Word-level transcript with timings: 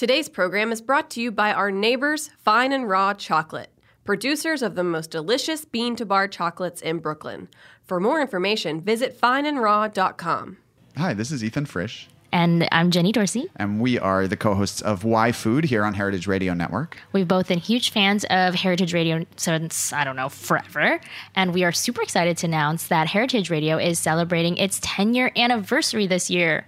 Today's 0.00 0.30
program 0.30 0.72
is 0.72 0.80
brought 0.80 1.10
to 1.10 1.20
you 1.20 1.30
by 1.30 1.52
our 1.52 1.70
neighbors, 1.70 2.30
Fine 2.42 2.72
and 2.72 2.88
Raw 2.88 3.12
Chocolate, 3.12 3.68
producers 4.02 4.62
of 4.62 4.74
the 4.74 4.82
most 4.82 5.10
delicious 5.10 5.66
bean 5.66 5.94
to 5.96 6.06
bar 6.06 6.26
chocolates 6.26 6.80
in 6.80 7.00
Brooklyn. 7.00 7.48
For 7.84 8.00
more 8.00 8.22
information, 8.22 8.80
visit 8.80 9.20
fineandraw.com. 9.20 10.56
Hi, 10.96 11.12
this 11.12 11.30
is 11.30 11.44
Ethan 11.44 11.66
Frisch, 11.66 12.08
And 12.32 12.66
I'm 12.72 12.90
Jenny 12.90 13.12
Dorsey. 13.12 13.50
and 13.56 13.78
we 13.78 13.98
are 13.98 14.26
the 14.26 14.38
co 14.38 14.54
hosts 14.54 14.80
of 14.80 15.04
Why 15.04 15.32
Food 15.32 15.64
here 15.64 15.84
on 15.84 15.92
Heritage 15.92 16.26
Radio 16.26 16.54
Network. 16.54 16.96
We've 17.12 17.28
both 17.28 17.48
been 17.48 17.58
huge 17.58 17.90
fans 17.90 18.24
of 18.30 18.54
Heritage 18.54 18.94
Radio 18.94 19.26
since, 19.36 19.92
I 19.92 20.04
don't 20.04 20.16
know, 20.16 20.30
forever. 20.30 20.98
And 21.36 21.52
we 21.52 21.62
are 21.62 21.72
super 21.72 22.00
excited 22.00 22.38
to 22.38 22.46
announce 22.46 22.88
that 22.88 23.08
Heritage 23.08 23.50
Radio 23.50 23.76
is 23.76 23.98
celebrating 23.98 24.56
its 24.56 24.80
10 24.82 25.12
year 25.12 25.30
anniversary 25.36 26.06
this 26.06 26.30
year. 26.30 26.64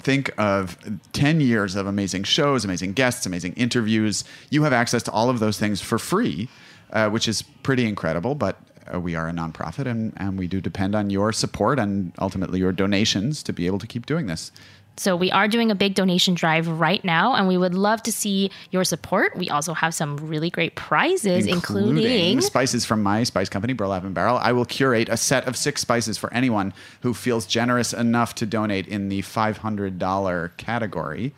Think 0.00 0.32
of 0.38 0.76
10 1.12 1.40
years 1.40 1.74
of 1.76 1.86
amazing 1.86 2.24
shows, 2.24 2.64
amazing 2.64 2.92
guests, 2.92 3.26
amazing 3.26 3.54
interviews. 3.54 4.24
You 4.50 4.62
have 4.62 4.72
access 4.72 5.02
to 5.04 5.10
all 5.10 5.30
of 5.30 5.40
those 5.40 5.58
things 5.58 5.80
for 5.80 5.98
free, 5.98 6.48
uh, 6.92 7.10
which 7.10 7.28
is 7.28 7.42
pretty 7.42 7.86
incredible. 7.86 8.34
But 8.34 8.60
uh, 8.92 9.00
we 9.00 9.14
are 9.14 9.28
a 9.28 9.32
nonprofit 9.32 9.86
and, 9.86 10.12
and 10.16 10.38
we 10.38 10.46
do 10.46 10.60
depend 10.60 10.94
on 10.94 11.10
your 11.10 11.32
support 11.32 11.78
and 11.78 12.12
ultimately 12.18 12.58
your 12.60 12.72
donations 12.72 13.42
to 13.42 13.52
be 13.52 13.66
able 13.66 13.78
to 13.78 13.86
keep 13.86 14.06
doing 14.06 14.26
this. 14.26 14.52
So 14.98 15.14
we 15.14 15.30
are 15.30 15.46
doing 15.46 15.70
a 15.70 15.74
big 15.74 15.94
donation 15.94 16.34
drive 16.34 16.68
right 16.68 17.04
now, 17.04 17.34
and 17.34 17.46
we 17.46 17.58
would 17.58 17.74
love 17.74 18.02
to 18.04 18.12
see 18.12 18.50
your 18.70 18.82
support. 18.84 19.36
We 19.36 19.50
also 19.50 19.74
have 19.74 19.94
some 19.94 20.16
really 20.16 20.48
great 20.50 20.74
prizes, 20.74 21.46
including, 21.46 22.40
spices 22.40 22.84
from 22.84 23.02
my 23.02 23.22
spice 23.24 23.48
company, 23.48 23.74
Burlap 23.74 24.04
and 24.04 24.14
Barrel. 24.14 24.38
I 24.38 24.52
will 24.52 24.64
curate 24.64 25.08
a 25.08 25.16
set 25.16 25.46
of 25.46 25.56
six 25.56 25.82
spices 25.82 26.16
for 26.16 26.32
anyone 26.32 26.72
who 27.02 27.12
feels 27.12 27.46
generous 27.46 27.92
enough 27.92 28.34
to 28.36 28.46
donate 28.46 28.86
in 28.88 29.08
the 29.10 29.20
$500 29.22 30.56
category. 30.56 31.34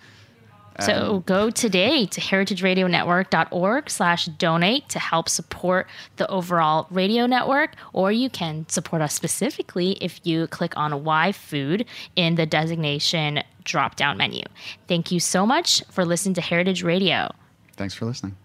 So 0.80 1.16
um, 1.16 1.20
go 1.22 1.50
today 1.50 2.06
to 2.06 2.20
heritageradionetwork.org 2.20 3.90
slash 3.90 4.26
donate 4.26 4.88
to 4.90 4.98
help 4.98 5.28
support 5.28 5.88
the 6.16 6.28
overall 6.28 6.86
radio 6.90 7.26
network, 7.26 7.74
or 7.92 8.12
you 8.12 8.30
can 8.30 8.68
support 8.68 9.02
us 9.02 9.12
specifically 9.12 9.92
if 10.00 10.20
you 10.24 10.46
click 10.46 10.76
on 10.76 11.04
Why 11.04 11.32
Food 11.32 11.84
in 12.14 12.36
the 12.36 12.46
designation 12.46 13.42
drop 13.64 13.96
down 13.96 14.16
menu. 14.16 14.42
Thank 14.86 15.10
you 15.10 15.20
so 15.20 15.44
much 15.44 15.82
for 15.90 16.04
listening 16.04 16.34
to 16.34 16.40
Heritage 16.40 16.82
Radio. 16.82 17.32
Thanks 17.76 17.94
for 17.94 18.06
listening. 18.06 18.36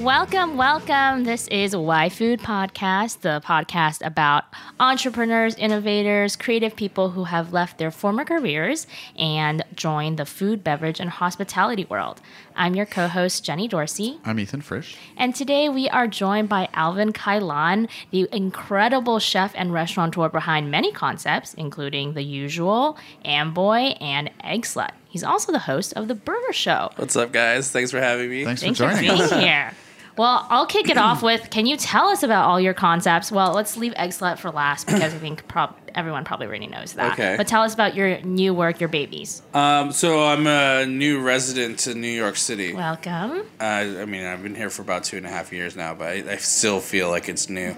Welcome, 0.00 0.56
welcome. 0.56 1.24
This 1.24 1.48
is 1.48 1.74
Why 1.74 2.08
Food 2.08 2.38
Podcast, 2.38 3.22
the 3.22 3.42
podcast 3.44 4.06
about 4.06 4.44
entrepreneurs, 4.78 5.56
innovators, 5.56 6.36
creative 6.36 6.76
people 6.76 7.10
who 7.10 7.24
have 7.24 7.52
left 7.52 7.78
their 7.78 7.90
former 7.90 8.24
careers 8.24 8.86
and 9.18 9.64
joined 9.74 10.16
the 10.16 10.24
food, 10.24 10.62
beverage, 10.62 11.00
and 11.00 11.10
hospitality 11.10 11.84
world. 11.86 12.20
I'm 12.58 12.74
your 12.74 12.86
co 12.86 13.06
host, 13.06 13.44
Jenny 13.44 13.68
Dorsey, 13.68 14.18
I'm 14.24 14.40
Ethan 14.40 14.62
Frisch. 14.62 14.96
and 15.16 15.32
today 15.34 15.68
we 15.68 15.88
are 15.88 16.08
joined 16.08 16.48
by 16.48 16.68
Alvin 16.74 17.12
Cailan, 17.12 17.88
the 18.10 18.28
incredible 18.32 19.20
chef 19.20 19.52
and 19.54 19.72
restaurateur 19.72 20.28
behind 20.28 20.68
many 20.70 20.90
concepts, 20.90 21.54
including 21.54 22.14
The 22.14 22.22
Usual, 22.22 22.98
Amboy, 23.24 23.94
and 24.00 24.30
Eggslut. 24.44 24.90
He's 25.08 25.22
also 25.22 25.52
the 25.52 25.60
host 25.60 25.92
of 25.94 26.08
The 26.08 26.16
Burger 26.16 26.52
Show. 26.52 26.90
What's 26.96 27.14
up, 27.16 27.30
guys? 27.32 27.70
Thanks 27.70 27.92
for 27.92 28.00
having 28.00 28.28
me. 28.28 28.44
Thanks, 28.44 28.60
Thanks 28.60 28.78
for 28.78 28.88
for 28.88 28.94
joining 28.94 29.08
being 29.10 29.22
us. 29.22 29.30
here. 29.32 29.72
Well, 30.18 30.46
I'll 30.50 30.66
kick 30.66 30.88
it 30.88 30.98
off 30.98 31.22
with 31.22 31.48
can 31.48 31.64
you 31.64 31.76
tell 31.76 32.08
us 32.08 32.22
about 32.22 32.44
all 32.44 32.60
your 32.60 32.74
concepts? 32.74 33.30
Well, 33.30 33.52
let's 33.52 33.76
leave 33.76 33.94
Eggslut 33.94 34.38
for 34.38 34.50
last 34.50 34.86
because 34.86 35.14
I 35.14 35.18
think 35.18 35.46
prob- 35.48 35.76
everyone 35.94 36.24
probably 36.24 36.48
already 36.48 36.66
knows 36.66 36.94
that. 36.94 37.12
Okay. 37.12 37.34
But 37.36 37.46
tell 37.46 37.62
us 37.62 37.72
about 37.72 37.94
your 37.94 38.20
new 38.22 38.52
work, 38.52 38.80
your 38.80 38.88
babies. 38.88 39.42
Um, 39.54 39.92
so 39.92 40.26
I'm 40.26 40.46
a 40.46 40.84
new 40.86 41.20
resident 41.20 41.86
in 41.86 42.00
New 42.00 42.08
York 42.08 42.36
City. 42.36 42.74
Welcome. 42.74 43.42
Uh. 43.60 43.64
I 43.64 44.04
mean, 44.04 44.24
I've 44.24 44.42
been 44.42 44.56
here 44.56 44.70
for 44.70 44.82
about 44.82 45.04
two 45.04 45.16
and 45.16 45.26
a 45.26 45.30
half 45.30 45.52
years 45.52 45.76
now, 45.76 45.94
but 45.94 46.08
I, 46.08 46.32
I 46.32 46.36
still 46.36 46.80
feel 46.80 47.08
like 47.08 47.28
it's 47.28 47.48
new. 47.48 47.76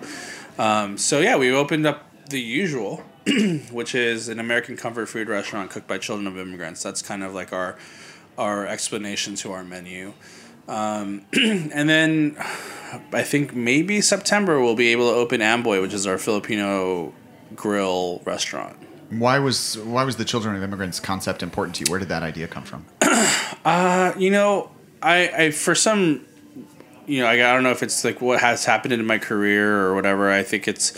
Um, 0.58 0.96
so 0.98 1.20
yeah, 1.20 1.36
we 1.36 1.52
opened 1.52 1.86
up 1.86 2.06
the 2.30 2.40
usual, 2.40 3.04
which 3.70 3.94
is 3.94 4.28
an 4.28 4.38
American 4.40 4.76
comfort 4.76 5.06
food 5.06 5.28
restaurant 5.28 5.70
cooked 5.70 5.86
by 5.86 5.98
children 5.98 6.26
of 6.26 6.38
immigrants. 6.38 6.82
That's 6.82 7.02
kind 7.02 7.22
of 7.22 7.34
like 7.34 7.52
our 7.52 7.76
our 8.38 8.66
explanation 8.66 9.34
to 9.34 9.52
our 9.52 9.62
menu. 9.62 10.14
Um, 10.70 11.26
and 11.32 11.88
then 11.88 12.36
I 13.12 13.22
think 13.22 13.54
maybe 13.54 14.00
September 14.00 14.60
we'll 14.60 14.76
be 14.76 14.88
able 14.92 15.10
to 15.10 15.16
open 15.16 15.42
Amboy, 15.42 15.80
which 15.82 15.92
is 15.92 16.06
our 16.06 16.16
Filipino 16.16 17.12
grill 17.56 18.22
restaurant. 18.24 18.76
Why 19.10 19.40
was 19.40 19.76
why 19.78 20.04
was 20.04 20.16
the 20.16 20.24
children 20.24 20.54
of 20.54 20.62
immigrants 20.62 21.00
concept 21.00 21.42
important 21.42 21.74
to 21.76 21.84
you? 21.84 21.90
Where 21.90 21.98
did 21.98 22.08
that 22.08 22.22
idea 22.22 22.46
come 22.46 22.64
from? 22.64 22.86
You 24.16 24.30
know, 24.30 24.70
I, 25.02 25.28
I 25.28 25.50
for 25.50 25.74
some, 25.74 26.24
you 27.06 27.20
know, 27.20 27.26
I, 27.26 27.34
I 27.34 27.54
don't 27.54 27.62
know 27.62 27.70
if 27.70 27.82
it's 27.82 28.04
like 28.04 28.20
what 28.20 28.40
has 28.40 28.64
happened 28.64 28.94
in 28.94 29.04
my 29.04 29.18
career 29.18 29.80
or 29.80 29.94
whatever. 29.94 30.30
I 30.30 30.42
think 30.42 30.66
it's 30.66 30.92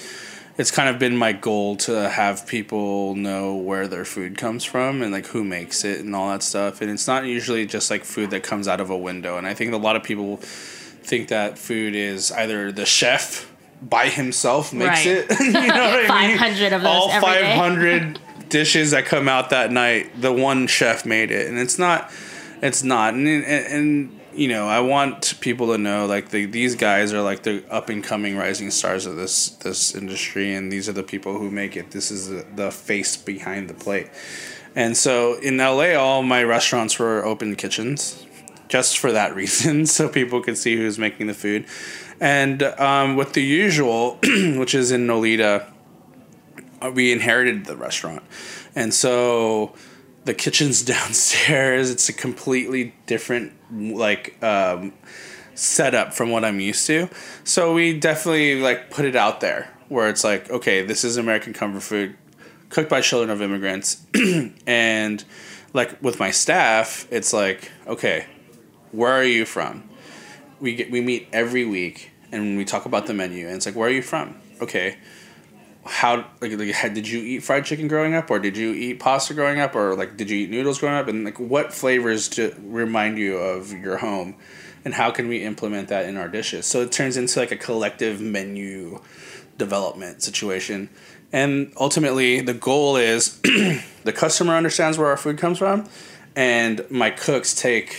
it's 0.58 0.70
kind 0.70 0.88
of 0.88 0.98
been 0.98 1.16
my 1.16 1.32
goal 1.32 1.76
to 1.76 2.08
have 2.10 2.46
people 2.46 3.14
know 3.14 3.54
where 3.54 3.88
their 3.88 4.04
food 4.04 4.36
comes 4.36 4.64
from 4.64 5.02
and 5.02 5.10
like 5.12 5.26
who 5.26 5.42
makes 5.42 5.84
it 5.84 6.00
and 6.00 6.14
all 6.14 6.30
that 6.30 6.42
stuff. 6.42 6.82
And 6.82 6.90
it's 6.90 7.06
not 7.06 7.24
usually 7.24 7.64
just 7.66 7.90
like 7.90 8.04
food 8.04 8.30
that 8.30 8.42
comes 8.42 8.68
out 8.68 8.80
of 8.80 8.91
a 8.91 8.96
window. 8.96 9.38
And 9.38 9.46
I 9.46 9.54
think 9.54 9.72
a 9.72 9.78
lot 9.78 9.96
of 9.96 10.02
people 10.02 10.36
think 10.36 11.28
that 11.28 11.58
food 11.58 11.94
is 11.94 12.30
either 12.32 12.70
the 12.70 12.84
chef 12.84 13.50
by 13.80 14.08
himself 14.08 14.72
makes 14.72 15.06
Right. 15.06 15.24
it. 15.30 15.30
you 15.41 15.52
know 15.52 15.58
what 15.60 16.10
I 16.10 16.28
mean? 16.28 16.72
of 16.72 16.82
those 16.82 16.91
All 16.91 17.10
every 17.10 17.30
day. 17.30 17.56
500 17.56 18.20
dishes 18.50 18.91
that 18.91 19.06
come 19.06 19.28
out 19.28 19.50
that 19.50 19.72
night, 19.72 20.20
the 20.20 20.32
one 20.32 20.66
chef 20.66 21.06
made 21.06 21.30
it. 21.30 21.48
And 21.48 21.58
it's 21.58 21.78
not 21.78 22.10
it's 22.60 22.84
not 22.84 23.14
and, 23.14 23.26
and, 23.26 23.44
and 23.44 24.20
you 24.34 24.48
know 24.48 24.66
i 24.66 24.81
want 24.81 25.38
people 25.41 25.69
to 25.69 25.78
know 25.78 26.06
like 26.06 26.31
the, 26.31 26.47
these 26.47 26.75
guys 26.75 27.12
are 27.12 27.22
like 27.22 27.43
the 27.43 27.62
up 27.70 27.88
and 27.88 28.03
coming 28.03 28.37
rising 28.37 28.70
stars 28.70 29.06
of 29.06 29.16
this 29.16 29.50
this 29.50 29.94
industry 29.94 30.54
and 30.54 30.72
these 30.72 30.88
are 30.88 30.93
the 30.93 31.03
people 31.03 31.38
who 31.38 31.50
make 31.50 31.76
it. 31.76 31.91
This 31.91 32.10
is 32.10 32.28
the, 32.28 32.47
the 32.54 32.71
face 32.71 33.16
behind 33.16 33.69
the 33.69 33.75
plate. 33.75 34.09
And 34.75 34.97
so 34.97 35.38
in 35.41 35.59
la 35.59 35.94
all 35.94 36.22
my 36.22 36.42
restaurants 36.42 36.98
were 36.98 37.25
open 37.25 37.56
kitchens 37.56 38.26
just 38.69 38.98
for 38.98 39.12
that 39.12 39.34
reason 39.42 39.87
so 39.87 40.09
people 40.09 40.41
could 40.41 40.56
see 40.56 40.76
who's 40.76 40.98
making 40.98 41.26
the 41.26 41.34
food. 41.34 41.66
And 42.21 42.62
um, 42.62 43.16
with 43.16 43.32
the 43.32 43.42
usual 43.42 44.19
which 44.22 44.75
is 44.75 44.91
in 44.91 45.06
nolita 45.06 45.69
we 46.94 47.12
inherited 47.12 47.66
the 47.66 47.76
restaurant. 47.76 48.22
And 48.75 48.92
so 48.92 49.75
the 50.25 50.34
kitchen's 50.34 50.83
downstairs. 50.94 51.91
It's 51.91 52.09
a 52.09 52.12
completely 52.12 52.94
different 53.06 53.53
like 53.72 54.43
um, 54.43 54.93
setup 55.55 56.15
from 56.15 56.31
what 56.31 56.44
i'm 56.44 56.60
used 56.60 56.87
to. 56.87 57.09
So 57.44 57.75
we 57.75 57.99
definitely 57.99 58.60
like 58.60 58.91
put 58.91 59.05
it 59.05 59.16
out 59.16 59.41
there 59.41 59.69
where 59.88 60.09
it's 60.09 60.25
like 60.25 60.50
okay 60.50 60.83
this 60.83 61.05
is 61.05 61.19
american 61.19 61.53
comfort 61.53 61.83
food 61.83 62.16
cooked 62.71 62.88
by 62.88 63.00
children 63.00 63.31
of 63.31 63.43
immigrants. 63.43 64.05
And 64.66 65.25
like 65.72 66.03
with 66.03 66.19
my 66.19 66.31
staff 66.31 67.06
it's 67.10 67.33
like 67.33 67.71
okay 67.87 68.27
where 68.93 69.12
are 69.12 69.25
you 69.25 69.44
from? 69.44 69.89
We 70.60 70.75
get 70.75 70.91
we 70.91 71.00
meet 71.00 71.28
every 71.33 71.65
week 71.65 72.10
and 72.31 72.56
we 72.56 72.65
talk 72.65 72.87
about 72.87 73.06
the 73.06 73.15
menu 73.15 73.47
and 73.47 73.56
it's 73.56 73.66
like 73.66 73.75
where 73.75 73.89
are 73.89 73.93
you 73.93 74.03
from? 74.03 74.37
Okay 74.60 74.97
how 75.84 76.25
like, 76.41 76.53
like 76.53 76.94
did 76.94 77.09
you 77.09 77.20
eat 77.20 77.41
fried 77.41 77.65
chicken 77.65 77.88
growing 77.88 78.15
up 78.15 78.31
or 78.31 78.38
did 78.38 78.56
you 78.56 78.72
eat 78.72 79.00
pasta 79.00 79.34
growing 79.34 79.59
up 79.59 79.75
or 79.75 79.94
like 79.94 80.16
did 80.16 80.31
you 80.31 80.38
eat 80.38 80.50
noodles 80.50 80.78
growing 80.78 80.97
up? 80.97 81.09
And 81.09 81.25
like 81.25 81.41
what 81.41 81.72
flavors 81.72 82.28
to 82.31 82.54
remind 82.62 83.19
you 83.19 83.37
of 83.37 83.72
your 83.72 83.97
home 83.98 84.37
and 84.84 84.94
how 84.94 85.10
can 85.10 85.28
we 85.28 85.42
implement 85.42 85.88
that 85.88 86.06
in 86.06 86.16
our 86.16 86.28
dishes? 86.28 86.66
So 86.66 86.82
it 86.82 86.92
turns 86.92 87.16
into 87.16 87.38
like 87.38 87.50
a 87.50 87.56
collective 87.56 88.21
menu 88.21 89.00
development 89.59 90.22
situation. 90.22 90.88
And 91.33 91.72
ultimately 91.80 92.41
the 92.41 92.54
goal 92.54 92.97
is 92.97 93.41
the 93.42 94.12
customer 94.15 94.54
understands 94.54 94.98
where 94.98 95.09
our 95.09 95.16
food 95.16 95.39
comes 95.39 95.59
from 95.59 95.89
and 96.36 96.89
my 96.91 97.10
cooks 97.10 97.54
take 97.54 97.97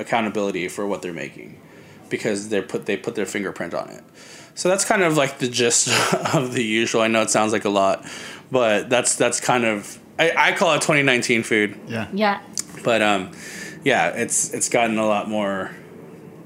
accountability 0.00 0.66
for 0.66 0.86
what 0.86 1.02
they're 1.02 1.12
making 1.12 1.60
because 2.08 2.48
they 2.48 2.60
put 2.60 2.86
they 2.86 2.96
put 2.96 3.14
their 3.14 3.26
fingerprint 3.26 3.72
on 3.72 3.88
it 3.90 4.02
so 4.60 4.68
that's 4.68 4.84
kind 4.84 5.02
of 5.02 5.16
like 5.16 5.38
the 5.38 5.48
gist 5.48 5.88
of 6.34 6.52
the 6.52 6.62
usual. 6.62 7.00
I 7.00 7.08
know 7.08 7.22
it 7.22 7.30
sounds 7.30 7.50
like 7.50 7.64
a 7.64 7.70
lot, 7.70 8.04
but 8.50 8.90
that's 8.90 9.16
that's 9.16 9.40
kind 9.40 9.64
of 9.64 9.98
I, 10.18 10.34
I 10.36 10.52
call 10.52 10.74
it 10.74 10.82
2019 10.82 11.44
food. 11.44 11.80
Yeah. 11.88 12.08
Yeah. 12.12 12.42
But 12.84 13.00
um, 13.00 13.30
yeah, 13.84 14.08
it's 14.08 14.52
it's 14.52 14.68
gotten 14.68 14.98
a 14.98 15.06
lot 15.06 15.30
more. 15.30 15.70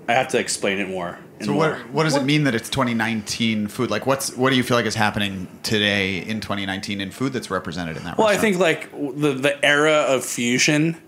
I 0.07 0.13
have 0.13 0.29
to 0.29 0.39
explain 0.39 0.79
it 0.79 0.89
more. 0.89 1.19
and 1.41 1.47
So 1.47 1.55
more. 1.55 1.71
what 1.71 1.91
what 1.91 2.03
does 2.05 2.15
it 2.15 2.23
mean 2.23 2.45
that 2.45 2.55
it's 2.55 2.71
2019 2.71 3.67
food? 3.67 3.91
Like 3.91 4.07
what's 4.07 4.37
what 4.37 4.51
do 4.51 4.57
you 4.57 4.63
feel 4.63 4.77
like 4.77 4.87
is 4.87 4.95
happening 4.95 5.49
today 5.65 6.19
in 6.19 6.41
2019 6.41 7.01
in 7.01 7.11
food 7.11 7.33
that's 7.33 7.51
represented 7.51 7.97
in 7.97 8.05
that 8.05 8.17
Well, 8.17 8.29
I 8.29 8.37
think 8.37 8.59
like 8.59 8.93
the 8.93 9.33
the 9.33 9.65
era 9.65 10.05
of 10.07 10.25
fusion 10.25 11.03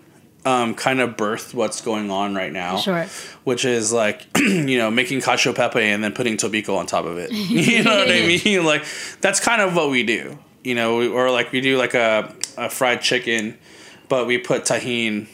um, 0.46 0.74
kind 0.74 1.00
of 1.00 1.16
birthed 1.16 1.52
what's 1.52 1.80
going 1.82 2.10
on 2.10 2.34
right 2.34 2.52
now. 2.52 2.78
Sure. 2.78 3.04
Which 3.44 3.64
is 3.64 3.92
like, 3.92 4.26
you 4.38 4.78
know, 4.78 4.90
making 4.90 5.20
cacio 5.20 5.54
pepe 5.54 5.82
and 5.82 6.02
then 6.02 6.12
putting 6.12 6.36
tobiko 6.36 6.76
on 6.78 6.86
top 6.86 7.04
of 7.04 7.18
it. 7.18 7.30
You 7.66 7.82
know 7.84 7.96
what 7.96 8.08
I 8.08 8.20
mean? 8.44 8.64
Like, 8.64 8.84
that's 9.20 9.40
kind 9.40 9.60
of 9.60 9.74
what 9.76 9.90
we 9.90 10.02
do. 10.04 10.38
You 10.64 10.74
know, 10.74 10.98
we- 10.98 11.08
or 11.08 11.30
like 11.30 11.52
we 11.52 11.60
do 11.60 11.76
like 11.76 11.94
a, 11.94 12.32
a 12.56 12.70
fried 12.70 13.02
chicken, 13.02 13.58
but 14.08 14.26
we 14.26 14.38
put 14.38 14.62
tahine 14.64 15.26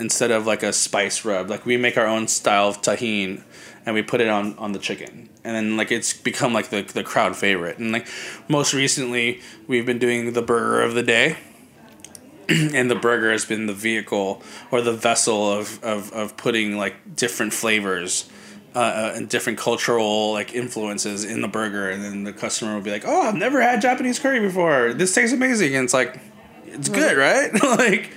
instead 0.00 0.30
of 0.30 0.46
like 0.46 0.62
a 0.62 0.72
spice 0.72 1.24
rub. 1.24 1.48
Like 1.50 1.64
we 1.66 1.76
make 1.76 1.96
our 1.98 2.06
own 2.06 2.26
style 2.26 2.68
of 2.68 2.80
tahine 2.82 3.42
and 3.84 3.94
we 3.94 4.02
put 4.02 4.20
it 4.20 4.28
on 4.28 4.56
on 4.58 4.72
the 4.72 4.78
chicken. 4.78 5.28
And 5.44 5.54
then 5.54 5.76
like 5.76 5.92
it's 5.92 6.12
become 6.12 6.52
like 6.52 6.70
the 6.70 6.82
the 6.82 7.02
crowd 7.04 7.36
favorite. 7.36 7.78
And 7.78 7.92
like 7.92 8.06
most 8.48 8.74
recently 8.74 9.40
we've 9.68 9.86
been 9.86 9.98
doing 9.98 10.32
the 10.32 10.42
burger 10.42 10.82
of 10.82 10.94
the 10.94 11.02
day. 11.02 11.36
and 12.74 12.90
the 12.90 12.94
burger 12.94 13.32
has 13.32 13.44
been 13.44 13.66
the 13.66 13.74
vehicle 13.74 14.42
or 14.70 14.80
the 14.80 14.92
vessel 14.92 15.50
of 15.50 15.82
of, 15.82 16.12
of 16.12 16.36
putting 16.36 16.76
like 16.76 17.16
different 17.16 17.52
flavors 17.52 18.28
uh, 18.76 18.78
uh, 18.78 19.12
and 19.16 19.28
different 19.30 19.58
cultural 19.58 20.32
like 20.32 20.54
influences 20.54 21.24
in 21.24 21.40
the 21.40 21.48
burger, 21.48 21.88
and 21.88 22.04
then 22.04 22.24
the 22.24 22.32
customer 22.32 22.74
will 22.74 22.82
be 22.82 22.90
like, 22.90 23.04
"Oh, 23.06 23.22
I've 23.22 23.34
never 23.34 23.62
had 23.62 23.80
Japanese 23.80 24.18
curry 24.18 24.38
before. 24.38 24.92
This 24.92 25.14
tastes 25.14 25.32
amazing." 25.34 25.74
And 25.74 25.84
it's 25.84 25.94
like, 25.94 26.20
it's 26.66 26.90
good, 26.90 27.16
right? 27.16 27.50
like, 27.78 28.12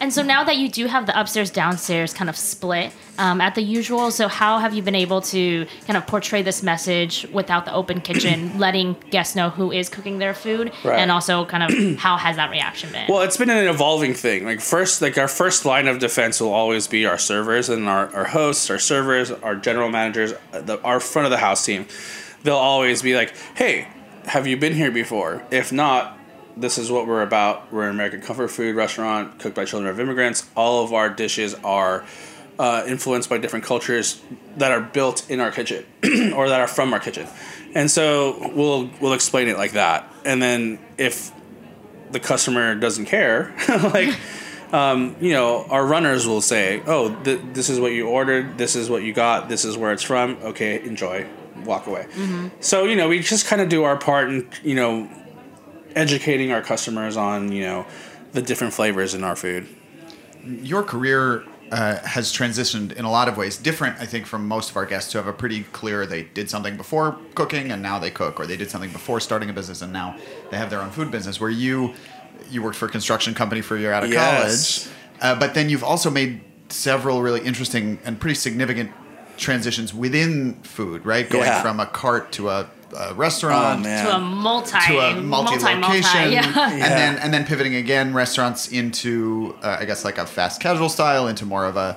And 0.00 0.12
so 0.12 0.22
now 0.22 0.44
that 0.44 0.56
you 0.56 0.68
do 0.70 0.86
have 0.86 1.04
the 1.06 1.18
upstairs 1.20 1.50
downstairs 1.50 2.14
kind 2.14 2.30
of 2.30 2.36
split 2.36 2.90
um, 3.18 3.40
at 3.42 3.54
the 3.54 3.60
usual, 3.60 4.10
so 4.10 4.28
how 4.28 4.58
have 4.58 4.72
you 4.72 4.82
been 4.82 4.94
able 4.94 5.20
to 5.20 5.66
kind 5.86 5.96
of 5.98 6.06
portray 6.06 6.40
this 6.40 6.62
message 6.62 7.26
without 7.32 7.66
the 7.66 7.74
open 7.74 8.00
kitchen, 8.00 8.58
letting 8.58 8.96
guests 9.10 9.36
know 9.36 9.50
who 9.50 9.70
is 9.70 9.90
cooking 9.90 10.18
their 10.18 10.32
food, 10.32 10.72
Right. 10.84 10.98
and 10.98 11.10
also 11.12 11.44
kind 11.44 11.62
of 11.64 11.98
how 11.98 12.16
has 12.16 12.36
that 12.36 12.50
reaction 12.50 12.90
been? 12.92 13.06
Well, 13.10 13.20
it's 13.20 13.36
been 13.36 13.50
an 13.50 13.68
evolving 13.68 14.14
thing. 14.14 14.44
Like 14.46 14.60
first, 14.62 15.02
like 15.02 15.18
our 15.18 15.28
first 15.28 15.66
line 15.66 15.86
of 15.86 15.98
defense 15.98 16.40
will 16.40 16.52
always 16.54 16.86
be 16.86 17.04
our 17.04 17.18
servers 17.18 17.68
and 17.68 17.86
our, 17.86 18.08
our 18.16 18.24
hosts, 18.24 18.70
our 18.70 18.78
servers, 18.78 19.30
our 19.30 19.54
general 19.54 19.90
managers, 19.90 20.32
the, 20.52 20.80
our 20.82 20.98
front 21.00 21.26
of 21.26 21.30
the 21.30 21.36
house 21.38 21.64
team. 21.64 21.84
They'll 22.42 22.54
always 22.56 23.02
be 23.02 23.14
like, 23.14 23.34
"Hey, 23.54 23.86
have 24.24 24.46
you 24.46 24.56
been 24.56 24.72
here 24.72 24.90
before? 24.90 25.42
If 25.50 25.72
not, 25.72 26.16
this 26.56 26.78
is 26.78 26.90
what 26.90 27.06
we're 27.06 27.22
about. 27.22 27.72
We're 27.72 27.84
an 27.84 27.90
American 27.90 28.20
comfort 28.20 28.48
food 28.48 28.76
restaurant 28.76 29.38
cooked 29.38 29.56
by 29.56 29.64
children 29.64 29.90
of 29.90 29.98
immigrants. 30.00 30.48
All 30.56 30.84
of 30.84 30.92
our 30.92 31.08
dishes 31.08 31.54
are." 31.64 32.04
Uh, 32.58 32.84
influenced 32.86 33.30
by 33.30 33.38
different 33.38 33.64
cultures 33.64 34.20
that 34.58 34.70
are 34.70 34.82
built 34.82 35.30
in 35.30 35.40
our 35.40 35.50
kitchen 35.50 35.82
or 36.34 36.46
that 36.46 36.60
are 36.60 36.66
from 36.66 36.92
our 36.92 37.00
kitchen, 37.00 37.26
and 37.74 37.90
so 37.90 38.50
we'll 38.54 38.90
we'll 39.00 39.14
explain 39.14 39.48
it 39.48 39.56
like 39.56 39.72
that. 39.72 40.06
And 40.26 40.42
then 40.42 40.78
if 40.98 41.32
the 42.10 42.20
customer 42.20 42.74
doesn't 42.74 43.06
care, 43.06 43.54
like, 43.68 44.14
um, 44.74 45.16
you 45.22 45.32
know, 45.32 45.64
our 45.70 45.86
runners 45.86 46.26
will 46.26 46.42
say, 46.42 46.82
"Oh, 46.86 47.14
th- 47.24 47.40
this 47.54 47.70
is 47.70 47.80
what 47.80 47.92
you 47.92 48.08
ordered. 48.08 48.58
This 48.58 48.76
is 48.76 48.90
what 48.90 49.04
you 49.04 49.14
got. 49.14 49.48
This 49.48 49.64
is 49.64 49.78
where 49.78 49.92
it's 49.92 50.02
from. 50.02 50.36
Okay, 50.42 50.82
enjoy. 50.82 51.26
Walk 51.64 51.86
away." 51.86 52.08
So 52.60 52.84
you 52.84 52.94
know, 52.94 53.08
we 53.08 53.20
just 53.20 53.46
kind 53.46 53.62
of 53.62 53.70
do 53.70 53.84
our 53.84 53.96
part 53.96 54.28
and 54.28 54.46
you 54.62 54.74
know, 54.74 55.08
educating 55.96 56.52
our 56.52 56.62
customers 56.62 57.16
on 57.16 57.52
you 57.52 57.62
know, 57.62 57.86
the 58.32 58.42
different 58.42 58.72
flavors 58.72 59.14
in 59.14 59.24
our 59.24 59.36
food. 59.36 59.66
your 60.44 60.82
career 60.82 61.44
uh, 61.72 61.98
has 62.06 62.32
transitioned 62.32 62.92
in 62.92 63.04
a 63.04 63.10
lot 63.10 63.28
of 63.28 63.36
ways 63.36 63.56
different 63.56 63.96
i 64.00 64.06
think 64.06 64.26
from 64.26 64.48
most 64.48 64.70
of 64.70 64.76
our 64.76 64.84
guests 64.86 65.12
who 65.12 65.18
have 65.18 65.28
a 65.28 65.32
pretty 65.32 65.62
clear 65.64 66.04
they 66.04 66.24
did 66.24 66.50
something 66.50 66.76
before 66.76 67.16
cooking 67.36 67.70
and 67.70 67.80
now 67.80 67.96
they 67.98 68.10
cook 68.10 68.40
or 68.40 68.46
they 68.46 68.56
did 68.56 68.68
something 68.68 68.90
before 68.90 69.20
starting 69.20 69.48
a 69.50 69.52
business 69.52 69.80
and 69.82 69.92
now 69.92 70.16
they 70.50 70.56
have 70.56 70.68
their 70.68 70.80
own 70.80 70.90
food 70.90 71.10
business 71.12 71.40
where 71.40 71.50
you 71.50 71.94
you 72.50 72.60
worked 72.60 72.76
for 72.76 72.86
a 72.86 72.88
construction 72.88 73.34
company 73.34 73.60
for 73.60 73.76
a 73.76 73.80
year 73.80 73.92
out 73.92 74.02
of 74.02 74.10
Yes. 74.10 74.88
college 74.88 74.96
uh, 75.22 75.38
but 75.38 75.54
then 75.54 75.68
you've 75.70 75.84
also 75.84 76.10
made 76.10 76.40
several 76.70 77.22
really 77.22 77.40
interesting 77.42 78.00
and 78.04 78.18
pretty 78.18 78.34
significant 78.34 78.90
transitions 79.36 79.94
within 79.94 80.54
food 80.62 81.06
right 81.06 81.28
going 81.30 81.44
Yeah. 81.44 81.62
from 81.62 81.78
a 81.78 81.86
cart 81.86 82.32
to 82.32 82.48
a, 82.48 82.68
a 82.96 83.14
restaurant 83.14 83.80
Oh, 83.80 83.82
man. 83.82 84.04
to 84.06 84.14
a 84.16 84.18
multi, 84.18 84.78
to 84.88 84.98
a 84.98 85.20
multi-location, 85.20 86.32
yeah. 86.32 86.70
and 86.70 86.82
then 86.82 87.18
and 87.18 87.32
then 87.32 87.44
pivoting 87.46 87.74
again 87.76 88.12
restaurants 88.14 88.68
into 88.68 89.56
uh, 89.62 89.76
I 89.80 89.84
guess 89.84 90.04
like 90.04 90.18
a 90.18 90.26
fast 90.26 90.60
casual 90.60 90.88
style 90.88 91.28
into 91.28 91.44
more 91.46 91.64
of 91.66 91.76
a 91.76 91.96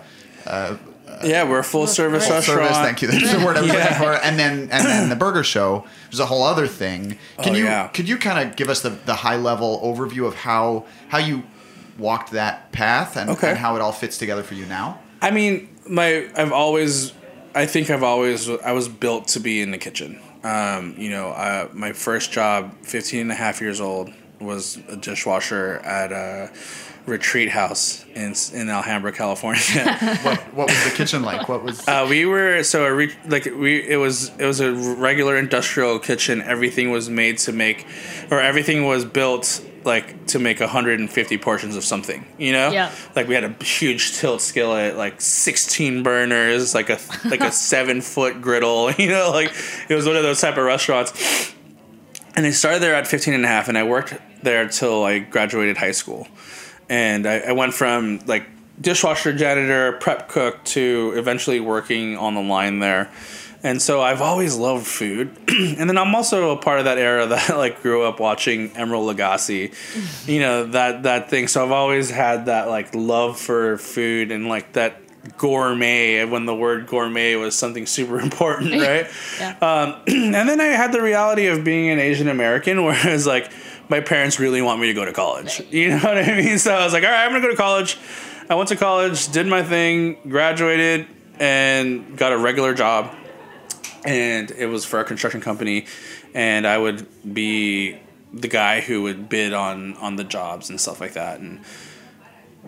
Yeah, 1.24 1.44
we're 1.48 1.60
a 1.60 1.63
full 1.63 1.88
service 1.88 2.25
full 2.28 2.36
restaurant. 2.36 2.62
service. 2.62 2.78
Thank 2.78 3.01
you. 3.01 3.07
That's 3.07 3.31
the 3.31 3.45
word 3.45 3.57
I 3.57 3.62
was 3.62 3.72
Yeah. 3.72 3.80
looking 3.84 3.98
for. 3.98 4.13
And 4.13 4.38
then 4.38 4.54
and 4.72 4.86
then 4.86 5.10
the 5.10 5.16
burger 5.16 5.44
show, 5.44 5.80
which 6.06 6.13
is 6.13 6.19
a 6.19 6.25
whole 6.25 6.44
other 6.44 6.68
thing. 6.68 7.18
Can 7.42 7.54
Oh, 7.54 7.57
you 7.57 7.63
yeah. 7.66 7.88
could 7.88 8.07
you 8.10 8.18
kind 8.18 8.48
of 8.50 8.56
give 8.56 8.69
us 8.69 8.81
the, 8.81 8.90
the 8.90 9.16
high 9.16 9.38
level 9.38 9.80
overview 9.84 10.25
of 10.28 10.36
how 10.36 10.86
how 11.10 11.19
you 11.19 11.44
walked 11.98 12.31
that 12.31 12.72
path 12.72 13.16
and, 13.18 13.30
Okay. 13.30 13.50
and 13.51 13.57
how 13.60 13.75
it 13.75 13.81
all 13.81 13.92
fits 13.92 14.18
together 14.18 14.44
for 14.44 14.56
you 14.56 14.66
now? 14.66 15.00
I 15.22 15.30
mean, 15.31 15.69
my 15.88 16.28
I've 16.36 16.51
always, 16.51 17.13
I 17.56 17.68
think 17.68 17.90
I've 17.92 18.04
always, 18.04 18.50
I 18.50 18.72
was 18.72 18.90
built 18.90 19.28
to 19.30 19.40
be 19.40 19.62
in 19.62 19.69
the 19.72 19.78
kitchen. 19.78 20.19
Um, 20.44 20.95
you 20.98 21.10
know, 21.10 21.30
uh, 21.30 21.69
my 21.74 21.94
first 21.94 22.31
job, 22.31 22.74
15 22.84 23.22
and 23.22 23.31
a 23.31 23.36
half 23.36 23.62
years 23.62 23.80
old, 23.80 24.12
was 24.40 24.78
a 24.90 24.98
dishwasher 24.98 25.78
at 25.86 26.12
a 26.12 26.51
retreat 27.06 27.50
house 27.50 28.06
in 28.16 28.34
in 28.54 28.69
Alhambra, 28.69 29.12
California. 29.12 29.62
What 30.24 30.40
what 30.54 30.69
was 30.69 30.84
the 30.84 30.92
kitchen 30.92 31.22
like? 31.22 31.50
What 31.50 31.63
was 31.63 31.86
Uh, 31.88 32.06
we 32.10 32.25
were 32.25 32.63
so 32.63 32.86
a 32.86 32.94
re- 32.94 33.16
like 33.28 33.45
we 33.45 33.81
it 33.88 33.98
was 33.98 34.31
it 34.38 34.45
was 34.45 34.60
a 34.60 34.72
regular 34.74 35.38
industrial 35.38 36.00
kitchen. 36.00 36.42
Everything 36.42 36.92
was 36.92 37.10
made 37.10 37.38
to 37.40 37.51
make, 37.51 37.86
or 38.31 38.40
everything 38.42 38.86
was 38.86 39.06
built 39.06 39.62
like 39.85 40.27
to 40.27 40.39
make 40.39 40.59
150 40.59 41.38
portions 41.38 41.75
of 41.75 41.83
something. 41.83 42.25
You 42.38 42.53
know, 42.53 42.71
Yeah. 42.71 42.91
Like 43.15 43.27
we 43.27 43.35
had 43.35 43.44
a 43.44 43.63
huge 43.63 44.13
tilt 44.13 44.41
skillet, 44.41 44.95
like 44.97 45.21
16 45.21 46.03
burners, 46.03 46.74
like 46.74 46.89
a 46.89 47.00
like 47.25 47.41
a 47.41 47.51
seven 47.69 48.01
foot 48.01 48.41
griddle. 48.41 48.91
You 48.97 49.09
know, 49.09 49.31
like 49.31 49.53
it 49.89 49.95
was 49.95 50.06
one 50.06 50.15
of 50.15 50.24
those 50.24 50.39
type 50.39 50.57
of 50.57 50.63
restaurants. 50.63 51.53
And 52.35 52.45
I 52.45 52.51
started 52.51 52.81
there 52.81 52.95
at 52.95 53.06
15 53.07 53.33
and 53.33 53.45
a 53.45 53.47
half, 53.47 53.68
and 53.68 53.77
I 53.77 53.83
worked 53.83 54.13
there 54.41 54.68
till 54.68 55.03
I 55.03 55.19
graduated 55.19 55.77
high 55.77 55.91
school. 55.91 56.27
And 56.89 57.27
I, 57.27 57.39
I 57.39 57.51
went 57.51 57.74
from 57.74 58.19
like 58.25 58.45
dishwasher, 58.80 59.33
janitor, 59.33 59.94
prep 59.94 60.30
cook 60.30 60.63
to 60.65 61.13
eventually 61.15 61.59
working 61.59 62.18
on 62.18 62.33
the 62.35 62.41
line 62.41 62.80
there. 62.80 63.12
And 63.63 63.81
so 63.81 64.01
I've 64.01 64.21
always 64.21 64.57
loved 64.57 64.86
food. 64.86 65.36
and 65.48 65.89
then 65.89 65.98
I'm 65.98 66.13
also 66.13 66.51
a 66.51 66.57
part 66.57 66.80
of 66.80 66.86
that 66.86 66.98
era 66.98 67.25
that 67.27 67.57
like 67.57 67.81
grew 67.81 68.04
up 68.04 68.19
watching 68.19 68.71
Emeril 68.71 69.13
Lagasse, 69.13 70.27
you 70.27 70.39
know, 70.42 70.65
that 70.68 71.04
that 71.04 71.30
thing. 71.30 71.48
So 71.48 71.63
I've 71.63 71.71
always 71.71 72.10
had 72.10 72.48
that 72.48 72.68
like 72.68 72.94
love 72.94 73.39
for 73.39 73.77
food 73.77 74.31
and 74.31 74.50
like 74.50 74.74
that 74.74 74.98
gourmet 75.38 76.25
when 76.25 76.45
the 76.45 76.54
word 76.54 76.88
gourmet 76.88 77.36
was 77.36 77.56
something 77.56 77.86
super 77.86 78.19
important, 78.27 78.74
right? 78.74 79.10
Yeah. 79.39 79.57
Um, 79.62 80.01
and 80.07 80.50
then 80.50 80.59
I 80.59 80.66
had 80.66 80.92
the 80.92 81.01
reality 81.01 81.48
of 81.48 81.63
being 81.63 81.89
an 81.89 82.00
Asian 82.00 82.27
American, 82.27 82.83
where 82.83 83.00
I 83.01 83.13
was 83.13 83.25
like 83.25 83.51
my 83.89 84.00
parents 84.00 84.40
really 84.40 84.61
want 84.61 84.81
me 84.81 84.87
to 84.87 84.94
go 84.94 85.06
to 85.06 85.14
college. 85.14 85.61
You 85.69 85.90
know 85.92 85.99
what 85.99 86.18
I 86.18 86.35
mean? 86.35 86.57
So 86.59 86.73
I 86.73 86.83
was 86.83 86.94
like, 86.94 87.04
all 87.04 87.09
right, 87.09 87.26
I'm 87.26 87.31
gonna 87.31 87.42
go 87.42 87.52
to 87.52 87.56
college. 87.56 87.97
I 88.49 88.56
went 88.56 88.69
to 88.69 88.76
college, 88.76 89.31
did 89.31 89.47
my 89.47 89.64
thing, 89.64 90.18
graduated, 90.28 91.07
and 91.40 92.18
got 92.18 92.33
a 92.33 92.37
regular 92.37 92.73
job. 92.73 93.16
And 94.06 94.52
it 94.52 94.68
was 94.68 94.83
for 94.86 95.00
a 95.00 95.06
construction 95.06 95.40
company, 95.40 95.86
and 96.33 96.68
I 96.68 96.78
would 96.78 97.07
be 97.33 97.98
the 98.33 98.48
guy 98.48 98.81
who 98.81 99.04
would 99.04 99.30
bid 99.30 99.54
on 99.54 99.95
on 99.98 100.16
the 100.18 100.24
jobs 100.24 100.69
and 100.69 100.80
stuff 100.80 101.00
like 101.00 101.14
that. 101.14 101.40
And 101.40 101.62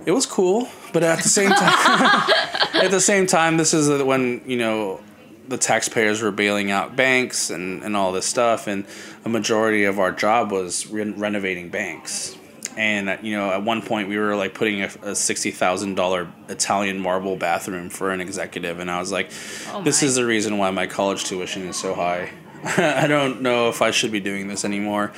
it 0.06 0.12
was 0.12 0.26
cool, 0.26 0.70
but 0.94 1.04
at 1.04 1.22
the 1.24 1.30
same 1.30 1.50
time, 1.50 1.60
at 2.74 2.92
the 2.92 3.02
same 3.02 3.28
time, 3.28 3.58
this 3.58 3.74
is 3.74 4.04
when 4.04 4.42
you 4.46 4.58
know 4.58 5.02
the 5.48 5.58
taxpayers 5.58 6.22
were 6.22 6.32
bailing 6.32 6.72
out 6.72 6.96
banks 6.96 7.50
and, 7.50 7.84
and 7.84 7.96
all 7.96 8.12
this 8.12 8.26
stuff, 8.26 8.68
and 8.68 8.86
a 9.24 9.30
majority 9.30 9.84
of 9.84 10.00
our 10.00 10.12
job 10.12 10.52
was 10.52 10.88
re- 10.88 11.12
renovating 11.12 11.70
banks. 11.70 12.38
And 12.78 13.10
uh, 13.10 13.18
you 13.22 13.38
know, 13.38 13.52
at 13.52 13.64
one 13.64 13.82
point, 13.82 14.10
we 14.10 14.18
were 14.18 14.36
like 14.36 14.54
putting 14.54 14.82
a, 14.82 14.90
a 15.04 15.16
sixty 15.16 15.52
thousand 15.52 15.96
dollar 15.96 16.32
Italian 16.50 17.00
marble 17.00 17.36
bathroom 17.36 17.90
for 17.90 18.12
an 18.12 18.22
executive, 18.22 18.80
and 18.80 18.92
I 18.92 19.00
was 19.00 19.12
like, 19.12 19.32
Oh 19.70 19.82
"This 19.82 20.04
is 20.04 20.16
the 20.16 20.26
reason 20.26 20.58
why 20.58 20.72
my 20.72 20.88
college 20.88 21.24
tuition 21.24 21.64
is 21.68 21.78
so 21.78 21.94
high." 21.94 22.32
I 22.78 23.06
don't 23.06 23.42
know 23.42 23.70
if 23.70 23.84
I 23.84 23.92
should 23.92 24.12
be 24.12 24.20
doing 24.20 24.48
this 24.48 24.66
anymore. 24.66 25.12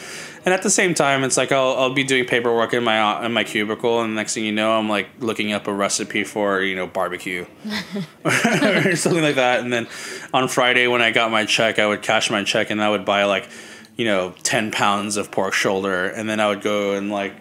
And 0.43 0.53
at 0.53 0.63
the 0.63 0.69
same 0.69 0.93
time, 0.93 1.23
it's 1.23 1.37
like 1.37 1.53
I'll, 1.53 1.75
I'll 1.77 1.93
be 1.93 2.03
doing 2.03 2.25
paperwork 2.25 2.73
in 2.73 2.83
my 2.83 3.25
in 3.25 3.31
my 3.31 3.45
cubicle, 3.45 4.01
and 4.01 4.11
the 4.11 4.15
next 4.15 4.33
thing 4.33 4.43
you 4.43 4.51
know, 4.51 4.77
I'm 4.77 4.89
like 4.89 5.07
looking 5.19 5.53
up 5.53 5.67
a 5.67 5.73
recipe 5.73 6.25
for 6.25 6.61
you 6.61 6.75
know 6.75 6.87
barbecue 6.87 7.45
or 8.25 8.95
something 8.97 9.23
like 9.23 9.35
that. 9.35 9.61
And 9.61 9.71
then 9.71 9.87
on 10.33 10.49
Friday 10.49 10.87
when 10.87 11.01
I 11.01 11.11
got 11.11 11.31
my 11.31 11.45
check, 11.45 11.79
I 11.79 11.87
would 11.87 12.01
cash 12.01 12.29
my 12.29 12.43
check, 12.43 12.69
and 12.69 12.81
I 12.81 12.89
would 12.89 13.05
buy 13.05 13.23
like 13.23 13.47
you 13.95 14.03
know 14.03 14.33
ten 14.43 14.71
pounds 14.71 15.15
of 15.15 15.31
pork 15.31 15.53
shoulder, 15.53 16.05
and 16.05 16.29
then 16.29 16.41
I 16.41 16.49
would 16.49 16.61
go 16.61 16.95
and 16.95 17.09
like 17.09 17.33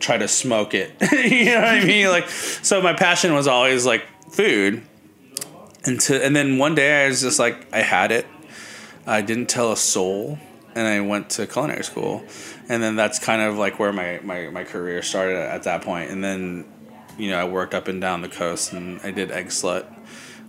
try 0.00 0.18
to 0.18 0.26
smoke 0.26 0.74
it. 0.74 0.90
you 1.12 1.44
know 1.44 1.60
what 1.60 1.68
I 1.68 1.84
mean? 1.84 2.08
Like 2.08 2.28
so, 2.28 2.82
my 2.82 2.94
passion 2.94 3.34
was 3.34 3.46
always 3.46 3.86
like 3.86 4.04
food. 4.30 4.82
And 5.84 6.00
to, 6.00 6.22
and 6.22 6.34
then 6.34 6.58
one 6.58 6.74
day 6.74 7.04
I 7.04 7.08
was 7.08 7.20
just 7.22 7.38
like 7.38 7.72
I 7.72 7.82
had 7.82 8.10
it. 8.10 8.26
I 9.06 9.22
didn't 9.22 9.48
tell 9.48 9.72
a 9.72 9.76
soul, 9.76 10.38
and 10.74 10.86
I 10.86 11.00
went 11.00 11.30
to 11.30 11.46
culinary 11.46 11.84
school, 11.84 12.22
and 12.68 12.82
then 12.82 12.96
that's 12.96 13.18
kind 13.18 13.40
of 13.40 13.56
like 13.56 13.78
where 13.78 13.92
my 13.92 14.20
my, 14.22 14.48
my 14.48 14.64
career 14.64 15.02
started 15.02 15.36
at 15.36 15.62
that 15.62 15.82
point. 15.82 16.10
And 16.10 16.22
then, 16.22 16.66
you 17.16 17.30
know 17.30 17.38
I 17.38 17.44
worked 17.44 17.74
up 17.74 17.88
and 17.88 18.00
down 18.00 18.22
the 18.22 18.28
coast 18.28 18.72
and 18.72 19.00
I 19.02 19.10
did 19.10 19.30
Eggslut. 19.30 19.86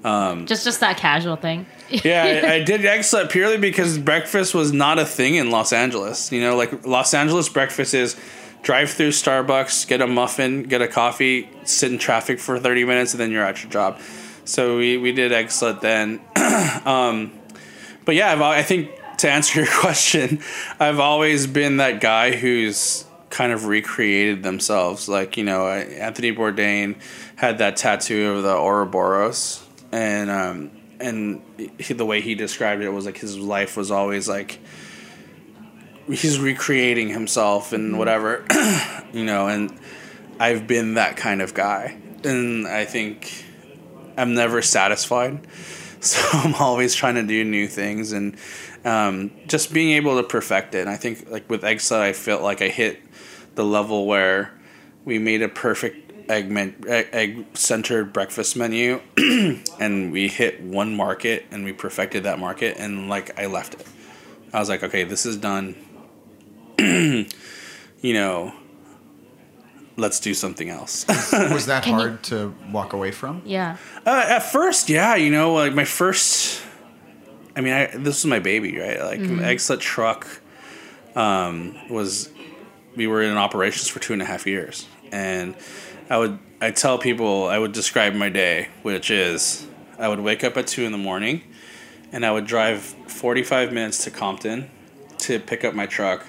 Um, 0.03 0.47
just 0.47 0.63
just 0.63 0.79
that 0.79 0.97
casual 0.97 1.35
thing. 1.35 1.65
Yeah, 2.05 2.43
I, 2.45 2.53
I 2.53 2.63
did 2.63 2.81
Eggslut 2.81 3.29
purely 3.29 3.57
because 3.57 3.97
breakfast 3.97 4.55
was 4.55 4.71
not 4.71 4.97
a 4.97 5.05
thing 5.05 5.35
in 5.35 5.51
Los 5.51 5.73
Angeles. 5.73 6.31
You 6.31 6.39
know, 6.39 6.55
like 6.55 6.85
Los 6.85 7.13
Angeles 7.13 7.49
breakfast 7.49 7.93
is 7.93 8.15
drive 8.61 8.91
through 8.91 9.09
Starbucks, 9.09 9.87
get 9.87 10.01
a 10.01 10.07
muffin, 10.07 10.63
get 10.63 10.81
a 10.81 10.87
coffee, 10.87 11.49
sit 11.63 11.91
in 11.91 11.97
traffic 11.97 12.39
for 12.39 12.59
30 12.59 12.85
minutes, 12.85 13.13
and 13.13 13.19
then 13.19 13.31
you're 13.31 13.43
at 13.43 13.63
your 13.63 13.71
job. 13.71 13.99
So 14.45 14.77
we, 14.77 14.97
we 14.97 15.11
did 15.11 15.31
excellent 15.31 15.81
then. 15.81 16.21
um, 16.85 17.31
but 18.05 18.15
yeah, 18.15 18.31
I've, 18.31 18.41
I 18.41 18.63
think 18.63 18.91
to 19.19 19.29
answer 19.29 19.59
your 19.63 19.69
question, 19.71 20.39
I've 20.79 20.99
always 20.99 21.47
been 21.47 21.77
that 21.77 22.01
guy 22.01 22.35
who's 22.35 23.05
kind 23.29 23.51
of 23.51 23.65
recreated 23.65 24.43
themselves. 24.43 25.07
Like, 25.07 25.37
you 25.37 25.43
know, 25.43 25.67
Anthony 25.67 26.33
Bourdain 26.33 26.95
had 27.35 27.59
that 27.59 27.77
tattoo 27.77 28.31
of 28.31 28.43
the 28.43 28.55
Ouroboros. 28.55 29.65
And, 29.91 30.29
um, 30.29 30.71
and 30.99 31.41
he, 31.79 31.93
the 31.93 32.05
way 32.05 32.21
he 32.21 32.35
described 32.35 32.81
it 32.81 32.89
was 32.89 33.05
like 33.05 33.17
his 33.17 33.37
life 33.37 33.75
was 33.75 33.89
always 33.89 34.29
like 34.29 34.59
he's 36.11 36.39
recreating 36.39 37.09
himself 37.09 37.73
and 37.73 37.97
whatever, 37.97 38.45
you 39.13 39.23
know, 39.25 39.47
and 39.47 39.77
I've 40.39 40.67
been 40.67 40.95
that 40.95 41.17
kind 41.17 41.41
of 41.41 41.53
guy. 41.53 41.97
And 42.23 42.67
I 42.67 42.85
think 42.85 43.45
I'm 44.17 44.33
never 44.33 44.61
satisfied. 44.61 45.47
So 46.03 46.19
I'm 46.39 46.55
always 46.55 46.95
trying 46.95 47.13
to 47.13 47.21
do 47.21 47.43
new 47.43 47.67
things 47.67 48.11
and 48.11 48.35
um, 48.83 49.29
just 49.45 49.71
being 49.71 49.91
able 49.91 50.19
to 50.19 50.27
perfect 50.27 50.73
it. 50.73 50.79
And 50.79 50.89
I 50.89 50.95
think 50.95 51.29
like 51.29 51.47
with 51.47 51.61
Eggslut, 51.61 51.99
I 51.99 52.13
felt 52.13 52.41
like 52.41 52.63
I 52.63 52.69
hit 52.69 52.99
the 53.53 53.63
level 53.63 54.07
where 54.07 54.51
we 55.05 55.19
made 55.19 55.43
a 55.43 55.47
perfect 55.47 56.27
egg 56.27 56.49
men- 56.49 56.83
egg 56.87 57.45
centered 57.53 58.13
breakfast 58.13 58.55
menu 58.55 58.99
and 59.79 60.11
we 60.11 60.27
hit 60.27 60.59
one 60.63 60.95
market 60.95 61.45
and 61.51 61.63
we 61.63 61.71
perfected 61.71 62.23
that 62.23 62.39
market 62.39 62.77
and 62.79 63.07
like 63.07 63.39
I 63.39 63.45
left 63.45 63.75
it. 63.75 63.85
I 64.51 64.59
was 64.59 64.69
like, 64.69 64.81
okay, 64.81 65.03
this 65.03 65.27
is 65.27 65.37
done. 65.37 65.75
you 68.01 68.13
know, 68.13 68.53
let's 69.97 70.19
do 70.19 70.33
something 70.33 70.69
else. 70.69 71.05
Was 71.33 71.67
that 71.67 71.83
Can 71.83 71.93
you- 71.93 71.99
hard 71.99 72.23
to 72.23 72.53
walk 72.71 72.93
away 72.93 73.11
from? 73.11 73.41
Yeah. 73.45 73.77
Uh, 74.05 74.25
at 74.27 74.39
first, 74.39 74.89
yeah, 74.89 75.15
you 75.15 75.29
know, 75.31 75.53
like 75.53 75.73
my 75.73 75.85
first. 75.85 76.63
I 77.55 77.59
mean, 77.61 77.73
I, 77.73 77.87
this 77.87 78.23
was 78.23 78.25
my 78.25 78.39
baby, 78.39 78.77
right? 78.79 79.01
Like, 79.01 79.19
Eggslut 79.19 79.79
truck 79.81 80.25
um, 81.15 81.75
was. 81.89 82.29
We 82.95 83.07
were 83.07 83.21
in 83.21 83.37
operations 83.37 83.87
for 83.87 83.99
two 83.99 84.13
and 84.13 84.21
a 84.21 84.25
half 84.25 84.45
years, 84.47 84.87
and 85.11 85.55
I 86.09 86.17
would 86.17 86.39
I 86.61 86.71
tell 86.71 86.97
people 86.97 87.47
I 87.47 87.57
would 87.57 87.71
describe 87.73 88.13
my 88.13 88.29
day, 88.29 88.67
which 88.83 89.09
is 89.11 89.65
I 89.97 90.07
would 90.09 90.19
wake 90.19 90.43
up 90.43 90.57
at 90.57 90.67
two 90.67 90.83
in 90.83 90.91
the 90.91 90.97
morning, 90.97 91.41
and 92.11 92.25
I 92.25 92.31
would 92.31 92.45
drive 92.45 92.81
forty 92.81 93.43
five 93.43 93.71
minutes 93.73 94.03
to 94.05 94.11
Compton 94.11 94.69
to 95.19 95.39
pick 95.39 95.63
up 95.63 95.73
my 95.73 95.85
truck, 95.85 96.25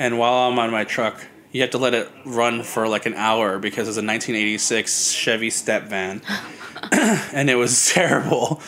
and 0.00 0.18
while 0.18 0.48
I'm 0.50 0.58
on 0.58 0.70
my 0.70 0.84
truck. 0.84 1.26
You 1.52 1.60
have 1.60 1.70
to 1.70 1.78
let 1.78 1.94
it 1.94 2.08
run 2.24 2.62
for 2.62 2.88
like 2.88 3.06
an 3.06 3.14
hour 3.14 3.58
because 3.58 3.86
it's 3.86 3.98
a 3.98 4.06
1986 4.06 5.10
Chevy 5.10 5.50
step 5.50 5.84
van 5.84 6.22
and 6.92 7.50
it 7.50 7.56
was 7.56 7.88
terrible. 7.92 8.62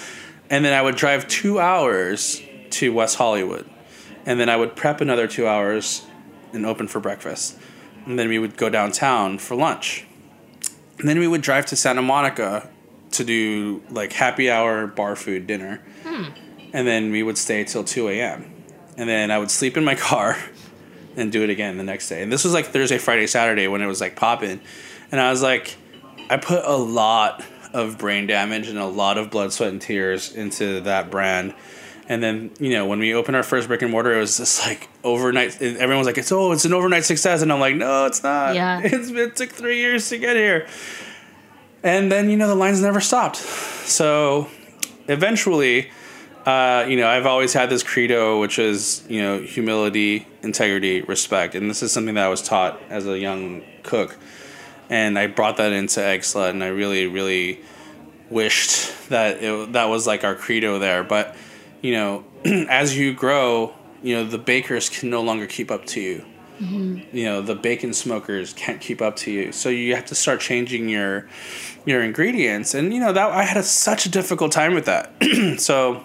And 0.51 0.65
then 0.65 0.75
I 0.75 0.83
would 0.83 0.97
drive 0.97 1.27
two 1.27 1.59
hours 1.59 2.43
to 2.71 2.93
West 2.93 3.17
Hollywood, 3.17 3.69
and 4.27 4.39
then 4.39 4.49
I 4.51 4.57
would 4.57 4.77
prep 4.77 5.01
another 5.01 5.27
two 5.27 5.47
hours 5.47 6.05
and 6.53 6.67
open 6.67 6.87
for 6.89 7.01
breakfast. 7.01 7.59
And 8.05 8.19
then 8.19 8.29
we 8.29 8.39
would 8.39 8.57
go 8.57 8.69
downtown 8.69 9.39
for 9.39 9.55
lunch. 9.55 10.05
And 10.99 11.09
then 11.09 11.19
we 11.19 11.27
would 11.27 11.41
drive 11.41 11.65
to 11.67 11.77
Santa 11.77 12.03
Monica 12.03 12.69
to 13.13 13.25
do 13.25 13.83
like 13.89 14.13
happy 14.13 14.51
hour 14.51 14.87
bar 14.87 15.17
food 15.17 15.47
dinner. 15.47 15.81
Hmm. 16.05 16.25
And 16.75 16.87
then 16.87 17.11
we 17.11 17.23
would 17.23 17.39
stay 17.39 17.65
till 17.65 17.85
2 17.85 18.09
a.m. 18.09 18.53
And 18.99 19.09
then 19.09 19.31
I 19.31 19.39
would 19.39 19.51
sleep 19.51 19.77
in 19.79 19.85
my 19.85 19.95
car 20.11 20.37
and 21.17 21.31
do 21.31 21.43
it 21.43 21.51
again 21.51 21.77
the 21.77 21.85
next 21.85 22.09
day. 22.09 22.23
And 22.23 22.33
this 22.33 22.45
was 22.45 22.53
like 22.53 22.67
Thursday, 22.67 22.99
Friday, 22.99 23.27
Saturday 23.27 23.69
when 23.69 23.83
it 23.83 23.87
was 23.87 24.01
like 24.01 24.17
popping. 24.17 24.61
And 25.11 25.21
I 25.21 25.31
was 25.31 25.43
like, 25.43 25.77
I 26.31 26.37
put 26.37 26.65
a 26.65 26.77
lot 26.77 27.45
of 27.73 27.99
brain 27.99 28.27
damage 28.27 28.69
and 28.69 28.79
a 28.79 28.87
lot 28.87 29.19
of 29.19 29.31
blood, 29.31 29.53
sweat, 29.53 29.71
and 29.71 29.81
tears 29.81 30.33
into 30.33 30.81
that 30.83 31.11
brand. 31.11 31.55
And 32.09 32.23
then, 32.23 32.51
you 32.59 32.71
know, 32.71 32.87
when 32.87 32.99
we 32.99 33.15
opened 33.15 33.37
our 33.37 33.43
first 33.43 33.69
brick 33.69 33.83
and 33.83 33.91
mortar, 33.91 34.15
it 34.15 34.21
was 34.21 34.37
just 34.37 34.67
like 34.67 34.89
overnight. 35.05 35.61
Everyone 35.63 35.99
was 35.99 36.07
like, 36.07 36.19
"It's 36.19 36.33
oh, 36.33 36.53
it's 36.53 36.65
an 36.65 36.73
overnight 36.73 37.05
success," 37.05 37.43
and 37.43 37.53
I'm 37.53 37.61
like, 37.61 37.77
"No, 37.77 38.07
it's 38.07 38.23
not. 38.23 38.55
Yeah. 38.55 38.81
It's, 38.85 39.09
it 39.09 39.37
took 39.37 39.51
three 39.51 39.79
years 39.79 40.09
to 40.09 40.19
get 40.19 40.37
here." 40.37 40.67
And 41.83 42.11
then, 42.13 42.29
you 42.29 42.37
know, 42.37 42.49
the 42.49 42.55
lines 42.55 42.81
never 42.81 43.01
stopped. 43.01 43.37
So, 43.37 44.49
eventually, 45.09 45.91
uh, 46.47 46.85
you 46.89 46.97
know, 46.97 47.09
I've 47.09 47.27
always 47.27 47.53
had 47.53 47.71
this 47.71 47.83
credo, 47.83 48.41
which 48.41 48.59
is, 48.59 49.05
you 49.09 49.23
know, 49.23 49.41
humility, 49.41 50.27
integrity, 50.43 51.03
respect. 51.03 51.55
And 51.55 51.71
this 51.71 51.83
is 51.83 51.93
something 51.93 52.15
that 52.15 52.27
I 52.27 52.29
was 52.29 52.43
taught 52.43 52.81
as 52.91 53.07
a 53.07 53.19
young 53.19 53.63
cook. 53.83 54.19
And 54.91 55.19
I 55.19 55.29
brought 55.29 55.57
that 55.59 55.73
into 55.73 56.01
Eggslut, 56.01 56.51
and 56.51 56.63
I 56.63 56.69
really, 56.69 57.07
really 57.07 57.61
wished 58.29 59.09
that 59.09 59.43
it, 59.43 59.73
that 59.73 59.85
was 59.85 60.07
like 60.07 60.25
our 60.25 60.35
credo 60.35 60.79
there. 60.79 61.05
But, 61.05 61.37
you 61.81 61.93
know, 61.93 62.25
as 62.45 62.97
you 62.97 63.15
grow, 63.15 63.75
you 64.03 64.17
know, 64.17 64.25
the 64.25 64.39
bakers 64.39 64.89
can 64.89 65.11
no 65.11 65.23
longer 65.23 65.47
keep 65.47 65.71
up 65.71 65.87
to 65.87 66.01
you. 66.01 66.25
You 67.13 67.25
know, 67.25 67.43
the 67.43 67.57
bacon 67.57 67.93
smokers 67.93 68.53
can't 68.53 68.81
keep 68.81 69.03
up 69.03 69.17
to 69.17 69.33
you. 69.33 69.51
So 69.51 69.69
you 69.69 69.97
have 69.97 70.05
to 70.07 70.15
start 70.15 70.41
changing 70.41 70.89
your 70.89 71.29
your 71.85 72.03
ingredients. 72.03 72.75
And, 72.75 72.95
you 72.95 73.01
know, 73.01 73.13
that 73.13 73.33
I 73.33 73.43
had 73.43 73.57
a, 73.57 73.65
such 73.65 74.07
a 74.07 74.09
difficult 74.09 74.53
time 74.53 74.75
with 74.75 74.85
that. 74.85 75.13
so 75.59 76.05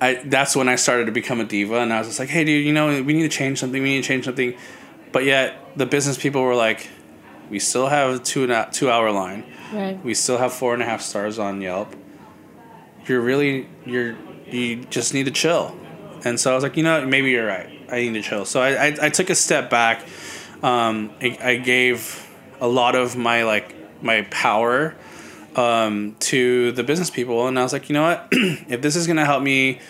I 0.00 0.14
that's 0.24 0.56
when 0.56 0.68
I 0.68 0.76
started 0.76 1.06
to 1.06 1.12
become 1.12 1.40
a 1.40 1.44
diva, 1.44 1.76
and 1.76 1.92
I 1.92 1.98
was 1.98 2.08
just 2.08 2.18
like, 2.18 2.28
hey, 2.28 2.44
dude, 2.44 2.64
you 2.64 2.72
know, 2.72 3.02
we 3.02 3.12
need 3.12 3.22
to 3.22 3.28
change 3.28 3.58
something. 3.58 3.82
We 3.82 3.90
need 3.90 4.02
to 4.02 4.08
change 4.08 4.24
something. 4.24 4.54
But 5.12 5.24
yet, 5.24 5.76
the 5.76 5.86
business 5.86 6.16
people 6.16 6.42
were 6.42 6.54
like, 6.54 6.88
we 7.50 7.58
still 7.58 7.88
have 7.88 8.14
a 8.14 8.18
two 8.18 8.44
and 8.44 8.52
a, 8.52 8.68
two 8.72 8.90
hour 8.90 9.10
line. 9.10 9.44
Right. 9.72 10.02
We 10.04 10.14
still 10.14 10.38
have 10.38 10.52
four 10.52 10.72
and 10.72 10.82
a 10.82 10.86
half 10.86 11.02
stars 11.02 11.38
on 11.38 11.60
Yelp. 11.60 11.94
You're 13.06 13.20
really 13.20 13.68
you're 13.84 14.16
you 14.46 14.84
just 14.84 15.14
need 15.14 15.26
to 15.26 15.32
chill. 15.32 15.76
And 16.24 16.38
so 16.38 16.52
I 16.52 16.54
was 16.54 16.62
like, 16.62 16.76
you 16.76 16.82
know, 16.82 17.04
maybe 17.06 17.30
you're 17.30 17.46
right. 17.46 17.68
I 17.90 17.96
need 18.02 18.14
to 18.14 18.22
chill. 18.22 18.44
So 18.44 18.60
I 18.60 18.86
I, 18.86 18.96
I 19.02 19.08
took 19.10 19.30
a 19.30 19.34
step 19.34 19.68
back. 19.68 20.06
Um, 20.62 21.12
I, 21.20 21.38
I 21.42 21.56
gave 21.56 22.28
a 22.60 22.68
lot 22.68 22.94
of 22.94 23.16
my 23.16 23.44
like 23.44 23.74
my 24.02 24.22
power 24.30 24.94
um, 25.60 26.16
to 26.20 26.72
the 26.72 26.82
business 26.82 27.10
people, 27.10 27.46
and 27.46 27.58
I 27.58 27.62
was 27.62 27.72
like, 27.72 27.88
you 27.88 27.92
know 27.92 28.02
what? 28.02 28.28
if 28.32 28.80
this 28.80 28.96
is 28.96 29.06
gonna 29.06 29.26
help 29.26 29.42
me 29.42 29.80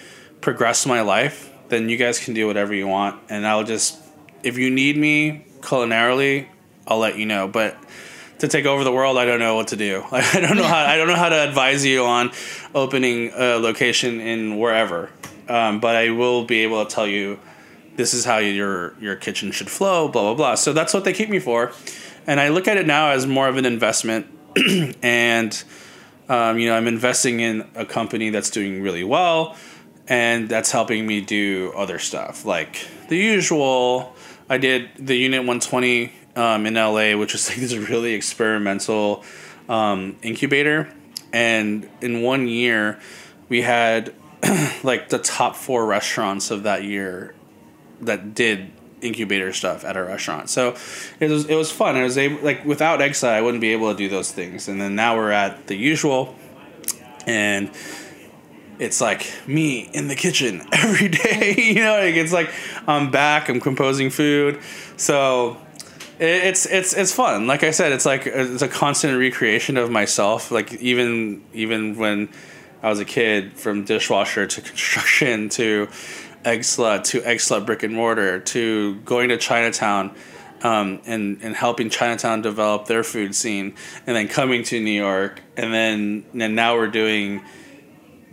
progress 0.41 0.85
my 0.85 1.03
life, 1.03 1.53
then 1.69 1.89
you 1.89 1.97
guys 1.97 2.19
can 2.19 2.35
do 2.35 2.47
whatever 2.47 2.75
you 2.75 2.89
want, 2.89 3.21
and 3.29 3.47
I'll 3.47 3.65
just 3.65 3.97
if 4.43 4.59
you 4.59 4.71
need 4.71 4.97
me 4.97 5.45
culinarily, 5.61 6.49
I'll 6.87 6.99
let 6.99 7.19
you 7.19 7.27
know. 7.27 7.47
But 7.47 7.77
to 8.41 8.49
take 8.49 8.65
over 8.67 8.83
the 8.85 8.93
world, 8.93 9.19
I 9.19 9.25
don't 9.27 9.39
know 9.39 9.55
what 9.55 9.69
to 9.69 9.77
do. 9.77 10.03
I 10.11 10.41
don't 10.41 10.57
know 10.57 10.65
how 10.65 10.79
I 10.79 10.97
don't 10.97 11.07
know 11.07 11.17
how 11.17 11.29
to 11.29 11.49
advise 11.49 11.85
you 11.85 12.05
on 12.05 12.33
opening 12.75 13.31
a 13.35 13.57
location 13.57 14.21
in 14.21 14.59
wherever. 14.59 15.11
Um, 15.49 15.81
but 15.81 15.97
I 15.97 16.11
will 16.11 16.45
be 16.45 16.61
able 16.61 16.85
to 16.85 16.93
tell 16.93 17.07
you 17.07 17.39
this 17.97 18.13
is 18.15 18.25
how 18.25 18.39
your 18.39 18.99
your 19.01 19.15
kitchen 19.15 19.53
should 19.53 19.71
flow. 19.71 20.09
Blah 20.09 20.23
blah 20.23 20.35
blah. 20.35 20.55
So 20.57 20.73
that's 20.73 20.93
what 20.93 21.05
they 21.05 21.13
keep 21.13 21.29
me 21.29 21.39
for, 21.39 21.73
and 22.27 22.41
I 22.41 22.49
look 22.49 22.67
at 22.67 22.77
it 22.77 22.87
now 22.87 23.11
as 23.11 23.27
more 23.27 23.49
of 23.49 23.57
an 23.57 23.67
investment, 23.67 24.27
and 25.03 25.65
um, 26.29 26.59
you 26.59 26.69
know 26.69 26.77
I'm 26.77 26.87
investing 26.87 27.41
in 27.41 27.69
a 27.75 27.85
company 27.85 28.31
that's 28.31 28.51
doing 28.51 28.83
really 28.83 29.05
well, 29.05 29.57
and 30.09 30.49
that's 30.49 30.71
helping 30.71 31.07
me 31.07 31.21
do 31.21 31.73
other 31.77 31.99
stuff 31.99 32.45
like 32.45 32.87
the 33.09 33.17
usual. 33.17 34.15
I 34.49 34.59
did 34.59 34.91
the 34.97 35.15
Unit 35.15 35.41
120 35.41 36.13
um, 36.37 36.67
in 36.67 36.75
LA, 36.75 37.17
which 37.17 37.33
was 37.33 37.49
like 37.51 37.59
this 37.59 37.75
really 37.75 38.15
experimental 38.15 39.25
um, 39.69 40.17
incubator. 40.23 40.93
And 41.33 41.89
in 42.01 42.23
one 42.23 42.49
year, 42.49 42.99
we 43.49 43.63
had 43.63 44.13
like 44.83 45.09
the 45.11 45.19
top 45.19 45.55
four 45.55 45.87
restaurants 45.87 46.51
of 46.51 46.65
that 46.65 46.85
year 46.85 47.35
that 48.01 48.35
did 48.35 48.73
incubator 49.03 49.53
stuff 49.53 49.85
at 49.85 49.97
our 49.97 50.05
restaurant. 50.05 50.51
So 50.51 50.77
it 51.19 51.31
was 51.31 51.47
it 51.47 51.55
was 51.55 51.71
fun. 51.71 51.97
I 51.97 52.03
was 52.03 52.19
able 52.19 52.43
like 52.43 52.65
without 52.65 53.01
Eggslut, 53.01 53.31
I 53.31 53.41
wouldn't 53.41 53.61
be 53.61 53.73
able 53.73 53.91
to 53.91 53.97
do 53.97 54.09
those 54.09 54.31
things. 54.33 54.69
And 54.69 54.81
then 54.81 54.95
now 54.95 55.17
we're 55.17 55.31
at 55.31 55.67
the 55.67 55.77
usual, 55.77 56.35
and 57.27 57.71
it's 58.79 59.01
like 59.01 59.31
me 59.47 59.91
in 59.93 60.09
the 60.09 60.17
kitchen 60.17 60.63
every 60.73 61.09
day. 61.09 61.55
you 61.59 61.83
know, 61.83 61.99
like 61.99 62.15
it's 62.15 62.33
like 62.33 62.51
I'm 62.87 63.11
back. 63.11 63.49
I'm 63.49 63.61
composing 63.61 64.11
food, 64.11 64.61
so 64.97 65.57
it's 66.19 66.67
it's 66.67 66.93
it's 66.93 67.13
fun. 67.13 67.47
Like 67.47 67.63
I 67.63 67.71
said, 67.71 67.93
it's 67.93 68.07
like 68.07 68.27
it's 68.27 68.63
a 68.63 68.69
constant 68.69 69.19
recreation 69.19 69.77
of 69.77 69.91
myself. 69.91 70.51
Like 70.51 70.75
even 70.75 71.43
even 71.55 71.97
when 71.97 72.29
I 72.83 72.89
was 72.89 72.99
a 72.99 73.05
kid, 73.05 73.55
from 73.55 73.85
dishwasher 73.85 74.47
to 74.47 74.61
construction 74.61 75.49
to 75.51 75.89
slut 76.45 77.05
to 77.05 77.21
slut 77.21 77.67
brick 77.67 77.83
and 77.83 77.95
mortar 77.95 78.41
to 78.41 78.97
going 79.01 79.29
to 79.29 79.37
Chinatown 79.37 80.15
um, 80.63 81.01
and 81.07 81.39
and 81.43 81.55
helping 81.55 81.91
Chinatown 81.91 82.43
develop 82.43 82.87
their 82.87 83.03
food 83.03 83.35
scene, 83.35 83.75
and 84.07 84.17
then 84.17 84.29
coming 84.29 84.63
to 84.65 84.81
New 84.81 84.91
York, 84.91 85.41
and 85.57 85.73
then 85.73 86.25
and 86.39 86.55
now 86.55 86.77
we're 86.77 86.89
doing 86.89 87.43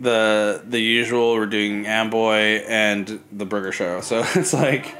the 0.00 0.62
the 0.66 0.80
usual. 0.80 1.34
We're 1.34 1.46
doing 1.46 1.86
Amboy 1.86 2.64
and 2.66 3.20
the 3.32 3.46
Burger 3.46 3.72
Show. 3.72 4.00
So 4.02 4.24
it's 4.34 4.52
like 4.52 4.94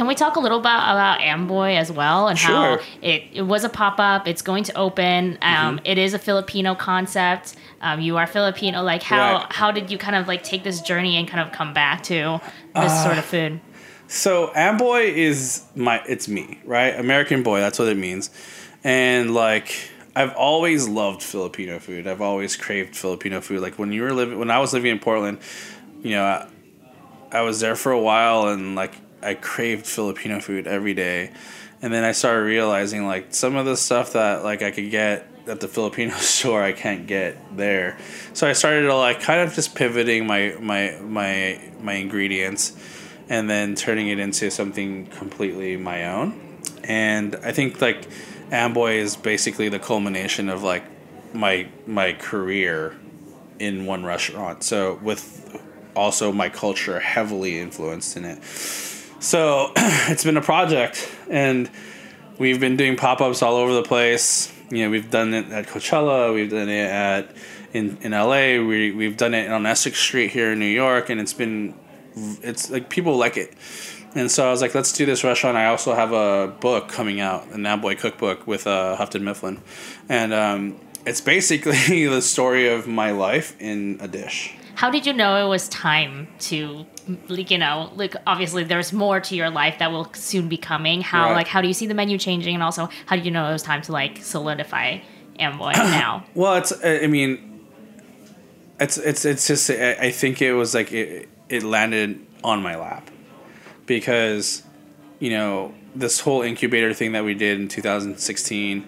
Can 0.00 0.06
we 0.06 0.14
talk 0.14 0.36
a 0.36 0.40
little 0.40 0.60
about 0.60 0.94
about 0.94 1.20
Amboy 1.20 1.74
as 1.74 1.92
well 1.92 2.28
and 2.28 2.38
how 2.38 2.78
it, 3.02 3.24
it 3.34 3.42
was 3.42 3.64
a 3.64 3.68
pop 3.68 4.00
up? 4.00 4.26
It's 4.26 4.40
going 4.40 4.64
to 4.64 4.74
open. 4.74 5.36
Um, 5.42 5.78
it 5.84 5.98
is 5.98 6.14
a 6.14 6.18
Filipino 6.18 6.74
concept. 6.74 7.54
Um, 7.82 8.00
you 8.00 8.16
are 8.16 8.26
Filipino. 8.26 8.82
Like 8.82 9.02
how 9.02 9.34
Right. 9.34 9.52
how 9.52 9.70
did 9.70 9.90
you 9.90 9.98
kind 9.98 10.16
of 10.16 10.26
like 10.26 10.42
take 10.42 10.64
this 10.64 10.80
journey 10.80 11.18
and 11.18 11.28
kind 11.28 11.46
of 11.46 11.52
come 11.52 11.74
back 11.74 12.02
to 12.04 12.40
this 12.74 13.02
sort 13.02 13.18
of 13.18 13.26
food? 13.26 13.60
So 14.08 14.50
Amboy 14.54 15.02
is 15.02 15.64
my 15.74 16.02
it's 16.08 16.28
me, 16.28 16.60
right? 16.64 16.98
American 16.98 17.42
boy, 17.42 17.60
that's 17.60 17.78
what 17.78 17.88
it 17.88 17.98
means. 17.98 18.30
And 18.82 19.34
like 19.34 19.90
I've 20.16 20.34
always 20.34 20.88
loved 20.88 21.22
Filipino 21.22 21.78
food. 21.78 22.06
I've 22.06 22.22
always 22.22 22.56
craved 22.56 22.96
Filipino 22.96 23.42
food. 23.42 23.60
Like 23.60 23.78
when 23.78 23.92
you 23.92 24.00
were 24.00 24.14
living 24.14 24.38
when 24.38 24.50
I 24.50 24.60
was 24.60 24.72
living 24.72 24.92
in 24.92 24.98
Portland, 24.98 25.40
you 26.02 26.12
know, 26.12 26.24
I, 26.24 26.48
I 27.32 27.42
was 27.42 27.60
there 27.60 27.76
for 27.76 27.92
a 27.92 28.00
while 28.00 28.48
and 28.48 28.74
like 28.74 28.94
I 29.22 29.34
craved 29.34 29.86
Filipino 29.86 30.40
food 30.40 30.66
every 30.66 30.94
day. 30.94 31.32
And 31.82 31.92
then 31.92 32.04
I 32.04 32.12
started 32.12 32.42
realizing 32.42 33.06
like 33.06 33.34
some 33.34 33.56
of 33.56 33.64
the 33.66 33.76
stuff 33.76 34.12
that 34.12 34.44
like 34.44 34.62
I 34.62 34.70
could 34.70 34.90
get 34.90 35.26
at 35.46 35.60
the 35.60 35.68
Filipino 35.68 36.14
store 36.16 36.62
I 36.62 36.72
can't 36.72 37.06
get 37.06 37.56
there. 37.56 37.98
So 38.34 38.46
I 38.46 38.52
started 38.52 38.82
to 38.82 38.94
like 38.94 39.20
kind 39.20 39.40
of 39.40 39.54
just 39.54 39.74
pivoting 39.74 40.26
my 40.26 40.56
my 40.60 40.98
my 41.02 41.60
my 41.80 41.94
ingredients 41.94 42.76
and 43.28 43.48
then 43.48 43.74
turning 43.74 44.08
it 44.08 44.18
into 44.18 44.50
something 44.50 45.06
completely 45.06 45.76
my 45.76 46.06
own. 46.06 46.58
And 46.84 47.36
I 47.36 47.52
think 47.52 47.80
like 47.80 48.08
Amboy 48.50 48.94
is 48.94 49.16
basically 49.16 49.68
the 49.68 49.78
culmination 49.78 50.48
of 50.48 50.62
like 50.62 50.84
my 51.32 51.68
my 51.86 52.12
career 52.12 52.96
in 53.58 53.86
one 53.86 54.04
restaurant. 54.04 54.64
So 54.64 54.98
with 55.02 55.40
also 55.94 56.32
my 56.32 56.48
culture 56.48 57.00
heavily 57.00 57.58
influenced 57.58 58.16
in 58.16 58.24
it. 58.24 58.42
So 59.20 59.72
it's 59.76 60.24
been 60.24 60.38
a 60.38 60.42
project 60.42 61.14
and 61.28 61.70
we've 62.38 62.58
been 62.58 62.78
doing 62.78 62.96
pop-ups 62.96 63.42
all 63.42 63.56
over 63.56 63.74
the 63.74 63.82
place. 63.82 64.50
You 64.70 64.84
know, 64.84 64.90
we've 64.90 65.10
done 65.10 65.34
it 65.34 65.52
at 65.52 65.66
Coachella, 65.66 66.32
we've 66.32 66.48
done 66.48 66.70
it 66.70 66.90
at 66.90 67.36
in, 67.74 67.98
in 68.00 68.12
LA, 68.12 68.64
we 68.66 68.92
we've 68.92 69.18
done 69.18 69.34
it 69.34 69.50
on 69.50 69.66
Essex 69.66 69.98
Street 69.98 70.30
here 70.30 70.52
in 70.52 70.58
New 70.58 70.64
York 70.64 71.10
and 71.10 71.20
it's 71.20 71.34
been 71.34 71.74
it's 72.16 72.70
like 72.70 72.88
people 72.88 73.18
like 73.18 73.36
it. 73.36 73.52
And 74.14 74.30
so 74.30 74.48
I 74.48 74.50
was 74.50 74.62
like, 74.62 74.74
let's 74.74 74.92
do 74.92 75.04
this 75.04 75.22
restaurant. 75.22 75.56
I 75.56 75.66
also 75.66 75.94
have 75.94 76.12
a 76.12 76.48
book 76.58 76.88
coming 76.88 77.20
out, 77.20 77.46
an 77.48 77.66
Amboy 77.66 77.96
cookbook 77.96 78.46
with 78.46 78.66
uh, 78.66 78.96
Houghton 78.96 79.22
Mifflin. 79.22 79.60
And 80.08 80.32
um, 80.32 80.80
it's 81.04 81.20
basically 81.20 82.06
the 82.08 82.22
story 82.22 82.68
of 82.68 82.88
my 82.88 83.10
life 83.10 83.54
in 83.60 83.98
a 84.00 84.08
dish. 84.08 84.56
How 84.80 84.88
did 84.88 85.04
you 85.04 85.12
know 85.12 85.44
it 85.44 85.46
was 85.46 85.68
time 85.68 86.26
to 86.48 86.86
like 87.28 87.50
you 87.50 87.58
know 87.58 87.92
like 87.96 88.14
obviously 88.26 88.64
there's 88.64 88.94
more 88.94 89.20
to 89.20 89.36
your 89.36 89.50
life 89.50 89.78
that 89.78 89.92
will 89.92 90.08
soon 90.14 90.48
be 90.48 90.56
coming. 90.56 91.02
How 91.02 91.24
Right. 91.26 91.34
like 91.36 91.48
how 91.48 91.60
do 91.60 91.68
you 91.68 91.74
see 91.74 91.86
the 91.86 91.92
menu 91.92 92.16
changing 92.16 92.54
and 92.54 92.62
also 92.62 92.88
how 93.04 93.14
did 93.14 93.26
you 93.26 93.30
know 93.30 93.46
it 93.46 93.52
was 93.52 93.62
time 93.62 93.82
to 93.82 93.92
like 93.92 94.22
solidify 94.22 95.00
Amboy 95.38 95.72
now? 95.76 96.24
Well, 96.34 96.54
it's. 96.54 96.72
I 96.82 97.08
mean, 97.08 97.60
it's 98.80 98.96
it's 98.96 99.26
it's 99.26 99.46
just. 99.46 99.68
I 99.70 99.92
I 100.00 100.10
think 100.12 100.40
it 100.40 100.54
was 100.54 100.74
like 100.74 100.92
it. 100.92 101.28
It 101.50 101.62
landed 101.62 102.24
on 102.42 102.62
my 102.62 102.76
lap 102.76 103.10
because, 103.84 104.62
you 105.18 105.28
know, 105.28 105.74
this 105.94 106.20
whole 106.20 106.40
incubator 106.40 106.94
thing 106.94 107.12
that 107.12 107.24
we 107.24 107.34
did 107.34 107.60
in 107.60 107.68
2016, 107.68 108.86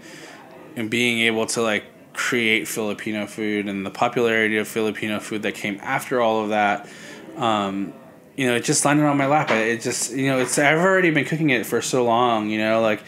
and 0.75 0.89
being 0.89 1.19
able 1.19 1.45
to 1.49 1.61
like 1.61 1.85
create 2.15 2.69
Filipino 2.69 3.27
food 3.27 3.69
and 3.69 3.85
the 3.87 3.91
popularity 3.91 4.59
of 4.59 4.69
Filipino 4.69 5.21
food 5.21 5.43
that 5.43 5.55
came 5.55 5.79
after 5.83 6.21
all 6.21 6.43
of 6.43 6.51
that. 6.51 6.89
Um, 7.37 7.93
you 8.37 8.47
know, 8.47 8.55
it 8.57 8.65
just 8.65 8.85
landed 8.85 9.05
on 9.05 9.17
my 9.17 9.27
lap. 9.27 9.51
It 9.51 9.81
just, 9.81 10.13
you 10.13 10.27
know, 10.29 10.39
it's 10.39 10.59
I've 10.59 10.79
already 10.79 11.11
been 11.11 11.25
cooking 11.25 11.51
it 11.51 11.67
for 11.67 11.83
so 11.83 12.05
long, 12.05 12.49
you 12.49 12.59
know, 12.59 12.81
like, 12.81 13.03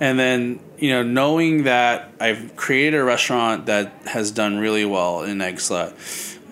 and 0.00 0.18
then 0.18 0.60
you 0.78 0.90
know, 0.90 1.02
knowing 1.02 1.64
that 1.64 2.12
I've 2.20 2.56
created 2.56 2.98
a 2.98 3.04
restaurant 3.04 3.66
that 3.66 3.92
has 4.06 4.30
done 4.30 4.58
really 4.58 4.84
well 4.84 5.22
in 5.22 5.40
Egg 5.40 5.60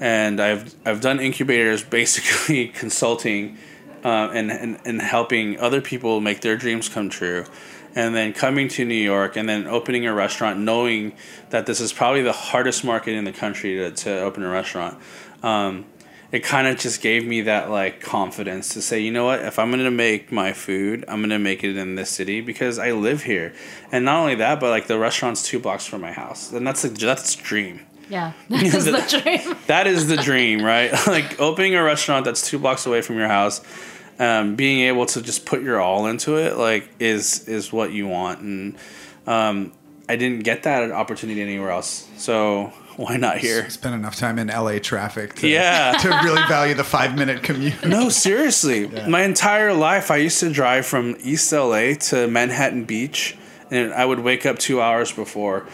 and 0.00 0.40
I've 0.40 0.74
I've 0.84 1.00
done 1.00 1.20
incubators, 1.20 1.84
basically 1.84 2.68
consulting, 2.74 3.58
uh, 4.04 4.30
and, 4.32 4.50
and 4.50 4.78
and 4.84 5.00
helping 5.00 5.58
other 5.60 5.80
people 5.80 6.20
make 6.20 6.40
their 6.40 6.56
dreams 6.56 6.88
come 6.88 7.08
true. 7.08 7.44
And 7.94 8.14
then 8.14 8.32
coming 8.32 8.68
to 8.68 8.84
New 8.84 8.94
York 8.94 9.36
and 9.36 9.48
then 9.48 9.66
opening 9.66 10.06
a 10.06 10.14
restaurant, 10.14 10.58
knowing 10.58 11.12
that 11.50 11.66
this 11.66 11.80
is 11.80 11.92
probably 11.92 12.22
the 12.22 12.32
hardest 12.32 12.84
market 12.84 13.14
in 13.14 13.24
the 13.24 13.32
country 13.32 13.76
to, 13.76 13.90
to 13.90 14.20
open 14.20 14.42
a 14.42 14.48
restaurant. 14.48 14.98
Um, 15.42 15.86
it 16.32 16.42
kind 16.42 16.66
of 16.66 16.78
just 16.78 17.02
gave 17.02 17.26
me 17.26 17.42
that 17.42 17.70
like 17.70 18.00
confidence 18.00 18.70
to 18.70 18.82
say, 18.82 18.98
you 19.00 19.12
know 19.12 19.26
what, 19.26 19.40
if 19.40 19.58
I'm 19.58 19.70
gonna 19.70 19.90
make 19.90 20.32
my 20.32 20.54
food, 20.54 21.04
I'm 21.06 21.20
gonna 21.20 21.38
make 21.38 21.62
it 21.62 21.76
in 21.76 21.94
this 21.94 22.08
city 22.08 22.40
because 22.40 22.78
I 22.78 22.92
live 22.92 23.22
here, 23.24 23.52
and 23.92 24.06
not 24.06 24.20
only 24.20 24.34
that, 24.36 24.58
but 24.58 24.70
like 24.70 24.86
the 24.86 24.98
restaurant's 24.98 25.42
two 25.42 25.58
blocks 25.58 25.86
from 25.86 26.00
my 26.00 26.12
house, 26.12 26.50
and 26.50 26.66
that's 26.66 26.84
a, 26.84 26.88
that's 26.88 27.34
a 27.34 27.42
dream. 27.42 27.86
Yeah, 28.08 28.32
this 28.48 28.74
is 28.74 28.86
the 28.86 29.20
dream. 29.22 29.56
That 29.66 29.86
is 29.86 30.08
the 30.08 30.16
dream, 30.16 30.64
right? 30.64 30.90
like 31.06 31.38
opening 31.38 31.74
a 31.74 31.82
restaurant 31.82 32.24
that's 32.24 32.48
two 32.48 32.58
blocks 32.58 32.86
away 32.86 33.02
from 33.02 33.18
your 33.18 33.28
house, 33.28 33.60
um, 34.22 34.54
being 34.56 34.80
able 34.82 35.06
to 35.06 35.20
just 35.20 35.44
put 35.46 35.62
your 35.62 35.80
all 35.80 36.06
into 36.06 36.36
it, 36.36 36.56
like 36.56 36.88
is 37.00 37.48
is 37.48 37.72
what 37.72 37.92
you 37.92 38.06
want, 38.06 38.40
and 38.40 38.76
um, 39.26 39.72
I 40.08 40.16
didn't 40.16 40.44
get 40.44 40.62
that 40.62 40.90
opportunity 40.92 41.42
anywhere 41.42 41.70
else, 41.70 42.08
so 42.16 42.72
why 42.96 43.16
not 43.16 43.38
here? 43.38 43.68
Spend 43.70 43.94
enough 43.94 44.16
time 44.16 44.38
in 44.38 44.48
LA 44.48 44.78
traffic 44.78 45.34
to, 45.36 45.48
Yeah. 45.48 45.92
to 46.00 46.08
really 46.24 46.42
value 46.46 46.74
the 46.74 46.84
five 46.84 47.16
minute 47.16 47.42
commute. 47.42 47.84
No, 47.86 48.10
seriously. 48.10 48.86
My 49.08 49.22
entire 49.22 49.72
life, 49.72 50.10
I 50.10 50.16
used 50.18 50.40
to 50.40 50.52
drive 50.52 50.84
from 50.86 51.16
East 51.22 51.50
LA 51.52 51.94
to 52.10 52.28
Manhattan 52.28 52.84
Beach, 52.84 53.36
and 53.70 53.92
I 53.94 54.04
would 54.04 54.20
wake 54.20 54.44
up 54.46 54.58
two 54.58 54.80
hours 54.82 55.10
before 55.10 55.66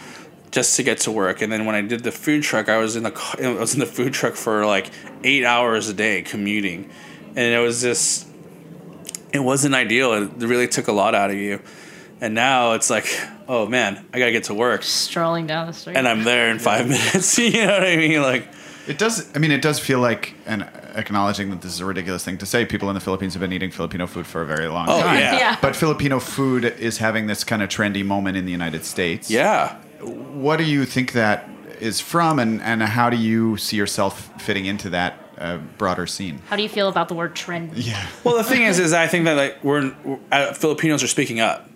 just 0.51 0.75
to 0.77 0.83
get 0.83 0.99
to 1.01 1.11
work. 1.11 1.41
And 1.43 1.51
then 1.51 1.65
when 1.65 1.75
I 1.75 1.81
did 1.81 2.03
the 2.03 2.11
food 2.11 2.41
truck, 2.41 2.69
I 2.69 2.77
was 2.77 2.95
in 2.95 3.03
the 3.03 3.13
I 3.43 3.49
was 3.59 3.73
in 3.73 3.79
the 3.79 3.85
food 3.85 4.13
truck 4.13 4.35
for 4.35 4.65
like 4.65 4.89
eight 5.23 5.43
hours 5.45 5.89
a 5.89 5.93
day 5.93 6.21
commuting, 6.23 6.89
and 7.35 7.53
it 7.53 7.59
was 7.59 7.81
just 7.81 8.28
it 9.33 9.39
wasn't 9.39 9.75
ideal. 9.75 10.13
It 10.13 10.31
really 10.37 10.67
took 10.67 10.87
a 10.87 10.91
lot 10.91 11.15
out 11.15 11.29
of 11.29 11.35
you. 11.37 11.61
And 12.21 12.35
now 12.35 12.73
it's 12.73 12.89
like, 12.89 13.05
oh 13.47 13.65
man, 13.67 14.05
I 14.13 14.19
gotta 14.19 14.31
get 14.31 14.45
to 14.45 14.53
work, 14.53 14.83
Strolling 14.83 15.47
down 15.47 15.67
the 15.67 15.73
street. 15.73 15.95
and 15.95 16.07
I'm 16.07 16.23
there 16.23 16.49
in 16.51 16.59
five 16.59 16.87
minutes. 16.89 17.37
you 17.39 17.51
know 17.65 17.73
what 17.73 17.83
I 17.83 17.95
mean? 17.95 18.21
Like, 18.21 18.47
It 18.87 18.97
does. 18.97 19.29
I 19.35 19.39
mean, 19.39 19.51
it 19.51 19.61
does 19.61 19.79
feel 19.79 19.99
like, 19.99 20.33
and 20.45 20.63
acknowledging 20.95 21.49
that 21.51 21.61
this 21.61 21.71
is 21.73 21.79
a 21.79 21.85
ridiculous 21.85 22.25
thing 22.25 22.37
to 22.39 22.45
say, 22.45 22.65
people 22.65 22.89
in 22.89 22.93
the 22.95 22.99
Philippines 22.99 23.33
have 23.35 23.41
been 23.41 23.53
eating 23.53 23.71
Filipino 23.71 24.05
food 24.07 24.25
for 24.27 24.41
a 24.41 24.45
very 24.45 24.67
long 24.67 24.87
Oh, 24.89 24.99
time. 25.01 25.17
yeah. 25.19 25.37
Yeah. 25.37 25.57
But 25.61 25.75
Filipino 25.75 26.19
food 26.19 26.65
is 26.65 26.97
having 26.97 27.27
this 27.27 27.43
kind 27.45 27.61
of 27.63 27.69
trendy 27.69 28.03
moment 28.05 28.35
in 28.35 28.45
the 28.45 28.51
United 28.51 28.83
States. 28.83 29.29
yeah. 29.31 29.75
What 30.01 30.57
do 30.57 30.63
you 30.63 30.85
think 30.85 31.11
that 31.13 31.49
is 31.79 31.99
from, 31.99 32.39
and, 32.39 32.61
and 32.61 32.81
how 32.81 33.09
do 33.09 33.17
you 33.17 33.57
see 33.57 33.77
yourself 33.77 34.41
fitting 34.41 34.65
into 34.65 34.89
that 34.91 35.19
uh, 35.37 35.57
broader 35.77 36.05
scene? 36.05 36.39
How 36.49 36.55
do 36.55 36.63
you 36.63 36.69
feel 36.69 36.89
about 36.89 37.07
the 37.07 37.15
word 37.15 37.35
trend? 37.35 37.75
Yeah. 37.77 38.05
Well, 38.23 38.37
the 38.37 38.43
thing 38.43 38.63
is, 38.63 38.79
is 38.79 38.93
I 38.93 39.07
think 39.07 39.25
that 39.25 39.33
like 39.33 39.63
we're, 39.63 39.95
we're 40.03 40.19
uh, 40.31 40.53
Filipinos 40.53 41.01
are 41.03 41.07
speaking 41.07 41.39
up. 41.39 41.67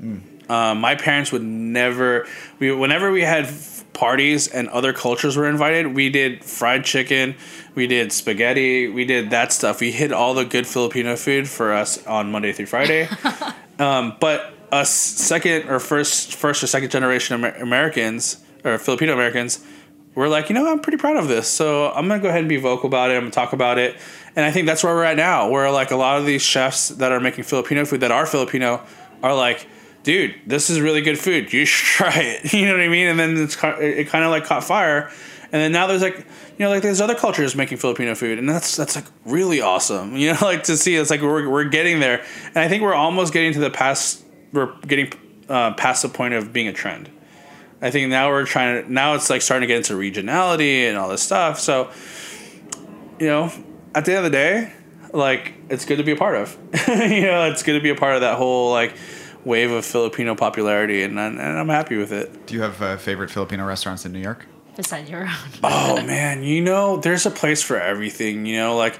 Um, 0.49 0.81
my 0.81 0.95
parents 0.95 1.31
would 1.31 1.41
never. 1.41 2.27
We 2.59 2.73
whenever 2.73 3.11
we 3.11 3.21
had 3.21 3.45
f- 3.45 3.85
parties 3.93 4.47
and 4.47 4.67
other 4.69 4.91
cultures 4.91 5.37
were 5.37 5.47
invited, 5.47 5.95
we 5.95 6.09
did 6.09 6.43
fried 6.43 6.83
chicken, 6.83 7.35
we 7.75 7.87
did 7.87 8.11
spaghetti, 8.11 8.87
we 8.87 9.05
did 9.05 9.29
that 9.29 9.53
stuff. 9.53 9.79
We 9.79 9.91
hit 9.91 10.11
all 10.11 10.33
the 10.33 10.43
good 10.45 10.67
Filipino 10.67 11.15
food 11.15 11.47
for 11.47 11.71
us 11.71 12.05
on 12.05 12.31
Monday 12.31 12.51
through 12.51 12.65
Friday. 12.65 13.07
um, 13.79 14.17
but 14.19 14.53
us 14.71 14.89
second 14.91 15.69
or 15.69 15.79
first 15.79 16.35
first 16.35 16.61
or 16.61 16.67
second 16.67 16.89
generation 16.91 17.39
Amer- 17.39 17.55
Americans 17.61 18.43
or 18.65 18.77
Filipino 18.77 19.13
Americans 19.13 19.63
we're 20.15 20.27
like, 20.27 20.49
you 20.49 20.55
know, 20.55 20.71
I'm 20.71 20.79
pretty 20.79 20.97
proud 20.97 21.17
of 21.17 21.27
this. 21.27 21.47
So 21.47 21.91
I'm 21.91 22.07
gonna 22.07 22.21
go 22.21 22.29
ahead 22.29 22.41
and 22.41 22.49
be 22.49 22.57
vocal 22.57 22.87
about 22.87 23.09
it. 23.11 23.15
I'm 23.15 23.21
gonna 23.21 23.31
talk 23.31 23.53
about 23.53 23.77
it. 23.77 23.97
And 24.35 24.45
I 24.45 24.51
think 24.51 24.67
that's 24.67 24.83
where 24.83 24.93
we're 24.93 25.03
at 25.03 25.17
now. 25.17 25.49
Where 25.49 25.69
like 25.71 25.91
a 25.91 25.95
lot 25.95 26.19
of 26.19 26.25
these 26.25 26.41
chefs 26.41 26.89
that 26.89 27.11
are 27.11 27.19
making 27.19 27.43
Filipino 27.43 27.85
food 27.85 28.01
that 28.01 28.11
are 28.11 28.25
Filipino 28.25 28.81
are 29.21 29.35
like, 29.35 29.67
dude, 30.03 30.35
this 30.45 30.69
is 30.69 30.81
really 30.81 31.01
good 31.01 31.17
food. 31.17 31.51
You 31.51 31.65
should 31.65 31.85
try 31.85 32.19
it. 32.21 32.53
You 32.53 32.67
know 32.67 32.73
what 32.73 32.81
I 32.81 32.89
mean? 32.89 33.07
And 33.07 33.19
then 33.19 33.37
it's 33.37 33.57
it 33.63 34.07
kind 34.07 34.23
of 34.23 34.31
like 34.31 34.45
caught 34.45 34.63
fire. 34.63 35.11
And 35.51 35.61
then 35.61 35.71
now 35.71 35.85
there's 35.85 36.01
like, 36.01 36.17
you 36.17 36.65
know, 36.65 36.69
like 36.69 36.81
there's 36.81 36.99
other 36.99 37.13
cultures 37.13 37.55
making 37.55 37.77
Filipino 37.77 38.15
food, 38.15 38.39
and 38.39 38.49
that's 38.49 38.75
that's 38.75 38.95
like 38.95 39.05
really 39.25 39.61
awesome. 39.61 40.15
You 40.23 40.33
know, 40.33 40.39
like 40.41 40.63
to 40.63 40.77
see 40.77 40.95
it's 40.95 41.09
like 41.09 41.21
we're 41.21 41.47
we're 41.47 41.65
getting 41.65 41.99
there, 41.99 42.23
and 42.47 42.57
I 42.57 42.67
think 42.67 42.81
we're 42.81 42.95
almost 42.95 43.33
getting 43.33 43.53
to 43.53 43.59
the 43.59 43.69
past. 43.69 44.23
We're 44.51 44.73
getting 44.81 45.11
uh, 45.49 45.73
past 45.73 46.01
the 46.01 46.09
point 46.09 46.33
of 46.33 46.53
being 46.53 46.67
a 46.67 46.73
trend. 46.73 47.09
I 47.83 47.91
think 47.91 48.09
now 48.09 48.29
we're 48.29 48.45
trying 48.45 48.83
to 48.85 48.91
now 48.91 49.13
it's 49.15 49.29
like 49.29 49.41
starting 49.41 49.67
to 49.67 49.73
get 49.73 49.77
into 49.77 49.93
regionality 49.93 50.87
and 50.87 50.97
all 50.97 51.09
this 51.09 51.21
stuff. 51.21 51.59
So, 51.59 51.91
you 53.19 53.27
know, 53.27 53.51
at 53.93 54.05
the 54.05 54.11
end 54.15 54.25
of 54.25 54.31
the 54.31 54.37
day, 54.37 54.73
like 55.13 55.53
it's 55.69 55.85
good 55.85 55.97
to 55.97 56.03
be 56.03 56.11
a 56.13 56.15
part 56.15 56.35
of. 56.35 56.57
you 56.87 57.23
know, 57.23 57.49
it's 57.51 57.61
good 57.63 57.73
to 57.73 57.81
be 57.81 57.89
a 57.89 57.95
part 57.95 58.15
of 58.15 58.21
that 58.21 58.37
whole 58.37 58.71
like 58.71 58.95
wave 59.45 59.71
of 59.71 59.85
Filipino 59.85 60.35
popularity, 60.35 61.03
and, 61.03 61.19
I- 61.19 61.25
and 61.27 61.41
I'm 61.41 61.67
happy 61.69 61.97
with 61.97 62.13
it. 62.13 62.45
Do 62.47 62.53
you 62.55 62.61
have 62.61 62.81
uh, 62.81 62.95
favorite 62.97 63.29
Filipino 63.29 63.65
restaurants 63.65 64.05
in 64.05 64.13
New 64.13 64.19
York? 64.21 64.45
Besides 64.75 65.09
your 65.09 65.23
own. 65.23 65.29
Oh 65.63 66.01
man, 66.03 66.43
you 66.43 66.61
know, 66.61 66.97
there's 66.97 67.25
a 67.25 67.31
place 67.31 67.61
for 67.61 67.77
everything. 67.79 68.45
You 68.45 68.57
know, 68.57 68.75
like 68.77 68.97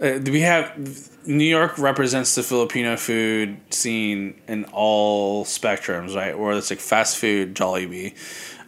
uh, 0.00 0.18
we 0.24 0.40
have 0.40 1.08
New 1.26 1.44
York 1.44 1.78
represents 1.78 2.34
the 2.34 2.42
Filipino 2.42 2.96
food 2.96 3.58
scene 3.70 4.40
in 4.48 4.64
all 4.66 5.44
spectrums, 5.44 6.14
right? 6.14 6.38
Where 6.38 6.52
it's 6.52 6.70
like 6.70 6.80
fast 6.80 7.18
food, 7.18 7.54
Jollibee. 7.54 8.14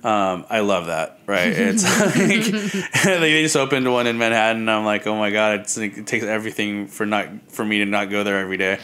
Um, 0.05 0.47
I 0.49 0.61
love 0.61 0.87
that, 0.87 1.21
right? 1.27 1.53
It's 1.57 1.85
like 1.85 3.05
they 3.05 3.43
just 3.43 3.57
opened 3.57 3.91
one 3.91 4.07
in 4.07 4.19
Manhattan. 4.19 4.63
And 4.63 4.71
I'm 4.71 4.85
like, 4.85 5.07
oh 5.07 5.17
my 5.17 5.31
god, 5.31 5.67
like, 5.77 5.99
it 5.99 6.07
takes 6.07 6.25
everything 6.25 6.87
for 6.87 7.07
not 7.07 7.29
for 7.51 7.65
me 7.65 7.79
to 7.79 7.87
not 7.87 8.11
go 8.11 8.25
there 8.25 8.39
every 8.39 8.57
day. 8.57 8.79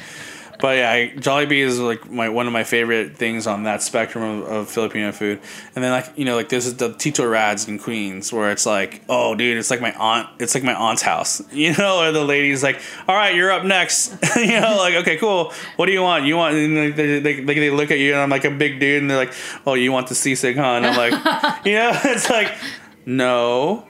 But 0.61 0.77
yeah, 0.77 1.07
Jollibee 1.15 1.61
is 1.61 1.81
like 1.81 2.11
my 2.11 2.29
one 2.29 2.47
of 2.47 2.53
my 2.53 2.65
favorite 2.65 3.17
things 3.17 3.47
on 3.47 3.65
that 3.65 3.83
spectrum 3.83 4.43
of, 4.43 4.49
of 4.49 4.71
Filipino 4.71 5.13
food. 5.13 5.41
And 5.75 5.85
then 5.85 5.91
like 5.91 6.13
you 6.17 6.25
know 6.25 6.37
like 6.37 6.49
this 6.49 6.67
is 6.67 6.77
the 6.77 6.93
Tito 6.93 7.27
Rads 7.27 7.69
in 7.69 7.79
Queens 7.79 8.33
where 8.33 8.51
it's 8.51 8.67
like 8.67 9.03
oh 9.09 9.35
dude 9.35 9.57
it's 9.57 9.71
like 9.71 9.81
my 9.81 9.93
aunt 9.95 10.29
it's 10.39 10.55
like 10.55 10.65
my 10.65 10.75
aunt's 10.75 11.03
house 11.03 11.43
you 11.53 11.75
know 11.75 12.01
or 12.01 12.13
the 12.13 12.25
lady's 12.25 12.63
like 12.63 12.81
all 13.09 13.15
right 13.15 13.35
you're 13.35 13.51
up 13.51 13.65
next. 13.65 14.17
You 14.45 14.61
know 14.61 14.77
like 14.77 14.95
okay 14.97 15.17
cool. 15.17 15.53
What 15.77 15.87
do 15.87 15.93
you 15.93 16.03
want? 16.03 16.27
You 16.27 16.37
want 16.37 16.55
and 16.55 16.77
they, 16.77 16.91
they, 16.91 17.21
they, 17.21 17.41
they 17.41 17.71
look 17.71 17.91
at 17.91 17.99
you 17.99 18.13
and 18.13 18.21
I'm 18.21 18.31
like 18.31 18.45
a 18.45 18.51
big 18.51 18.81
dude 18.81 19.01
and 19.01 19.11
they're 19.11 19.17
like 19.17 19.33
oh 19.67 19.75
you 19.75 19.91
want 19.93 20.09
the 20.09 20.15
sisig 20.15 20.57
huh? 20.57 20.63
And 20.63 20.87
I'm 20.87 20.97
like 20.97 21.65
you 21.67 21.75
know 21.75 21.93
it's 22.05 22.29
like 22.29 22.53
no 23.07 23.87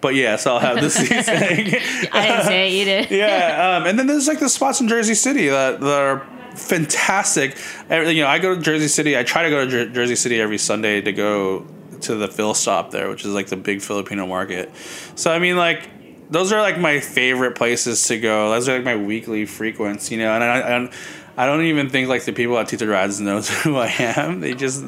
but 0.00 0.14
yes 0.14 0.46
I'll 0.46 0.58
have 0.58 0.76
the 0.76 0.86
sisig 0.86 2.10
I 2.12 2.26
didn't 2.26 2.44
say 2.44 2.70
eat 2.70 2.88
it. 2.88 3.10
yeah, 3.10 3.76
um, 3.76 3.86
and 3.86 3.98
then 3.98 4.06
there's 4.06 4.28
like 4.28 4.40
the 4.40 4.48
spots 4.48 4.80
in 4.80 4.88
Jersey 4.88 5.14
City 5.14 5.48
that, 5.48 5.80
that 5.80 6.00
are 6.00 6.26
fantastic. 6.56 7.56
You 7.90 8.22
know, 8.22 8.26
I 8.26 8.38
go 8.38 8.54
to 8.54 8.60
Jersey 8.60 8.88
City. 8.88 9.16
I 9.16 9.22
try 9.22 9.42
to 9.42 9.50
go 9.50 9.64
to 9.64 9.70
Jer- 9.70 9.88
Jersey 9.90 10.16
City 10.16 10.40
every 10.40 10.58
Sunday 10.58 11.00
to 11.00 11.12
go 11.12 11.66
to 12.02 12.14
the 12.14 12.28
Phil 12.28 12.54
stop 12.54 12.90
there, 12.90 13.08
which 13.08 13.24
is 13.24 13.32
like 13.32 13.48
the 13.48 13.56
big 13.56 13.80
Filipino 13.80 14.26
market. 14.26 14.70
So 15.14 15.32
I 15.32 15.38
mean, 15.38 15.56
like 15.56 16.30
those 16.30 16.52
are 16.52 16.60
like 16.60 16.78
my 16.78 17.00
favorite 17.00 17.56
places 17.56 18.06
to 18.08 18.18
go. 18.18 18.50
Those 18.50 18.68
are 18.68 18.76
like 18.76 18.84
my 18.84 18.96
weekly 18.96 19.46
frequents. 19.46 20.10
You 20.10 20.18
know, 20.18 20.34
and 20.34 20.44
I. 20.44 20.76
I 20.76 20.90
I 21.36 21.44
don't 21.46 21.62
even 21.64 21.90
think 21.90 22.08
like 22.08 22.24
the 22.24 22.32
people 22.32 22.56
at 22.58 22.68
Tito 22.68 22.86
Rads 22.86 23.20
knows 23.20 23.48
who 23.62 23.76
I 23.76 23.88
am. 23.98 24.40
They 24.40 24.54
just 24.54 24.82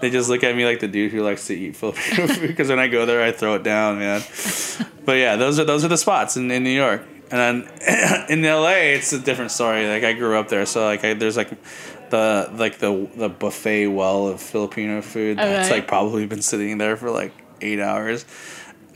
they 0.00 0.10
just 0.10 0.28
look 0.28 0.44
at 0.44 0.54
me 0.54 0.64
like 0.64 0.80
the 0.80 0.88
dude 0.88 1.12
who 1.12 1.22
likes 1.22 1.46
to 1.46 1.54
eat 1.54 1.76
Filipino 1.76 2.26
food 2.26 2.40
because 2.48 2.68
when 2.68 2.78
I 2.78 2.88
go 2.88 3.06
there 3.06 3.22
I 3.22 3.32
throw 3.32 3.54
it 3.54 3.62
down, 3.62 3.98
man. 3.98 4.22
But 5.04 5.12
yeah, 5.12 5.36
those 5.36 5.58
are 5.58 5.64
those 5.64 5.84
are 5.84 5.88
the 5.88 5.96
spots 5.96 6.36
in, 6.36 6.50
in 6.50 6.64
New 6.64 6.70
York. 6.70 7.02
And 7.30 7.66
then 7.66 8.26
in 8.28 8.42
LA, 8.42 8.94
it's 8.94 9.12
a 9.12 9.18
different 9.18 9.50
story. 9.50 9.86
Like 9.88 10.04
I 10.04 10.12
grew 10.12 10.36
up 10.38 10.48
there, 10.48 10.66
so 10.66 10.84
like 10.84 11.04
I, 11.04 11.14
there's 11.14 11.36
like 11.36 11.50
the 12.10 12.50
like 12.54 12.78
the 12.78 13.08
the 13.16 13.28
buffet 13.28 13.88
well 13.88 14.28
of 14.28 14.40
Filipino 14.40 15.02
food 15.02 15.38
oh, 15.40 15.44
that's 15.44 15.68
Okay. 15.68 15.78
like 15.78 15.88
probably 15.88 16.26
been 16.26 16.42
sitting 16.42 16.78
there 16.78 16.96
for 16.96 17.10
like 17.10 17.32
eight 17.60 17.80
hours. 17.80 18.24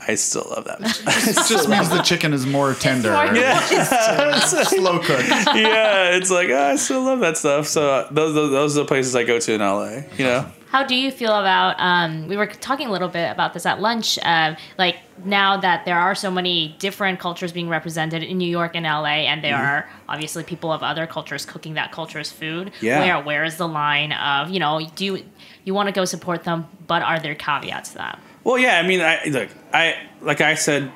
I 0.07 0.15
still 0.15 0.47
love 0.49 0.65
that. 0.65 0.79
It 1.27 1.47
just 1.47 1.69
means 1.69 1.89
the 1.89 2.01
chicken 2.01 2.33
is 2.33 2.45
more 2.45 2.73
tender. 2.73 3.11
more- 3.11 3.35
Slow 4.65 4.99
cooked. 4.99 5.27
yeah, 5.29 6.15
it's 6.15 6.31
like 6.31 6.49
oh, 6.49 6.71
I 6.71 6.75
still 6.75 7.03
love 7.03 7.19
that 7.19 7.37
stuff. 7.37 7.67
So 7.67 7.89
uh, 7.89 8.07
those, 8.11 8.33
those 8.33 8.51
those 8.51 8.77
are 8.77 8.81
the 8.81 8.87
places 8.87 9.15
I 9.15 9.23
go 9.23 9.39
to 9.39 9.53
in 9.53 9.61
LA. 9.61 10.01
You 10.17 10.25
know. 10.25 10.51
How 10.69 10.85
do 10.85 10.95
you 10.95 11.11
feel 11.11 11.33
about? 11.33 11.75
Um, 11.79 12.27
we 12.29 12.37
were 12.37 12.47
talking 12.47 12.87
a 12.87 12.91
little 12.91 13.09
bit 13.09 13.29
about 13.29 13.53
this 13.53 13.65
at 13.65 13.81
lunch. 13.81 14.17
Um, 14.23 14.55
like 14.77 14.97
now 15.25 15.57
that 15.57 15.83
there 15.83 15.99
are 15.99 16.15
so 16.15 16.31
many 16.31 16.75
different 16.79 17.19
cultures 17.19 17.51
being 17.51 17.67
represented 17.67 18.23
in 18.23 18.37
New 18.37 18.49
York 18.49 18.71
and 18.75 18.85
LA, 18.85 19.27
and 19.27 19.43
there 19.43 19.57
are 19.57 19.89
obviously 20.07 20.43
people 20.43 20.71
of 20.71 20.81
other 20.81 21.05
cultures 21.05 21.45
cooking 21.45 21.73
that 21.73 21.91
culture's 21.91 22.31
food. 22.31 22.71
Yeah. 22.81 22.99
Where 22.99 23.23
where 23.23 23.43
is 23.43 23.57
the 23.57 23.67
line 23.67 24.13
of 24.13 24.49
you 24.49 24.59
know 24.59 24.79
do 24.95 25.03
you, 25.05 25.25
you 25.65 25.73
want 25.73 25.87
to 25.87 25.93
go 25.93 26.05
support 26.05 26.45
them, 26.45 26.67
but 26.87 27.01
are 27.03 27.19
there 27.19 27.35
caveats 27.35 27.89
to 27.91 27.97
that? 27.97 28.19
Well, 28.43 28.57
yeah. 28.57 28.79
I 28.79 28.87
mean, 28.87 29.01
I 29.01 29.23
look. 29.25 29.49
I 29.73 29.97
like 30.21 30.41
I 30.41 30.55
said, 30.55 30.91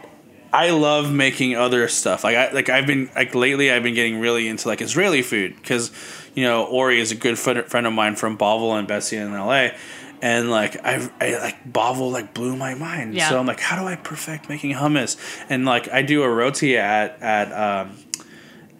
I 0.55 0.69
love 0.69 1.11
making 1.11 1.55
other 1.55 1.87
stuff. 1.89 2.23
Like 2.23 2.37
I 2.37 2.51
like 2.51 2.69
I've 2.69 2.87
been 2.87 3.09
like 3.13 3.35
lately. 3.35 3.71
I've 3.71 3.83
been 3.83 3.93
getting 3.93 4.19
really 4.19 4.47
into 4.47 4.67
like 4.69 4.81
Israeli 4.81 5.21
food 5.21 5.55
because 5.57 5.91
you 6.33 6.43
know 6.43 6.65
Ori 6.65 7.01
is 7.01 7.11
a 7.11 7.15
good 7.15 7.37
friend, 7.37 7.65
friend 7.65 7.85
of 7.85 7.91
mine 7.91 8.15
from 8.15 8.37
Bavel 8.37 8.77
and 8.79 8.87
Bestia 8.87 9.25
in 9.25 9.33
L.A. 9.33 9.75
And 10.21 10.49
like 10.49 10.83
I, 10.85 11.09
I 11.19 11.37
like 11.39 11.71
Bavel 11.71 12.09
like 12.09 12.33
blew 12.33 12.55
my 12.55 12.73
mind. 12.73 13.15
Yeah. 13.15 13.29
So 13.29 13.37
I'm 13.37 13.45
like, 13.45 13.59
how 13.59 13.79
do 13.79 13.85
I 13.85 13.97
perfect 13.97 14.47
making 14.47 14.73
hummus? 14.73 15.17
And 15.49 15.65
like 15.65 15.91
I 15.91 16.01
do 16.03 16.23
a 16.23 16.29
roti 16.29 16.77
at 16.77 17.21
at 17.21 17.51
um, 17.51 17.97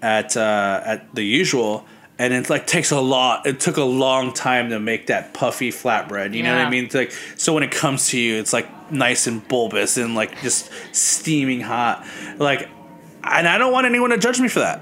at 0.02 0.38
uh, 0.38 0.82
at 0.86 1.14
the 1.14 1.24
usual, 1.24 1.86
and 2.18 2.34
it 2.34 2.50
like 2.50 2.66
takes 2.68 2.92
a 2.92 3.00
lot. 3.00 3.46
It 3.46 3.60
took 3.60 3.78
a 3.78 3.84
long 3.84 4.34
time 4.34 4.70
to 4.70 4.80
make 4.80 5.08
that 5.08 5.34
puffy 5.34 5.72
flatbread. 5.72 6.34
You 6.34 6.44
know 6.44 6.56
what 6.56 6.66
I 6.66 6.70
mean? 6.70 6.86
It's 6.86 6.96
like 6.96 7.12
so 7.12 7.54
when 7.54 7.64
it 7.64 7.72
comes 7.72 8.10
to 8.10 8.20
you, 8.20 8.36
it's 8.36 8.54
like 8.54 8.92
nice 8.92 9.28
and 9.28 9.46
bulbous 9.48 9.98
and 9.98 10.16
like 10.16 10.42
just 10.42 10.70
steaming 10.94 11.62
hot. 11.62 12.06
Like, 12.38 12.70
and 13.24 13.48
I 13.48 13.58
don't 13.58 13.74
want 13.74 13.86
anyone 13.86 14.12
to 14.12 14.18
judge 14.18 14.40
me 14.40 14.48
for 14.48 14.60
that 14.60 14.82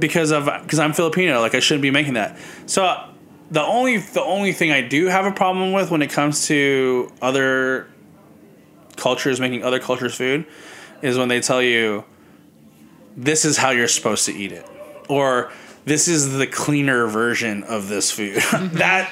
because 0.00 0.32
of 0.32 0.46
because 0.62 0.78
I'm 0.78 0.92
Filipino. 0.92 1.40
Like 1.40 1.54
I 1.54 1.60
shouldn't 1.60 1.82
be 1.82 1.90
making 1.90 2.14
that. 2.14 2.38
So 2.66 3.08
the 3.50 3.62
only 3.62 3.98
the 3.98 4.22
only 4.22 4.52
thing 4.52 4.72
I 4.72 4.80
do 4.80 5.06
have 5.06 5.26
a 5.26 5.32
problem 5.32 5.72
with 5.72 5.90
when 5.90 6.02
it 6.02 6.10
comes 6.10 6.46
to 6.48 7.12
other 7.22 7.88
cultures 8.96 9.40
making 9.40 9.62
other 9.64 9.80
cultures 9.80 10.14
food 10.14 10.46
is 11.02 11.18
when 11.18 11.28
they 11.28 11.40
tell 11.40 11.62
you 11.62 12.04
this 13.16 13.44
is 13.44 13.56
how 13.56 13.70
you're 13.70 13.88
supposed 13.88 14.24
to 14.26 14.32
eat 14.32 14.52
it 14.52 14.66
or 15.08 15.52
this 15.84 16.08
is 16.08 16.32
the 16.32 16.46
cleaner 16.46 17.06
version 17.06 17.62
of 17.64 17.88
this 17.88 18.10
food. 18.10 18.42
That 18.74 19.10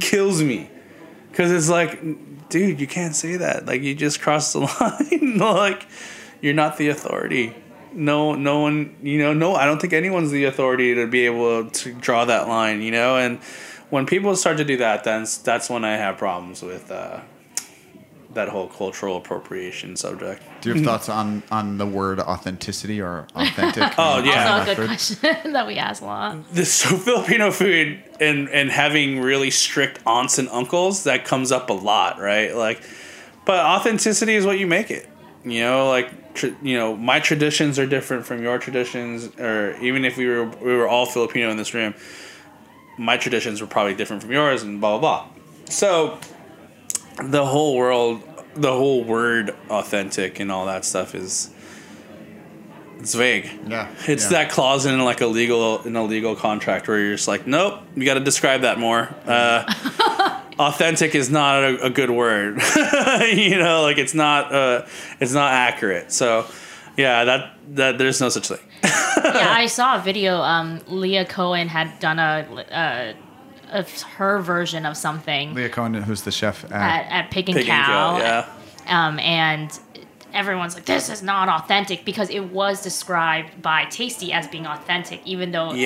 kills 0.00 0.42
me. 0.42 0.70
Because 1.30 1.52
it's 1.52 1.68
like 1.68 2.00
dude 2.48 2.80
you 2.80 2.86
can't 2.86 3.14
say 3.14 3.36
that. 3.36 3.66
Like 3.66 3.82
you 3.82 3.94
just 3.94 4.20
crossed 4.20 4.52
the 4.54 4.60
line. 5.20 5.38
Like 5.38 5.86
you're 6.40 6.54
not 6.54 6.76
the 6.78 6.88
authority. 6.88 7.54
No 7.92 8.34
no 8.34 8.60
one 8.60 8.96
you 9.02 9.18
know 9.18 9.32
no 9.32 9.54
i 9.54 9.64
don't 9.64 9.80
think 9.80 9.94
anyone's 9.94 10.30
the 10.30 10.44
authority 10.44 10.94
to 10.94 11.06
be 11.06 11.24
able 11.24 11.70
to 11.70 11.92
draw 11.94 12.26
that 12.26 12.46
line 12.46 12.82
you 12.82 12.90
know? 12.90 13.16
And 13.16 13.38
when 13.88 14.04
people 14.04 14.36
start 14.36 14.58
to 14.58 14.64
do 14.64 14.76
that 14.78 15.04
then 15.04 15.26
that's 15.44 15.70
when 15.70 15.82
i 15.82 15.96
have 15.96 16.18
problems 16.18 16.60
with 16.62 16.90
uh, 16.90 17.20
that 18.36 18.48
whole 18.48 18.68
cultural 18.68 19.16
appropriation 19.16 19.96
subject 19.96 20.42
Do 20.60 20.68
you 20.70 20.74
have 20.76 20.84
thoughts 20.90 21.08
on 21.08 21.42
on 21.50 21.78
the 21.78 21.86
word 21.86 22.20
authenticity 22.20 23.00
or 23.00 23.26
authentic? 23.34 23.92
Oh, 23.98 24.22
yeah. 24.22 24.58
Also 24.58 24.72
a 24.72 24.74
good 24.74 24.86
question 24.86 25.52
that 25.52 25.66
we 25.66 25.76
ask 25.76 26.00
a 26.02 26.06
lot. 26.06 26.52
this 26.52 26.72
so 26.72 26.96
Filipino 26.96 27.50
food 27.50 28.02
and 28.20 28.48
and 28.48 28.70
having 28.70 29.20
really 29.20 29.50
strict 29.50 29.98
aunts 30.06 30.38
and 30.38 30.48
uncles 30.50 31.04
that 31.04 31.24
comes 31.24 31.50
up 31.50 31.68
a 31.68 31.74
lot, 31.74 32.20
right? 32.20 32.54
Like, 32.54 32.80
but 33.44 33.64
authenticity 33.64 34.34
is 34.34 34.46
what 34.46 34.58
you 34.58 34.66
make 34.66 34.90
it. 34.90 35.08
You 35.44 35.60
know, 35.60 35.88
like 35.88 36.34
tr- 36.34 36.54
you 36.62 36.76
know, 36.76 36.96
my 36.96 37.20
traditions 37.20 37.78
are 37.78 37.86
different 37.86 38.26
from 38.26 38.42
your 38.42 38.58
traditions, 38.58 39.28
or 39.38 39.76
even 39.80 40.04
if 40.04 40.16
we 40.16 40.26
were 40.26 40.44
we 40.44 40.76
were 40.76 40.88
all 40.88 41.06
Filipino 41.06 41.50
in 41.50 41.56
this 41.56 41.74
room, 41.74 41.94
my 42.98 43.16
traditions 43.16 43.60
were 43.60 43.66
probably 43.66 43.94
different 43.94 44.22
from 44.22 44.32
yours, 44.32 44.62
and 44.62 44.80
blah 44.80 44.98
blah 44.98 45.24
blah. 45.24 45.28
So, 45.68 46.18
the 47.22 47.44
whole 47.44 47.76
world, 47.76 48.22
the 48.54 48.72
whole 48.72 49.04
word 49.04 49.54
authentic 49.70 50.40
and 50.40 50.50
all 50.50 50.66
that 50.66 50.84
stuff 50.84 51.14
is. 51.14 51.50
It's 52.98 53.14
vague. 53.14 53.50
Yeah, 53.68 53.88
It's 54.08 54.24
yeah. 54.24 54.44
that 54.44 54.50
clause 54.50 54.86
in 54.86 54.98
like 55.04 55.20
a 55.20 55.26
legal 55.26 55.82
in 55.82 55.94
a 55.96 56.02
legal 56.02 56.34
contract 56.34 56.88
where 56.88 56.98
you're 56.98 57.14
just 57.14 57.28
like, 57.28 57.46
nope, 57.46 57.80
you 57.94 58.04
got 58.06 58.14
to 58.14 58.20
describe 58.20 58.62
that 58.62 58.78
more. 58.78 59.14
Uh, 59.26 60.40
authentic 60.58 61.14
is 61.14 61.30
not 61.30 61.62
a, 61.62 61.84
a 61.84 61.90
good 61.90 62.10
word. 62.10 62.60
you 63.34 63.58
know, 63.58 63.82
like 63.82 63.98
it's 63.98 64.14
not 64.14 64.52
uh, 64.52 64.86
it's 65.20 65.32
not 65.32 65.52
accurate. 65.52 66.10
So, 66.10 66.46
yeah, 66.96 67.24
that 67.24 67.58
that 67.74 67.98
there's 67.98 68.20
no 68.20 68.28
such 68.28 68.48
thing. 68.48 68.58
yeah, 68.82 69.54
I 69.56 69.66
saw 69.66 69.96
a 69.98 70.00
video. 70.00 70.38
Um, 70.38 70.80
Leah 70.86 71.26
Cohen 71.26 71.68
had 71.68 71.98
done 71.98 72.18
a, 72.18 72.46
a, 72.70 73.14
of 73.70 74.02
her 74.02 74.40
version 74.40 74.86
of 74.86 74.96
something 74.96 75.54
Leah 75.54 75.68
Cohen, 75.68 75.94
who's 75.94 76.22
the 76.22 76.30
chef 76.30 76.64
at, 76.64 76.72
at, 76.72 77.24
at 77.24 77.30
Pig 77.30 77.48
and 77.48 77.58
Pig 77.58 77.68
and 77.68 77.84
Khao. 77.84 78.18
Khao, 78.18 78.20
yeah. 78.20 79.06
um, 79.06 79.18
and 79.18 79.78
everyone's 80.36 80.74
like, 80.74 80.84
"This 80.84 81.08
is 81.08 81.22
not 81.22 81.48
authentic" 81.48 82.04
because 82.04 82.30
it 82.30 82.40
was 82.52 82.82
described 82.82 83.62
by 83.62 83.84
Tasty 83.86 84.32
as 84.32 84.46
being 84.48 84.66
authentic, 84.66 85.20
even 85.24 85.50
though 85.52 85.70
in 85.70 85.76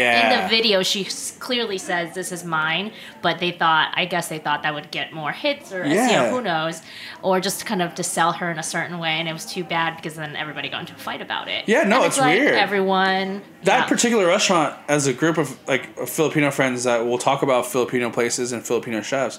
the 0.42 0.46
video 0.48 0.82
she 0.82 1.04
clearly 1.38 1.78
says 1.78 2.14
this 2.14 2.32
is 2.32 2.44
mine. 2.44 2.92
But 3.22 3.38
they 3.38 3.52
thought, 3.52 3.92
I 3.94 4.04
guess 4.04 4.28
they 4.28 4.38
thought 4.38 4.62
that 4.64 4.74
would 4.74 4.90
get 4.90 5.12
more 5.12 5.32
hits 5.32 5.72
or 5.72 5.84
Yeah. 5.86 6.08
SEO, 6.08 6.30
who 6.30 6.40
knows, 6.42 6.82
or 7.22 7.40
just 7.40 7.64
kind 7.66 7.80
of 7.82 7.94
to 7.94 8.02
sell 8.02 8.32
her 8.32 8.50
in 8.50 8.58
a 8.58 8.62
certain 8.62 8.98
way, 8.98 9.10
and 9.20 9.28
it 9.28 9.32
was 9.32 9.46
too 9.46 9.64
bad 9.64 9.96
because 9.96 10.14
then 10.16 10.36
everybody 10.36 10.68
got 10.68 10.80
into 10.80 10.94
a 10.94 10.98
fight 10.98 11.22
about 11.22 11.48
it. 11.48 11.64
Yeah, 11.66 11.84
no, 11.84 11.96
And 11.98 12.06
it's 12.06 12.18
like 12.18 12.38
weird. 12.38 12.54
Everyone 12.54 13.42
That 13.64 13.80
yeah. 13.80 13.86
particular 13.86 14.26
restaurant, 14.26 14.74
as 14.88 15.06
a 15.06 15.12
group 15.12 15.38
of 15.38 15.56
like 15.68 16.08
Filipino 16.08 16.50
friends 16.50 16.84
that 16.84 17.04
will 17.06 17.18
talk 17.18 17.42
about 17.42 17.66
Filipino 17.66 18.10
places 18.10 18.52
and 18.52 18.66
Filipino 18.66 19.00
chefs, 19.02 19.38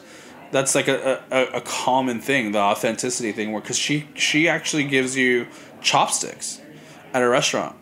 that's 0.52 0.76
like 0.76 0.88
a, 0.88 1.24
a, 1.32 1.58
a 1.58 1.62
common 1.62 2.20
thing, 2.20 2.52
the 2.52 2.60
authenticity 2.60 3.32
thing, 3.32 3.52
where 3.52 3.62
because 3.62 3.78
she 3.78 4.08
she 4.16 4.48
actually 4.48 4.84
gives 4.84 5.16
you 5.16 5.48
chopsticks 5.82 6.62
at 7.14 7.22
a 7.22 7.28
restaurant, 7.28 7.76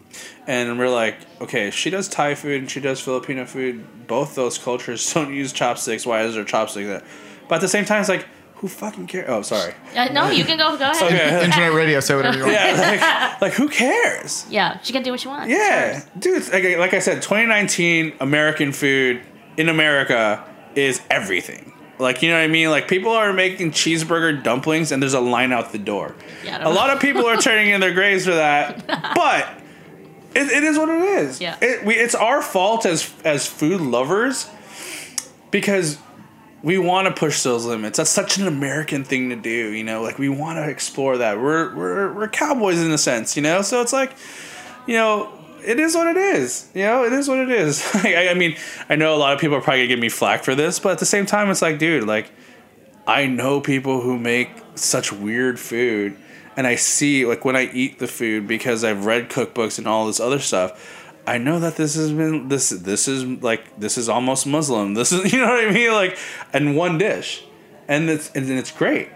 and 0.47 0.79
we're 0.79 0.89
like, 0.89 1.15
okay, 1.41 1.71
she 1.71 1.89
does 1.89 2.07
Thai 2.07 2.35
food 2.35 2.61
and 2.61 2.71
she 2.71 2.79
does 2.79 2.99
Filipino 2.99 3.45
food. 3.45 4.07
Both 4.07 4.35
those 4.35 4.57
cultures 4.57 5.13
don't 5.13 5.33
use 5.33 5.53
chopsticks. 5.53 6.05
Why 6.05 6.23
is 6.23 6.35
there 6.35 6.43
chopsticks 6.43 6.87
there? 6.87 7.03
But 7.47 7.55
at 7.55 7.61
the 7.61 7.67
same 7.67 7.85
time, 7.85 8.01
it's 8.01 8.09
like, 8.09 8.27
who 8.55 8.67
fucking 8.67 9.07
cares? 9.07 9.25
Oh, 9.29 9.41
sorry. 9.41 9.73
Uh, 9.95 10.09
no, 10.11 10.29
you 10.29 10.43
can 10.43 10.57
go. 10.57 10.77
Go 10.77 10.91
ahead. 10.91 11.03
Okay. 11.03 11.45
Internet 11.45 11.73
radio, 11.73 11.99
say 12.01 12.15
whatever 12.15 12.37
you 12.37 12.43
want. 12.43 12.53
Yeah, 12.53 13.29
like, 13.31 13.41
like 13.41 13.53
who 13.53 13.69
cares? 13.69 14.45
Yeah, 14.49 14.79
she 14.81 14.91
can 14.91 15.01
do 15.01 15.11
what 15.11 15.21
she 15.21 15.29
wants. 15.29 15.49
Yeah, 15.49 16.03
dude. 16.17 16.51
Like, 16.51 16.77
like 16.77 16.93
I 16.93 16.99
said, 16.99 17.21
2019 17.21 18.13
American 18.19 18.73
food 18.73 19.21
in 19.55 19.69
America 19.69 20.43
is 20.75 21.01
everything. 21.09 21.71
Like 21.99 22.23
you 22.23 22.29
know 22.29 22.37
what 22.37 22.43
I 22.43 22.47
mean? 22.47 22.69
Like 22.69 22.87
people 22.87 23.11
are 23.11 23.33
making 23.33 23.71
cheeseburger 23.71 24.41
dumplings, 24.41 24.91
and 24.91 25.01
there's 25.01 25.13
a 25.13 25.19
line 25.19 25.51
out 25.51 25.73
the 25.73 25.77
door. 25.77 26.15
Yeah, 26.45 26.57
a 26.57 26.63
don't 26.63 26.75
lot 26.75 26.89
of 26.89 27.01
people 27.01 27.25
are 27.25 27.37
turning 27.37 27.69
in 27.71 27.81
their 27.81 27.93
graves 27.93 28.25
for 28.25 28.35
that, 28.35 28.87
but 29.15 29.47
it, 30.33 30.49
it 30.49 30.63
is 30.63 30.77
what 30.77 30.89
it 30.89 31.01
is. 31.01 31.41
Yeah. 31.41 31.57
it, 31.61 31.85
we, 31.85 31.95
it's 31.95 32.15
our 32.15 32.41
fault 32.41 32.85
as 32.85 33.13
as 33.25 33.45
food 33.45 33.81
lovers 33.81 34.49
because 35.51 35.97
we 36.61 36.77
want 36.77 37.07
to 37.07 37.13
push 37.13 37.43
those 37.43 37.65
limits. 37.65 37.97
That's 37.97 38.09
such 38.09 38.37
an 38.37 38.47
American 38.47 39.03
thing 39.03 39.29
to 39.29 39.35
do, 39.35 39.71
you 39.71 39.83
know. 39.83 40.01
Like 40.01 40.17
we 40.17 40.29
want 40.29 40.57
to 40.57 40.69
explore 40.69 41.17
that. 41.17 41.37
We're 41.39 41.75
we're 41.75 42.13
we're 42.13 42.27
cowboys 42.27 42.79
in 42.79 42.91
a 42.91 42.97
sense, 42.97 43.35
you 43.35 43.41
know. 43.41 43.61
So 43.61 43.81
it's 43.81 43.93
like, 43.93 44.13
you 44.87 44.93
know, 44.93 45.31
it 45.63 45.79
is 45.79 45.95
what 45.95 46.07
it 46.07 46.17
is. 46.17 46.69
You 46.73 46.83
know, 46.83 47.03
it 47.03 47.13
is 47.13 47.27
what 47.27 47.39
it 47.39 47.49
is. 47.49 47.83
I, 47.95 48.29
I 48.29 48.33
mean, 48.33 48.55
I 48.89 48.95
know 48.95 49.15
a 49.15 49.17
lot 49.17 49.33
of 49.33 49.39
people 49.39 49.55
are 49.57 49.61
probably 49.61 49.81
gonna 49.81 49.87
give 49.87 49.99
me 49.99 50.09
flack 50.09 50.43
for 50.43 50.55
this, 50.55 50.79
but 50.79 50.91
at 50.93 50.99
the 50.99 51.05
same 51.05 51.25
time, 51.25 51.49
it's 51.49 51.61
like, 51.61 51.79
dude, 51.79 52.05
like 52.05 52.31
I 53.07 53.25
know 53.25 53.61
people 53.61 54.01
who 54.01 54.17
make 54.17 54.49
such 54.75 55.11
weird 55.11 55.59
food, 55.59 56.15
and 56.55 56.67
I 56.67 56.75
see 56.75 57.25
like 57.25 57.45
when 57.45 57.55
I 57.55 57.69
eat 57.71 57.99
the 57.99 58.07
food 58.07 58.47
because 58.47 58.83
I've 58.83 59.05
read 59.05 59.29
cookbooks 59.29 59.77
and 59.77 59.87
all 59.87 60.07
this 60.07 60.19
other 60.19 60.39
stuff. 60.39 60.95
I 61.27 61.37
know 61.37 61.59
that 61.59 61.75
this 61.75 61.95
has 61.95 62.11
been 62.11 62.47
this 62.47 62.69
this 62.69 63.07
is 63.07 63.23
like 63.43 63.79
this 63.79 63.97
is 63.97 64.09
almost 64.09 64.47
Muslim. 64.47 64.93
This 64.93 65.11
is 65.11 65.31
you 65.33 65.39
know 65.39 65.47
what 65.47 65.65
I 65.65 65.71
mean 65.71 65.91
like 65.91 66.17
in 66.53 66.75
one 66.75 66.97
dish, 66.97 67.43
and 67.87 68.09
it's 68.09 68.31
and 68.31 68.49
it's 68.49 68.71
great. 68.71 69.09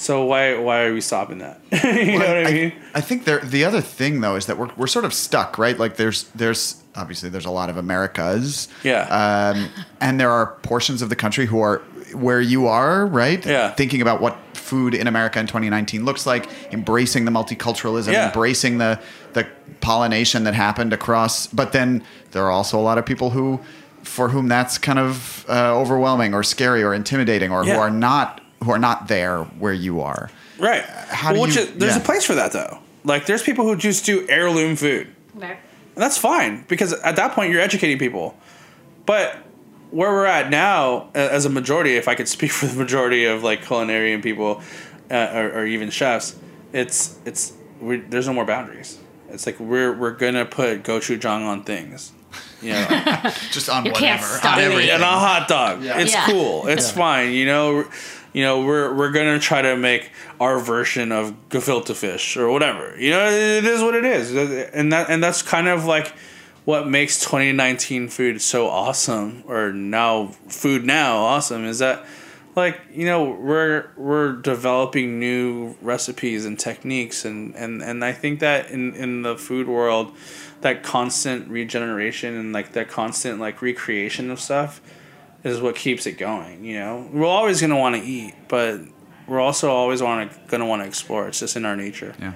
So 0.00 0.24
why 0.24 0.56
why 0.58 0.84
are 0.84 0.94
we 0.94 1.00
stopping 1.00 1.38
that? 1.38 1.60
you 1.72 2.18
know 2.20 2.26
what 2.28 2.46
I 2.46 2.52
mean? 2.52 2.72
I 2.94 3.00
think 3.00 3.24
there. 3.24 3.40
The 3.40 3.64
other 3.64 3.80
thing 3.80 4.20
though 4.20 4.36
is 4.36 4.46
that 4.46 4.56
we're 4.56 4.70
we're 4.76 4.86
sort 4.86 5.04
of 5.04 5.12
stuck, 5.12 5.58
right? 5.58 5.76
Like 5.76 5.96
there's 5.96 6.22
there's 6.36 6.80
obviously 6.94 7.30
there's 7.30 7.46
a 7.46 7.50
lot 7.50 7.68
of 7.68 7.76
Americas, 7.76 8.68
Yeah. 8.84 9.02
um, 9.10 9.68
and 10.00 10.20
there 10.20 10.30
are 10.30 10.54
portions 10.62 11.02
of 11.02 11.08
the 11.08 11.16
country 11.16 11.46
who 11.46 11.60
are 11.60 11.78
where 12.14 12.40
you 12.40 12.68
are, 12.68 13.06
right? 13.08 13.44
Yeah. 13.44 13.72
Thinking 13.72 14.00
about 14.00 14.20
what 14.20 14.38
food 14.54 14.94
in 14.94 15.08
America 15.08 15.40
in 15.40 15.46
2019 15.48 16.04
looks 16.04 16.26
like, 16.26 16.48
embracing 16.72 17.24
the 17.24 17.32
multiculturalism, 17.32 18.12
Yeah. 18.12 18.26
embracing 18.26 18.78
the 18.78 19.00
the 19.32 19.48
pollination 19.80 20.44
that 20.44 20.54
happened 20.54 20.92
across. 20.92 21.48
But 21.48 21.72
then 21.72 22.04
there 22.30 22.44
are 22.44 22.52
also 22.52 22.78
a 22.78 22.82
lot 22.82 22.98
of 22.98 23.04
people 23.04 23.30
who, 23.30 23.58
for 24.04 24.28
whom 24.28 24.46
that's 24.46 24.78
kind 24.78 25.00
of 25.00 25.44
uh, 25.48 25.76
overwhelming 25.76 26.34
or 26.34 26.44
scary 26.44 26.84
or 26.84 26.94
intimidating, 26.94 27.50
or 27.50 27.64
Yeah. 27.64 27.74
who 27.74 27.80
are 27.80 27.90
not 27.90 28.40
who 28.64 28.70
are 28.70 28.78
not 28.78 29.08
there 29.08 29.44
where 29.44 29.72
you 29.72 30.00
are. 30.00 30.30
Right. 30.58 30.82
how 30.84 31.32
do 31.32 31.40
Which 31.40 31.54
you- 31.56 31.62
is, 31.62 31.72
there's 31.74 31.94
yeah. 31.96 32.02
a 32.02 32.04
place 32.04 32.24
for 32.24 32.34
that 32.34 32.52
though. 32.52 32.78
Like 33.04 33.26
there's 33.26 33.42
people 33.42 33.64
who 33.64 33.76
just 33.76 34.04
do 34.04 34.26
heirloom 34.28 34.76
food. 34.76 35.08
Okay. 35.36 35.50
And 35.52 36.02
that's 36.02 36.18
fine 36.18 36.64
because 36.68 36.92
at 36.92 37.16
that 37.16 37.32
point 37.32 37.52
you're 37.52 37.60
educating 37.60 37.98
people. 37.98 38.36
But 39.06 39.36
where 39.90 40.10
we're 40.10 40.26
at 40.26 40.50
now, 40.50 41.08
as 41.14 41.44
a 41.46 41.48
majority, 41.50 41.96
if 41.96 42.08
I 42.08 42.14
could 42.14 42.28
speak 42.36 42.50
for 42.50 42.66
the 42.66 42.76
majority 42.76 43.24
of 43.24 43.42
like 43.42 43.64
culinarian 43.64 44.22
people 44.22 44.62
uh, 45.10 45.30
or, 45.34 45.60
or 45.60 45.66
even 45.66 45.90
chefs, 45.90 46.36
it's 46.72 47.16
it's 47.24 47.52
we 47.80 47.98
there's 47.98 48.26
no 48.26 48.32
more 48.34 48.44
boundaries. 48.44 48.98
It's 49.30 49.46
like 49.46 49.58
we're 49.60 49.92
we're 49.96 50.10
gonna 50.12 50.44
put 50.44 50.82
gochujang 50.82 51.46
on 51.46 51.62
things, 51.64 52.12
you 52.62 52.72
know, 52.72 52.86
Just 53.52 53.68
on 53.68 53.84
You 53.86 53.92
whatever, 53.92 54.06
can't 54.18 54.22
stop 54.22 54.56
on 54.56 54.62
everything. 54.64 54.90
and 54.90 55.02
a 55.02 55.06
hot 55.06 55.46
dog. 55.48 55.82
Yeah. 55.82 56.00
It's 56.00 56.12
Yeah. 56.12 56.26
cool. 56.26 56.66
It's 56.66 56.90
fine. 56.90 57.32
You 57.32 57.46
know, 57.46 57.84
you 58.32 58.42
know 58.42 58.64
we're 58.64 58.94
we're 58.94 59.10
gonna 59.10 59.38
try 59.38 59.62
to 59.62 59.76
make 59.76 60.10
our 60.40 60.58
version 60.58 61.12
of 61.12 61.34
gefilte 61.48 61.94
fish 61.94 62.36
or 62.36 62.50
whatever. 62.50 62.94
You 62.98 63.10
know, 63.10 63.26
it 63.26 63.64
is 63.64 63.82
what 63.82 63.94
it 63.94 64.04
is, 64.04 64.34
and 64.74 64.92
that 64.92 65.10
and 65.10 65.22
that's 65.22 65.42
kind 65.42 65.68
of 65.68 65.84
like 65.84 66.14
what 66.64 66.86
makes 66.86 67.18
2019 67.20 68.08
food 68.08 68.42
so 68.42 68.68
awesome, 68.68 69.42
or 69.46 69.72
now 69.72 70.28
food 70.48 70.84
now 70.84 71.18
awesome, 71.18 71.64
is 71.64 71.78
that 71.78 72.04
like 72.58 72.80
you 72.92 73.06
know 73.06 73.30
we're 73.30 73.88
we're 73.96 74.32
developing 74.32 75.18
new 75.18 75.76
recipes 75.80 76.44
and 76.44 76.58
techniques 76.58 77.24
and 77.24 77.54
and 77.54 77.82
and 77.82 78.04
I 78.04 78.12
think 78.12 78.40
that 78.40 78.70
in 78.70 78.94
in 78.94 79.22
the 79.22 79.36
food 79.36 79.68
world 79.68 80.12
that 80.60 80.82
constant 80.82 81.48
regeneration 81.48 82.34
and 82.34 82.52
like 82.52 82.72
that 82.72 82.88
constant 82.88 83.40
like 83.40 83.62
recreation 83.62 84.30
of 84.30 84.40
stuff 84.40 84.80
is 85.48 85.60
what 85.60 85.74
keeps 85.74 86.06
it 86.06 86.12
going 86.18 86.64
you 86.64 86.78
know 86.78 87.08
we're 87.12 87.26
always 87.26 87.60
going 87.60 87.70
to 87.70 87.76
want 87.76 87.94
to 87.94 88.02
eat 88.02 88.34
but 88.48 88.80
we're 89.26 89.40
also 89.40 89.70
always 89.70 90.02
want 90.02 90.30
to 90.30 90.38
going 90.48 90.60
to 90.60 90.66
want 90.66 90.82
to 90.82 90.86
explore 90.86 91.28
it's 91.28 91.40
just 91.40 91.56
in 91.56 91.64
our 91.64 91.76
nature 91.76 92.14
Yeah. 92.20 92.32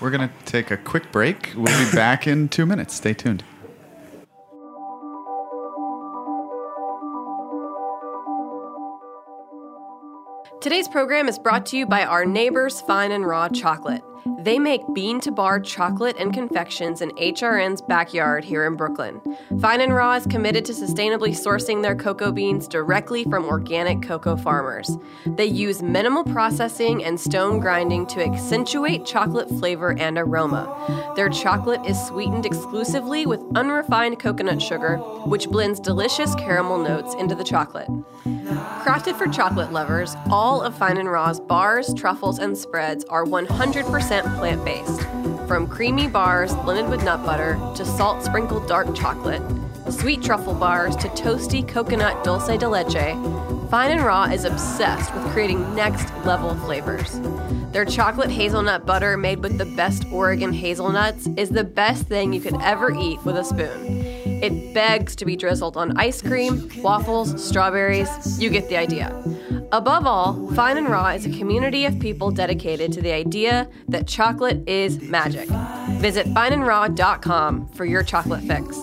We're 0.00 0.10
going 0.10 0.28
to 0.28 0.34
take 0.44 0.70
a 0.70 0.76
quick 0.76 1.12
break. 1.12 1.52
We'll 1.56 1.86
be 1.86 1.96
back 1.96 2.26
in 2.26 2.48
two 2.48 2.66
minutes. 2.66 2.94
Stay 2.94 3.14
tuned. 3.14 3.44
Today's 10.60 10.88
program 10.88 11.28
is 11.28 11.38
brought 11.38 11.66
to 11.66 11.76
you 11.76 11.86
by 11.86 12.04
our 12.04 12.24
neighbors 12.24 12.80
Fine 12.82 13.12
and 13.12 13.26
Raw 13.26 13.48
Chocolate. 13.48 14.02
They 14.44 14.58
make 14.58 14.82
bean 14.92 15.20
to 15.20 15.30
bar 15.30 15.58
chocolate 15.58 16.16
and 16.18 16.30
confections 16.30 17.00
in 17.00 17.12
HRN's 17.12 17.80
backyard 17.80 18.44
here 18.44 18.66
in 18.66 18.76
Brooklyn. 18.76 19.22
Fine 19.58 19.80
and 19.80 19.94
Raw 19.94 20.12
is 20.16 20.26
committed 20.26 20.66
to 20.66 20.74
sustainably 20.74 21.30
sourcing 21.30 21.80
their 21.80 21.96
cocoa 21.96 22.30
beans 22.30 22.68
directly 22.68 23.24
from 23.24 23.46
organic 23.46 24.02
cocoa 24.02 24.36
farmers. 24.36 24.98
They 25.24 25.46
use 25.46 25.82
minimal 25.82 26.24
processing 26.24 27.02
and 27.02 27.18
stone 27.18 27.58
grinding 27.58 28.06
to 28.08 28.22
accentuate 28.22 29.06
chocolate 29.06 29.48
flavor 29.48 29.98
and 29.98 30.18
aroma. 30.18 31.12
Their 31.16 31.30
chocolate 31.30 31.86
is 31.86 31.98
sweetened 32.06 32.44
exclusively 32.44 33.24
with 33.24 33.40
unrefined 33.54 34.18
coconut 34.18 34.60
sugar, 34.60 34.98
which 35.24 35.48
blends 35.48 35.80
delicious 35.80 36.34
caramel 36.34 36.76
notes 36.76 37.14
into 37.14 37.34
the 37.34 37.44
chocolate. 37.44 37.88
Crafted 38.84 39.16
for 39.16 39.26
chocolate 39.26 39.72
lovers, 39.72 40.14
all 40.28 40.60
of 40.60 40.76
Fine 40.76 40.98
and 40.98 41.10
Raw's 41.10 41.40
bars, 41.40 41.94
truffles, 41.94 42.38
and 42.38 42.58
spreads 42.58 43.04
are 43.06 43.24
100% 43.24 44.33
plant 44.34 44.64
based. 44.64 45.02
From 45.48 45.66
creamy 45.66 46.08
bars 46.08 46.54
blended 46.54 46.88
with 46.88 47.04
nut 47.04 47.24
butter 47.24 47.58
to 47.76 47.84
salt 47.84 48.22
sprinkled 48.22 48.66
dark 48.66 48.94
chocolate, 48.94 49.42
sweet 49.90 50.22
truffle 50.22 50.54
bars 50.54 50.96
to 50.96 51.08
toasty 51.08 51.66
coconut 51.66 52.24
dulce 52.24 52.56
de 52.58 52.68
leche, 52.68 53.14
Fine 53.70 53.90
and 53.90 54.04
Raw 54.04 54.24
is 54.24 54.44
obsessed 54.44 55.12
with 55.14 55.32
creating 55.32 55.74
next 55.74 56.12
level 56.24 56.54
flavors. 56.54 57.20
Their 57.72 57.84
chocolate 57.84 58.30
hazelnut 58.30 58.86
butter 58.86 59.16
made 59.16 59.42
with 59.42 59.58
the 59.58 59.64
best 59.64 60.04
Oregon 60.12 60.52
hazelnuts 60.52 61.28
is 61.36 61.48
the 61.48 61.64
best 61.64 62.06
thing 62.06 62.32
you 62.32 62.40
could 62.40 62.60
ever 62.62 62.94
eat 62.94 63.24
with 63.24 63.36
a 63.36 63.42
spoon. 63.42 64.13
It 64.44 64.74
begs 64.74 65.16
to 65.16 65.24
be 65.24 65.36
drizzled 65.36 65.78
on 65.78 65.96
ice 65.96 66.20
cream, 66.20 66.70
waffles, 66.82 67.42
strawberries. 67.42 68.38
You 68.38 68.50
get 68.50 68.68
the 68.68 68.76
idea. 68.76 69.08
Above 69.72 70.06
all, 70.06 70.52
Fine 70.52 70.76
and 70.76 70.86
Raw 70.86 71.08
is 71.08 71.24
a 71.24 71.30
community 71.30 71.86
of 71.86 71.98
people 71.98 72.30
dedicated 72.30 72.92
to 72.92 73.00
the 73.00 73.10
idea 73.10 73.70
that 73.88 74.06
chocolate 74.06 74.68
is 74.68 75.00
magic. 75.00 75.48
Visit 75.92 76.26
fineandraw.com 76.26 77.68
for 77.68 77.86
your 77.86 78.02
chocolate 78.02 78.42
fix. 78.42 78.76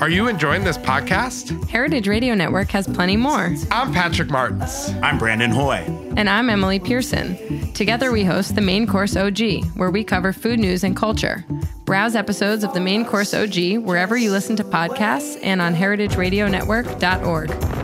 Are 0.00 0.10
you 0.10 0.28
enjoying 0.28 0.62
this 0.62 0.76
podcast? 0.76 1.68
Heritage 1.68 2.06
Radio 2.06 2.34
Network 2.34 2.68
has 2.70 2.86
plenty 2.86 3.16
more. 3.16 3.54
I'm 3.70 3.94
Patrick 3.94 4.28
Martins. 4.28 4.90
I'm 5.02 5.16
Brandon 5.16 5.50
Hoy. 5.50 5.78
And 6.16 6.28
I'm 6.28 6.50
Emily 6.50 6.78
Pearson. 6.78 7.72
Together 7.72 8.12
we 8.12 8.22
host 8.22 8.54
the 8.54 8.60
Main 8.60 8.86
Course 8.86 9.16
OG, 9.16 9.64
where 9.74 9.90
we 9.90 10.04
cover 10.04 10.34
food 10.34 10.60
news 10.60 10.84
and 10.84 10.94
culture. 10.94 11.46
Browse 11.86 12.14
episodes 12.14 12.62
of 12.62 12.74
the 12.74 12.80
Main 12.80 13.06
Course 13.06 13.32
OG 13.32 13.78
wherever 13.78 14.18
you 14.18 14.32
listen 14.32 14.54
to 14.56 14.64
podcasts 14.64 15.38
and 15.42 15.62
on 15.62 15.74
heritageradionetwork.org. 15.74 17.75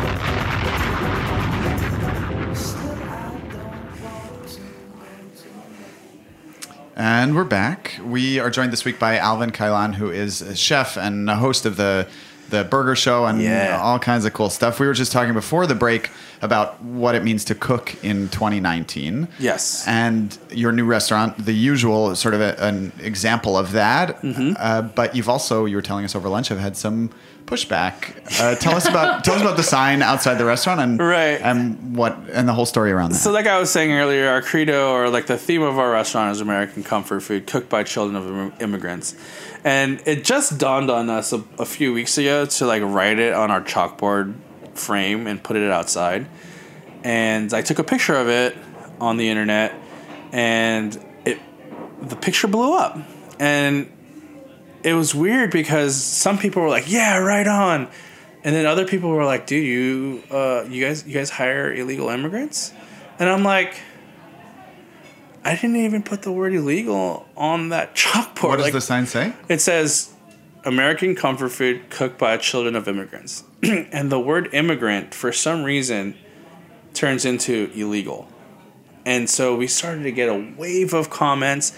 And 7.04 7.34
we're 7.34 7.42
back. 7.42 7.98
We 8.04 8.38
are 8.38 8.48
joined 8.48 8.72
this 8.72 8.84
week 8.84 9.00
by 9.00 9.16
Alvin 9.18 9.50
Cailan, 9.50 9.96
who 9.96 10.08
is 10.08 10.40
a 10.40 10.54
chef 10.54 10.96
and 10.96 11.28
a 11.28 11.34
host 11.34 11.66
of 11.66 11.76
the 11.76 12.06
the 12.50 12.62
Burger 12.62 12.94
Show 12.94 13.24
and 13.26 13.42
Yeah. 13.42 13.80
all 13.82 13.98
kinds 13.98 14.24
of 14.24 14.34
cool 14.34 14.50
stuff. 14.50 14.78
We 14.78 14.86
were 14.86 14.92
just 14.94 15.10
talking 15.10 15.34
before 15.34 15.66
the 15.66 15.74
break 15.74 16.10
about 16.42 16.80
what 16.80 17.16
it 17.16 17.24
means 17.24 17.44
to 17.46 17.56
cook 17.56 17.96
in 18.04 18.28
2019. 18.28 19.26
Yes. 19.40 19.84
And 19.88 20.38
your 20.50 20.70
new 20.70 20.84
restaurant, 20.84 21.44
the 21.44 21.54
usual, 21.54 22.14
sort 22.14 22.34
of 22.34 22.40
a, 22.40 22.62
an 22.62 22.92
example 23.00 23.56
of 23.56 23.72
that. 23.72 24.20
Mm-hmm. 24.22 24.52
Uh, 24.56 24.82
but 24.82 25.16
you've 25.16 25.28
also, 25.30 25.64
you 25.64 25.74
were 25.74 25.82
telling 25.82 26.04
us 26.04 26.14
over 26.14 26.28
lunch, 26.28 26.48
have 26.48 26.60
had 26.60 26.76
some 26.76 27.10
pushback. 27.52 28.40
Uh, 28.40 28.54
tell 28.56 28.74
us 28.74 28.88
about 28.88 29.24
tell 29.24 29.34
us 29.34 29.42
about 29.42 29.56
the 29.56 29.62
sign 29.62 30.00
outside 30.02 30.34
the 30.34 30.44
restaurant 30.44 30.80
and 30.80 30.98
Right. 30.98 31.40
and 31.40 31.96
what 31.96 32.16
and 32.32 32.48
the 32.48 32.52
whole 32.54 32.64
story 32.66 32.90
around 32.92 33.10
that. 33.12 33.18
So, 33.18 33.30
like 33.32 33.46
I 33.46 33.58
was 33.58 33.70
saying 33.70 33.92
earlier, 33.92 34.28
our 34.28 34.40
credo 34.42 34.92
or 34.92 35.08
like 35.10 35.26
the 35.26 35.36
theme 35.36 35.62
of 35.62 35.78
our 35.78 35.90
restaurant 35.90 36.32
is 36.32 36.40
American 36.40 36.82
comfort 36.82 37.20
food 37.20 37.46
cooked 37.46 37.68
by 37.68 37.82
children 37.82 38.16
of 38.16 38.26
im- 38.26 38.52
immigrants, 38.60 39.14
and 39.64 40.00
it 40.06 40.24
just 40.24 40.58
dawned 40.58 40.90
on 40.90 41.10
us 41.10 41.32
a, 41.32 41.42
a 41.58 41.66
few 41.66 41.92
weeks 41.92 42.16
ago 42.18 42.46
to 42.46 42.66
like 42.66 42.82
write 42.82 43.18
it 43.18 43.34
on 43.34 43.50
our 43.50 43.60
chalkboard 43.60 44.34
frame 44.74 45.26
and 45.26 45.42
put 45.42 45.56
it 45.56 45.70
outside. 45.70 46.26
And 47.04 47.52
I 47.52 47.62
took 47.62 47.78
a 47.78 47.84
picture 47.84 48.14
of 48.14 48.28
it 48.28 48.56
on 49.00 49.16
the 49.16 49.28
internet, 49.28 49.74
and 50.32 50.96
it 51.24 51.38
the 52.00 52.16
picture 52.16 52.48
blew 52.48 52.74
up, 52.74 52.96
and 53.38 53.90
it 54.84 54.94
was 54.94 55.14
weird 55.14 55.50
because 55.50 55.96
some 55.96 56.38
people 56.38 56.62
were 56.62 56.68
like, 56.68 56.90
"Yeah, 56.90 57.18
right 57.18 57.46
on," 57.46 57.88
and 58.44 58.54
then 58.54 58.66
other 58.66 58.86
people 58.86 59.10
were 59.10 59.24
like, 59.24 59.46
"Dude, 59.46 59.66
you 59.66 60.22
uh, 60.30 60.64
you 60.68 60.84
guys 60.84 61.06
you 61.06 61.14
guys 61.14 61.30
hire 61.30 61.72
illegal 61.72 62.08
immigrants?" 62.08 62.72
And 63.18 63.28
I'm 63.28 63.44
like, 63.44 63.76
I 65.44 65.54
didn't 65.54 65.76
even 65.76 66.02
put 66.02 66.22
the 66.22 66.32
word 66.32 66.54
illegal 66.54 67.26
on 67.36 67.70
that 67.70 67.94
chalkboard. 67.94 68.48
what 68.48 68.56
does 68.56 68.66
like, 68.66 68.72
the 68.72 68.80
sign 68.80 69.06
say? 69.06 69.32
it 69.48 69.60
says 69.60 70.12
American 70.64 71.14
comfort 71.14 71.50
food 71.50 71.90
cooked 71.90 72.18
by 72.18 72.36
children 72.36 72.76
of 72.76 72.86
immigrants. 72.88 73.44
and 73.62 74.10
the 74.10 74.20
word 74.20 74.48
immigrant, 74.52 75.14
for 75.14 75.32
some 75.32 75.64
reason, 75.64 76.16
turns 76.94 77.24
into 77.24 77.70
illegal. 77.74 78.28
And 79.04 79.28
so 79.28 79.56
we 79.56 79.66
started 79.66 80.04
to 80.04 80.12
get 80.12 80.28
a 80.28 80.54
wave 80.56 80.94
of 80.94 81.10
comments. 81.10 81.72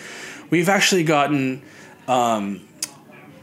We've 0.51 0.69
actually 0.69 1.05
gotten 1.05 1.63
um, 2.07 2.61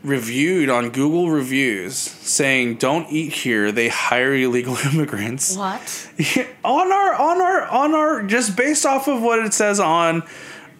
reviewed 0.03 0.69
on 0.69 0.89
Google 0.89 1.29
reviews 1.29 1.95
saying, 1.95 2.75
"Don't 2.75 3.09
eat 3.11 3.33
here. 3.33 3.71
They 3.71 3.89
hire 3.89 4.33
illegal 4.33 4.75
immigrants." 4.93 5.55
What? 5.55 6.09
on 6.63 6.91
our 6.91 7.13
on 7.13 7.41
our 7.41 7.63
on 7.67 7.93
our 7.93 8.23
just 8.23 8.55
based 8.55 8.85
off 8.85 9.07
of 9.07 9.21
what 9.21 9.39
it 9.39 9.53
says 9.53 9.79
on 9.79 10.23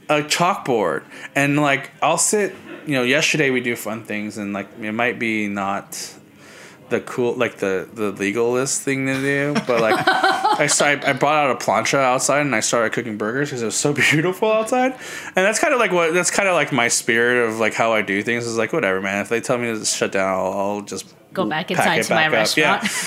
a 0.10 0.22
chalkboard 0.22 1.04
and 1.36 1.58
like 1.62 1.90
i'll 2.02 2.18
sit 2.18 2.54
you 2.86 2.94
know 2.94 3.04
yesterday 3.04 3.50
we 3.50 3.62
do 3.62 3.78
fun 3.78 4.04
things 4.04 4.38
and 4.38 4.52
like 4.52 4.68
it 4.82 4.92
might 4.92 5.18
be 5.18 5.48
not 5.48 6.14
the 6.92 7.02
cool 7.02 7.34
like 7.34 7.58
the 7.58 7.90
the 7.94 8.12
legalist 8.12 8.84
thing 8.84 9.08
to 9.08 9.16
do 9.16 9.54
but 9.66 9.82
like 9.82 9.96
i 10.08 10.68
started 10.68 11.04
i 11.06 11.14
brought 11.14 11.44
out 11.44 11.50
a 11.50 11.66
plancha 11.66 11.98
outside 11.98 12.42
and 12.42 12.56
i 12.56 12.60
started 12.60 12.94
cooking 12.94 13.18
burgers 13.18 13.50
because 13.50 13.64
it 13.64 13.66
was 13.66 13.76
so 13.76 13.92
beautiful 14.12 14.52
outside 14.52 14.92
and 14.92 15.36
that's 15.36 15.60
kind 15.60 15.74
of 15.74 15.80
like 15.80 15.92
what 15.92 16.14
that's 16.14 16.30
kind 16.30 16.48
of 16.48 16.54
like 16.54 16.72
my 16.72 16.88
spirit 16.88 17.50
of 17.50 17.58
like 17.58 17.74
how 17.74 17.92
i 17.92 18.02
do 18.02 18.22
things 18.22 18.46
is 18.46 18.58
like 18.58 18.72
whatever 18.72 19.02
man 19.02 19.22
if 19.22 19.30
they 19.30 19.42
tell 19.42 19.58
me 19.58 19.68
to 19.68 19.84
shut 19.84 20.12
down 20.12 20.38
i'll, 20.38 20.54
I'll 20.54 20.82
just 20.82 21.16
Go 21.34 21.46
back 21.46 21.72
inside 21.72 22.04
to 22.04 22.14
my 22.14 22.30
back 22.30 22.50
up. 22.50 22.58
Yeah. 22.58 22.88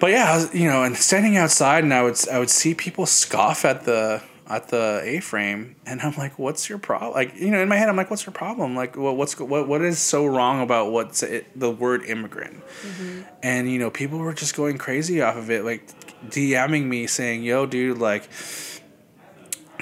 But 0.00 0.10
yeah, 0.10 0.32
I 0.32 0.36
was, 0.36 0.52
you 0.52 0.68
know, 0.68 0.82
and 0.82 0.96
standing 0.96 1.36
outside, 1.36 1.84
and 1.84 1.94
I 1.94 2.02
would 2.02 2.18
I 2.28 2.40
would 2.40 2.50
see 2.50 2.74
people 2.74 3.06
scoff 3.06 3.64
at 3.64 3.84
the 3.84 4.20
at 4.46 4.68
the 4.68 5.00
A 5.02 5.20
frame, 5.20 5.76
and 5.86 6.00
I'm 6.00 6.14
like, 6.16 6.38
"What's 6.38 6.68
your 6.68 6.78
problem?" 6.78 7.12
Like, 7.12 7.34
you 7.36 7.50
know, 7.50 7.60
in 7.60 7.68
my 7.68 7.76
head, 7.76 7.88
I'm 7.88 7.96
like, 7.96 8.10
"What's 8.10 8.26
your 8.26 8.32
problem?" 8.32 8.76
Like, 8.76 8.96
well, 8.96 9.16
what's 9.16 9.38
what 9.38 9.68
what 9.68 9.82
is 9.82 9.98
so 9.98 10.26
wrong 10.26 10.62
about 10.62 10.92
what's 10.92 11.22
it, 11.22 11.46
the 11.58 11.70
word 11.70 12.04
immigrant? 12.04 12.62
Mm-hmm. 12.82 13.22
And 13.42 13.70
you 13.70 13.78
know, 13.78 13.90
people 13.90 14.18
were 14.18 14.34
just 14.34 14.54
going 14.54 14.78
crazy 14.78 15.22
off 15.22 15.36
of 15.36 15.50
it, 15.50 15.64
like 15.64 15.88
DMing 16.28 16.84
me 16.86 17.06
saying, 17.06 17.42
"Yo, 17.42 17.66
dude, 17.66 17.98
like." 17.98 18.28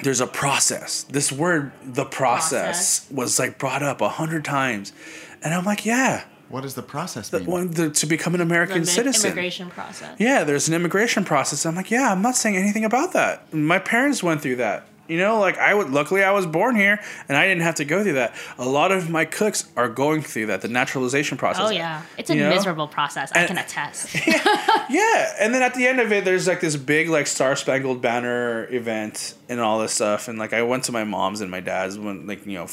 There's 0.01 0.19
a 0.19 0.27
process. 0.27 1.03
This 1.03 1.31
word, 1.31 1.71
the 1.81 2.03
process, 2.03 2.99
Process. 2.99 3.11
was 3.11 3.39
like 3.39 3.57
brought 3.57 3.83
up 3.83 4.01
a 4.01 4.09
hundred 4.09 4.43
times, 4.43 4.91
and 5.41 5.53
I'm 5.53 5.63
like, 5.63 5.85
yeah, 5.85 6.25
What 6.53 6.61
does 6.61 6.75
the 6.75 6.83
process 6.83 7.29
the 7.29 7.39
mean? 7.39 7.47
one 7.49 7.71
the, 7.71 7.89
to 7.89 8.05
become 8.05 8.35
an 8.35 8.41
American 8.41 8.81
The 8.81 8.85
citizen. 8.85 9.31
immigration 9.31 9.69
process. 9.71 10.15
Yeah, 10.19 10.43
there's 10.43 10.67
an 10.67 10.75
immigration 10.75 11.25
process. 11.25 11.65
I'm 11.65 11.73
like, 11.75 11.89
yeah, 11.89 12.11
I'm 12.11 12.21
not 12.21 12.35
saying 12.35 12.55
anything 12.57 12.85
about 12.85 13.13
that. 13.13 13.51
My 13.51 13.79
parents 13.79 14.21
went 14.21 14.41
through 14.41 14.57
that. 14.57 14.85
You 15.07 15.17
know, 15.17 15.39
like 15.39 15.57
I 15.57 15.73
would. 15.73 15.89
Luckily, 15.89 16.23
I 16.23 16.31
was 16.31 16.45
born 16.45 16.75
here, 16.77 16.97
and 17.27 17.35
I 17.37 17.45
didn't 17.47 17.63
have 17.63 17.75
to 17.75 17.85
go 17.85 18.03
through 18.03 18.13
that. 18.13 18.35
A 18.57 18.65
lot 18.69 18.91
of 18.91 19.09
my 19.09 19.25
cooks 19.25 19.67
are 19.75 19.89
going 19.89 20.21
through 20.21 20.45
that, 20.45 20.61
the 20.61 20.69
naturalization 20.69 21.37
process. 21.37 21.65
Oh 21.67 21.71
yeah, 21.71 22.03
it's 22.17 22.29
a 22.29 22.35
You 22.35 22.43
know? 22.43 22.49
miserable 22.51 22.87
process. 22.87 23.29
I 23.35 23.39
And- 23.39 23.47
can 23.47 23.57
attest. 23.57 24.15
Yeah, 24.89 25.33
and 25.39 25.53
then 25.53 25.61
at 25.63 25.73
the 25.73 25.87
end 25.87 25.99
of 25.99 26.11
it, 26.11 26.23
there's 26.25 26.47
like 26.47 26.59
this 26.61 26.75
big 26.75 27.09
like 27.09 27.25
Star 27.27 27.55
Spangled 27.55 28.01
Banner 28.01 28.67
event 28.71 29.33
and 29.49 29.59
all 29.59 29.79
this 29.79 29.93
stuff. 29.93 30.27
And 30.27 30.37
like 30.37 30.53
I 30.53 30.61
went 30.61 30.83
to 30.85 30.91
my 30.91 31.03
mom's 31.03 31.41
and 31.41 31.49
my 31.49 31.61
dad's 31.61 31.97
when 31.97 32.27
like 32.27 32.45
you 32.45 32.53
know, 32.59 32.67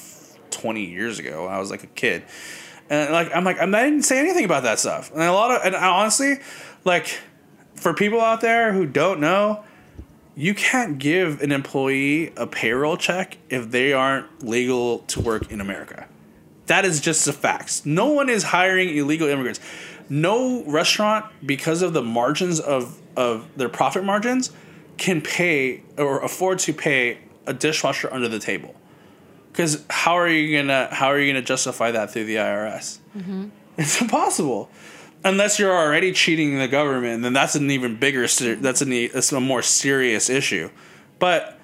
twenty 0.51 0.85
years 0.87 1.19
ago. 1.19 1.45
when 1.47 1.53
I 1.55 1.59
was 1.59 1.71
like 1.71 1.83
a 1.85 1.89
kid, 1.89 2.25
and 2.91 3.13
like 3.13 3.35
I'm 3.35 3.45
like 3.45 3.59
I'm 3.61 3.75
I 3.75 3.85
didn't 3.85 4.03
say 4.03 4.19
anything 4.19 4.45
about 4.45 4.65
that 4.65 4.79
stuff. 4.79 5.11
And 5.13 5.23
a 5.23 5.33
lot 5.33 5.51
of 5.53 5.65
and 5.65 5.75
honestly, 5.75 6.39
like, 6.85 7.19
for 7.75 7.95
people 7.95 8.21
out 8.21 8.41
there 8.41 8.73
who 8.73 8.87
don't 8.87 9.21
know, 9.21 9.65
you 10.35 10.55
can't 10.55 10.99
give 10.99 11.43
an 11.43 11.53
employee 11.53 12.33
a 12.37 12.47
payroll 12.47 12.97
check 12.97 13.39
if 13.49 13.71
they 13.71 13.93
aren't 13.93 14.45
legal 14.45 15.01
to 15.01 15.21
work 15.21 15.51
in 15.51 15.61
America. 15.61 16.07
That 16.67 16.85
is 16.85 17.01
just 17.01 17.25
the 17.25 17.33
facts. 17.33 17.85
No 17.85 18.07
one 18.07 18.29
is 18.29 18.45
hiring 18.45 18.97
illegal 18.97 19.29
immigrants. 19.29 19.61
No 20.09 20.65
restaurant, 20.65 21.27
because 21.45 21.83
of 21.83 21.93
the 21.93 22.03
margins 22.03 22.59
of, 22.59 22.99
of 23.17 23.47
their 23.57 23.69
profit 23.69 24.05
margins, 24.05 24.51
can 24.97 25.21
pay 25.21 25.83
or 25.99 26.23
afford 26.23 26.59
to 26.61 26.73
pay 26.73 27.19
a 27.47 27.53
dishwasher 27.53 28.09
under 28.13 28.29
the 28.29 28.39
table. 28.39 28.75
Because 29.53 29.85
how 29.91 30.15
are 30.15 30.29
you 30.29 30.57
gonna 30.57 30.89
how 30.93 31.09
are 31.09 31.19
you 31.19 31.33
gonna 31.33 31.45
justify 31.45 31.91
that 31.91 32.13
through 32.13 32.25
the 32.25 32.37
IRS? 32.37 32.99
Mm-hmm. 33.17 33.49
It's 33.77 34.01
impossible. 34.01 34.71
Unless 35.23 35.59
you're 35.59 35.77
already 35.77 36.13
cheating 36.13 36.59
the 36.59 36.69
government, 36.69 37.23
then 37.23 37.33
that's 37.33 37.55
an 37.55 37.71
even 37.71 37.97
bigger. 37.97 38.27
That's 38.27 38.81
an, 38.81 38.93
e- 38.93 39.09
that's 39.09 39.33
a 39.33 39.41
more 39.41 39.61
serious 39.61 40.31
issue. 40.31 40.71
But 41.19 41.59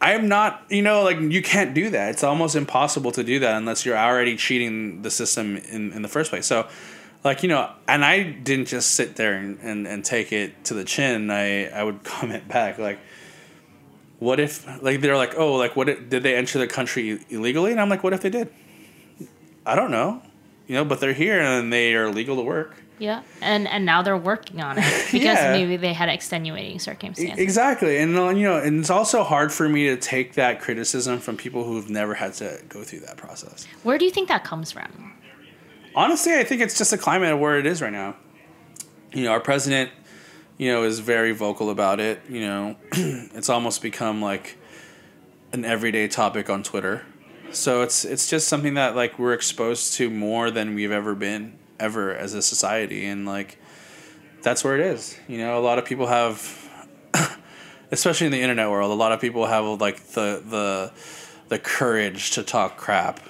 I'm 0.00 0.28
not, 0.28 0.64
you 0.68 0.82
know, 0.82 1.02
like 1.02 1.18
you 1.18 1.42
can't 1.42 1.74
do 1.74 1.90
that. 1.90 2.10
It's 2.10 2.22
almost 2.22 2.54
impossible 2.54 3.12
to 3.12 3.24
do 3.24 3.40
that 3.40 3.56
unless 3.56 3.84
you're 3.84 3.96
already 3.96 4.36
cheating 4.36 5.02
the 5.02 5.10
system 5.10 5.56
in, 5.56 5.92
in 5.92 6.02
the 6.02 6.08
first 6.08 6.30
place. 6.30 6.46
So, 6.46 6.68
like, 7.24 7.42
you 7.42 7.48
know, 7.48 7.70
and 7.88 8.04
I 8.04 8.22
didn't 8.22 8.66
just 8.66 8.92
sit 8.92 9.16
there 9.16 9.34
and, 9.34 9.58
and, 9.60 9.86
and 9.86 10.04
take 10.04 10.32
it 10.32 10.64
to 10.66 10.74
the 10.74 10.84
chin. 10.84 11.30
I, 11.30 11.66
I 11.68 11.82
would 11.82 12.04
comment 12.04 12.46
back, 12.46 12.78
like, 12.78 12.98
what 14.18 14.40
if, 14.40 14.66
like, 14.82 15.00
they're 15.00 15.16
like, 15.16 15.34
oh, 15.36 15.54
like, 15.54 15.76
what 15.76 15.88
if, 15.88 16.08
did 16.08 16.22
they 16.22 16.34
enter 16.36 16.58
the 16.58 16.66
country 16.66 17.20
illegally? 17.28 17.70
And 17.72 17.80
I'm 17.80 17.88
like, 17.88 18.02
what 18.02 18.12
if 18.12 18.20
they 18.22 18.30
did? 18.30 18.48
I 19.66 19.74
don't 19.74 19.90
know, 19.90 20.22
you 20.66 20.74
know, 20.74 20.84
but 20.84 21.00
they're 21.00 21.12
here 21.12 21.40
and 21.40 21.72
they 21.72 21.94
are 21.94 22.10
legal 22.10 22.36
to 22.36 22.42
work. 22.42 22.76
yeah, 22.98 23.22
and 23.42 23.68
and 23.68 23.84
now 23.84 24.00
they're 24.00 24.16
working 24.16 24.62
on 24.62 24.78
it 24.78 24.84
because 25.12 25.22
Yeah. 25.36 25.52
maybe 25.52 25.76
they 25.76 25.92
had 25.92 26.08
extenuating 26.08 26.78
circumstances. 26.78 27.38
Exactly, 27.38 27.98
and 27.98 28.16
uh, 28.16 28.28
you 28.30 28.44
know, 28.44 28.56
and 28.58 28.80
it's 28.80 28.88
also 28.90 29.22
hard 29.24 29.52
for 29.52 29.68
me 29.68 29.88
to 29.88 29.96
take 29.96 30.34
that 30.34 30.60
criticism 30.62 31.18
from 31.18 31.36
people 31.36 31.64
who've 31.64 31.90
never 31.90 32.14
had 32.14 32.32
to 32.34 32.58
go 32.68 32.82
through 32.84 33.00
that 33.00 33.16
process. 33.18 33.66
Where 33.82 33.98
do 33.98 34.04
you 34.06 34.10
think 34.10 34.28
that 34.28 34.44
comes 34.44 34.70
from? 34.72 35.12
Honestly, 35.94 36.34
I 36.34 36.44
think 36.44 36.60
it's 36.62 36.78
just 36.78 36.90
the 36.90 36.98
climate 36.98 37.32
of 37.32 37.38
where 37.40 37.58
it 37.58 37.66
is 37.66 37.82
right 37.82 37.92
now. 37.92 38.16
You 39.12 39.24
know, 39.24 39.32
our 39.32 39.40
president, 39.40 39.90
you 40.58 40.72
know, 40.72 40.84
is 40.84 41.00
very 41.00 41.32
vocal 41.32 41.70
about 41.70 42.00
it. 42.00 42.20
You 42.28 42.40
know, 42.40 42.76
it's 42.92 43.48
almost 43.48 43.82
become 43.82 44.22
like 44.22 44.56
an 45.52 45.64
everyday 45.64 46.08
topic 46.08 46.48
on 46.50 46.62
Twitter. 46.62 47.04
So 47.52 47.82
it's 47.82 48.04
it's 48.04 48.28
just 48.28 48.48
something 48.48 48.74
that 48.74 48.96
like 48.96 49.18
we're 49.18 49.32
exposed 49.32 49.94
to 49.94 50.10
more 50.10 50.50
than 50.50 50.74
we've 50.74 50.90
ever 50.90 51.14
been 51.14 51.58
ever 51.78 52.14
as 52.14 52.34
a 52.34 52.42
society, 52.42 53.06
and 53.06 53.26
like 53.26 53.58
that's 54.42 54.64
where 54.64 54.74
it 54.74 54.80
is. 54.80 55.16
You 55.28 55.38
know, 55.38 55.58
a 55.58 55.62
lot 55.62 55.78
of 55.78 55.84
people 55.84 56.06
have, 56.06 56.70
especially 57.90 58.26
in 58.26 58.32
the 58.32 58.40
internet 58.40 58.70
world, 58.70 58.90
a 58.90 58.94
lot 58.94 59.12
of 59.12 59.20
people 59.20 59.46
have 59.46 59.64
like 59.80 60.04
the 60.08 60.42
the 60.44 60.92
the 61.48 61.58
courage 61.58 62.32
to 62.32 62.42
talk 62.42 62.76
crap, 62.76 63.20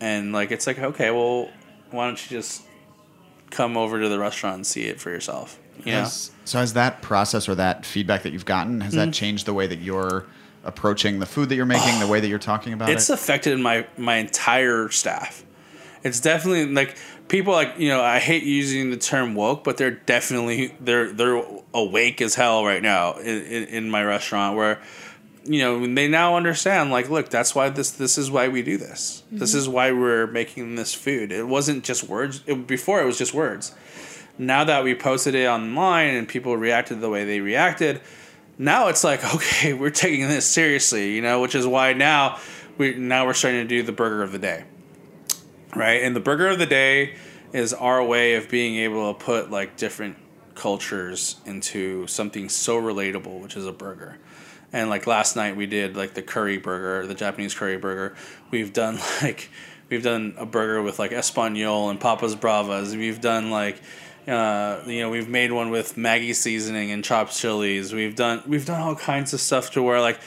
and 0.00 0.32
like 0.32 0.50
it's 0.50 0.66
like 0.66 0.78
okay, 0.78 1.10
well, 1.10 1.50
why 1.90 2.06
don't 2.06 2.22
you 2.22 2.36
just 2.36 2.62
come 3.50 3.76
over 3.76 4.00
to 4.00 4.08
the 4.08 4.18
restaurant 4.18 4.56
and 4.56 4.66
see 4.66 4.84
it 4.84 5.00
for 5.00 5.10
yourself? 5.10 5.58
You 5.84 5.92
know? 5.92 6.00
Has- 6.00 6.30
so 6.44 6.58
has 6.58 6.72
that 6.74 7.02
process 7.02 7.48
or 7.48 7.54
that 7.56 7.84
feedback 7.84 8.22
that 8.22 8.32
you've 8.32 8.44
gotten 8.46 8.80
has 8.80 8.94
Mm-hmm. 8.94 9.10
that 9.10 9.14
changed 9.14 9.46
the 9.46 9.54
way 9.54 9.66
that 9.66 9.80
you're 9.80 10.24
approaching 10.64 11.18
the 11.20 11.26
food 11.26 11.48
that 11.50 11.56
you're 11.56 11.66
making, 11.66 12.00
the 12.00 12.06
way 12.06 12.20
that 12.20 12.28
you're 12.28 12.38
talking 12.38 12.72
about 12.72 12.88
it's 12.90 13.08
it? 13.08 13.12
It's 13.12 13.22
affected 13.22 13.58
my 13.60 13.86
my 13.96 14.16
entire 14.16 14.88
staff. 14.90 15.44
It's 16.02 16.20
definitely 16.20 16.66
like 16.72 16.96
people 17.28 17.52
like 17.52 17.74
you 17.78 17.88
know 17.88 18.02
I 18.02 18.18
hate 18.18 18.42
using 18.44 18.90
the 18.90 18.96
term 18.96 19.34
woke, 19.34 19.62
but 19.64 19.76
they're 19.76 19.90
definitely 19.90 20.74
they're 20.80 21.12
they're 21.12 21.42
awake 21.74 22.20
as 22.22 22.34
hell 22.34 22.64
right 22.64 22.82
now 22.82 23.14
in, 23.18 23.42
in, 23.42 23.64
in 23.64 23.90
my 23.90 24.02
restaurant 24.04 24.56
where 24.56 24.80
you 25.44 25.60
know 25.60 25.94
they 25.94 26.08
now 26.08 26.36
understand 26.36 26.90
like 26.90 27.08
look 27.08 27.28
that's 27.30 27.54
why 27.54 27.68
this 27.68 27.90
this 27.92 28.18
is 28.18 28.30
why 28.30 28.48
we 28.48 28.62
do 28.62 28.76
this 28.76 29.22
this 29.30 29.54
is 29.54 29.68
why 29.68 29.92
we're 29.92 30.26
making 30.26 30.74
this 30.74 30.92
food 30.94 31.30
it 31.32 31.46
wasn't 31.46 31.82
just 31.84 32.04
words 32.08 32.42
it, 32.46 32.66
before 32.66 33.00
it 33.00 33.06
was 33.06 33.16
just 33.16 33.32
words 33.32 33.74
now 34.38 34.64
that 34.64 34.84
we 34.84 34.94
posted 34.94 35.34
it 35.34 35.46
online 35.46 36.14
and 36.14 36.28
people 36.28 36.56
reacted 36.56 37.00
the 37.00 37.10
way 37.10 37.24
they 37.24 37.40
reacted 37.40 38.00
now 38.56 38.88
it's 38.88 39.04
like 39.04 39.22
okay 39.34 39.72
we're 39.72 39.90
taking 39.90 40.28
this 40.28 40.46
seriously 40.46 41.14
you 41.14 41.22
know 41.22 41.40
which 41.40 41.54
is 41.54 41.66
why 41.66 41.92
now 41.92 42.38
we 42.76 42.94
now 42.94 43.26
we're 43.26 43.34
starting 43.34 43.60
to 43.60 43.68
do 43.68 43.82
the 43.82 43.92
burger 43.92 44.22
of 44.22 44.32
the 44.32 44.38
day 44.38 44.64
right 45.74 46.02
and 46.02 46.14
the 46.14 46.20
burger 46.20 46.48
of 46.48 46.58
the 46.58 46.66
day 46.66 47.14
is 47.52 47.72
our 47.72 48.04
way 48.04 48.34
of 48.34 48.48
being 48.48 48.76
able 48.76 49.12
to 49.12 49.24
put 49.24 49.50
like 49.50 49.76
different 49.76 50.16
cultures 50.58 51.36
into 51.46 52.06
something 52.08 52.48
so 52.48 52.80
relatable, 52.80 53.40
which 53.40 53.56
is 53.56 53.64
a 53.64 53.72
burger. 53.72 54.18
And 54.72 54.90
like 54.90 55.06
last 55.06 55.36
night 55.36 55.56
we 55.56 55.66
did 55.66 55.96
like 55.96 56.14
the 56.14 56.22
curry 56.22 56.58
burger, 56.58 57.06
the 57.06 57.14
Japanese 57.14 57.54
curry 57.54 57.78
burger. 57.78 58.16
We've 58.50 58.72
done 58.72 58.98
like 59.22 59.50
we've 59.88 60.02
done 60.02 60.34
a 60.36 60.44
burger 60.44 60.82
with 60.82 60.98
like 60.98 61.12
Espanol 61.12 61.88
and 61.88 61.98
Papas 61.98 62.34
Bravas. 62.34 62.94
We've 62.94 63.20
done 63.20 63.50
like 63.50 63.80
uh, 64.28 64.82
you 64.86 65.00
know 65.00 65.10
we've 65.10 65.28
made 65.28 65.52
one 65.52 65.70
with 65.70 65.96
Maggi 65.96 66.34
seasoning 66.34 66.90
and 66.90 67.02
chopped 67.04 67.36
chilies. 67.36 67.92
We've 67.92 68.14
done 68.14 68.42
we've 68.46 68.66
done 68.66 68.80
all 68.80 68.94
kinds 68.96 69.32
of 69.32 69.40
stuff 69.40 69.70
to 69.72 69.82
where 69.82 70.00
like 70.00 70.18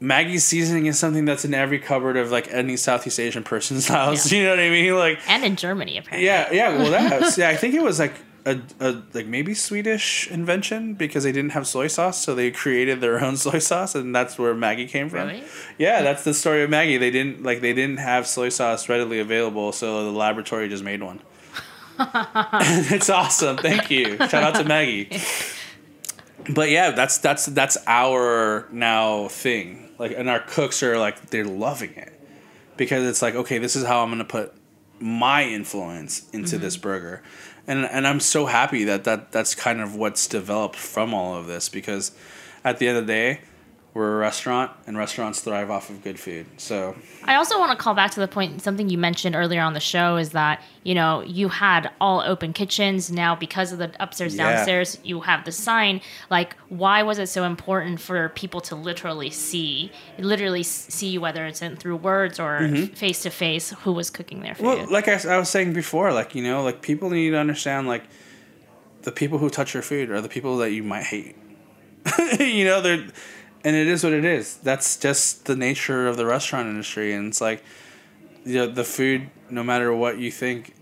Maggi 0.00 0.40
seasoning 0.40 0.86
is 0.86 0.98
something 0.98 1.24
that's 1.24 1.44
in 1.44 1.54
every 1.54 1.78
cupboard 1.78 2.16
of 2.16 2.30
like 2.30 2.48
any 2.52 2.76
Southeast 2.76 3.18
Asian 3.18 3.42
person's 3.42 3.88
house. 3.96 4.30
Yeah. 4.30 4.38
You 4.38 4.44
know 4.44 4.50
what 4.50 4.60
I 4.60 4.70
mean? 4.70 4.94
Like 4.96 5.18
And 5.28 5.44
in 5.44 5.56
Germany, 5.56 5.98
apparently. 5.98 6.26
yeah, 6.26 6.52
yeah. 6.52 6.76
Well, 6.76 6.90
that's 6.90 7.36
yeah. 7.42 7.48
I 7.48 7.56
think 7.56 7.74
it 7.74 7.82
was 7.82 7.98
like 7.98 8.14
a, 8.46 8.60
a 8.80 9.02
like 9.12 9.26
maybe 9.26 9.54
Swedish 9.54 10.30
invention 10.30 10.94
because 10.94 11.24
they 11.24 11.32
didn't 11.32 11.50
have 11.50 11.66
soy 11.66 11.88
sauce, 11.88 12.22
so 12.22 12.34
they 12.34 12.50
created 12.52 13.00
their 13.00 13.22
own 13.22 13.36
soy 13.44 13.58
sauce, 13.58 13.94
and 13.96 14.14
that's 14.14 14.38
where 14.38 14.54
Maggi 14.54 14.88
came 14.88 15.08
from. 15.08 15.26
Really? 15.26 15.42
Yeah, 15.78 16.02
that's 16.02 16.22
the 16.22 16.32
story 16.32 16.62
of 16.62 16.70
Maggi. 16.70 16.98
They 16.98 17.10
didn't 17.10 17.42
like 17.42 17.60
they 17.60 17.72
didn't 17.74 17.98
have 17.98 18.26
soy 18.26 18.50
sauce 18.50 18.88
readily 18.88 19.18
available, 19.18 19.72
so 19.72 20.04
the 20.04 20.12
laboratory 20.12 20.68
just 20.68 20.84
made 20.84 21.02
one. 21.02 21.20
it's 22.90 23.10
awesome. 23.10 23.56
Thank 23.56 23.90
you. 23.90 24.16
Shout 24.16 24.34
out 24.34 24.54
to 24.56 24.64
Maggi. 24.64 25.08
But 26.54 26.70
yeah, 26.70 26.92
that's 26.92 27.18
that's 27.18 27.46
that's 27.46 27.76
our 27.86 28.68
now 28.70 29.28
thing. 29.28 29.90
Like, 29.98 30.12
and 30.16 30.30
our 30.30 30.40
cooks 30.40 30.82
are 30.82 30.98
like 30.98 31.30
they're 31.30 31.44
loving 31.44 31.94
it 31.94 32.12
because 32.76 33.06
it's 33.06 33.20
like 33.20 33.34
okay, 33.34 33.58
this 33.58 33.76
is 33.76 33.84
how 33.84 34.02
I'm 34.02 34.10
gonna 34.10 34.24
put 34.24 34.54
my 35.00 35.44
influence 35.44 36.28
into 36.30 36.56
mm-hmm. 36.56 36.64
this 36.64 36.76
burger, 36.76 37.22
and 37.66 37.84
and 37.84 38.06
I'm 38.06 38.20
so 38.20 38.46
happy 38.46 38.84
that 38.84 39.04
that 39.04 39.32
that's 39.32 39.54
kind 39.54 39.80
of 39.80 39.96
what's 39.96 40.26
developed 40.26 40.76
from 40.76 41.12
all 41.12 41.34
of 41.34 41.46
this 41.46 41.68
because 41.68 42.12
at 42.64 42.78
the 42.78 42.88
end 42.88 42.98
of 42.98 43.06
the 43.06 43.12
day, 43.12 43.40
we're 43.98 44.14
a 44.14 44.18
restaurant 44.18 44.70
and 44.86 44.96
restaurants 44.96 45.40
thrive 45.40 45.70
off 45.70 45.90
of 45.90 46.02
good 46.04 46.18
food. 46.20 46.46
So 46.56 46.94
I 47.24 47.34
also 47.34 47.58
want 47.58 47.72
to 47.72 47.76
call 47.76 47.94
back 47.94 48.12
to 48.12 48.20
the 48.20 48.28
point 48.28 48.62
something 48.62 48.88
you 48.88 48.96
mentioned 48.96 49.34
earlier 49.34 49.60
on 49.60 49.72
the 49.74 49.80
show 49.80 50.16
is 50.16 50.30
that 50.30 50.62
you 50.84 50.94
know 50.94 51.22
you 51.22 51.48
had 51.48 51.90
all 52.00 52.20
open 52.20 52.52
kitchens 52.52 53.10
now 53.10 53.34
because 53.34 53.72
of 53.72 53.78
the 53.78 53.90
upstairs 53.98 54.36
Yeah. 54.36 54.54
downstairs 54.54 54.98
you 55.02 55.20
have 55.22 55.44
the 55.44 55.52
sign 55.52 56.00
like 56.30 56.54
why 56.68 57.02
was 57.02 57.18
it 57.18 57.28
so 57.28 57.42
important 57.44 58.00
for 58.00 58.28
people 58.30 58.60
to 58.62 58.76
literally 58.76 59.30
see 59.30 59.90
literally 60.18 60.62
see 60.62 61.18
whether 61.18 61.44
it's 61.44 61.60
in 61.60 61.76
through 61.76 61.96
words 61.96 62.38
or 62.38 62.68
face 62.94 63.22
to 63.24 63.30
face 63.30 63.70
who 63.82 63.92
was 63.92 64.08
cooking 64.10 64.40
their 64.40 64.54
food 64.54 64.64
Well, 64.64 64.86
like 64.90 65.08
I 65.08 65.38
was 65.38 65.48
saying 65.48 65.72
before, 65.72 66.12
like 66.12 66.34
you 66.36 66.42
know, 66.42 66.62
like 66.62 66.82
people 66.82 67.10
need 67.10 67.30
to 67.30 67.38
understand, 67.38 67.88
like 67.88 68.04
the 69.02 69.12
people 69.12 69.38
who 69.38 69.50
touch 69.50 69.74
your 69.74 69.82
food 69.82 70.08
are 70.10 70.20
the 70.20 70.28
people 70.28 70.56
that 70.58 70.70
you 70.70 70.82
might 70.84 71.04
hate. 71.04 71.36
you 72.40 72.64
know, 72.64 72.80
they're, 72.80 73.04
and 73.68 73.76
it 73.76 73.86
is 73.86 74.02
what 74.02 74.14
it 74.14 74.24
is. 74.24 74.56
That's 74.56 74.96
just 74.96 75.44
the 75.44 75.54
nature 75.54 76.08
of 76.08 76.16
the 76.16 76.24
restaurant 76.24 76.68
industry, 76.68 77.12
and 77.12 77.28
it's 77.28 77.42
like, 77.42 77.62
you 78.46 78.54
know, 78.54 78.66
the 78.66 78.82
food, 78.82 79.28
no 79.50 79.62
matter 79.62 79.94
what 79.94 80.16
you 80.16 80.30
think, 80.30 80.74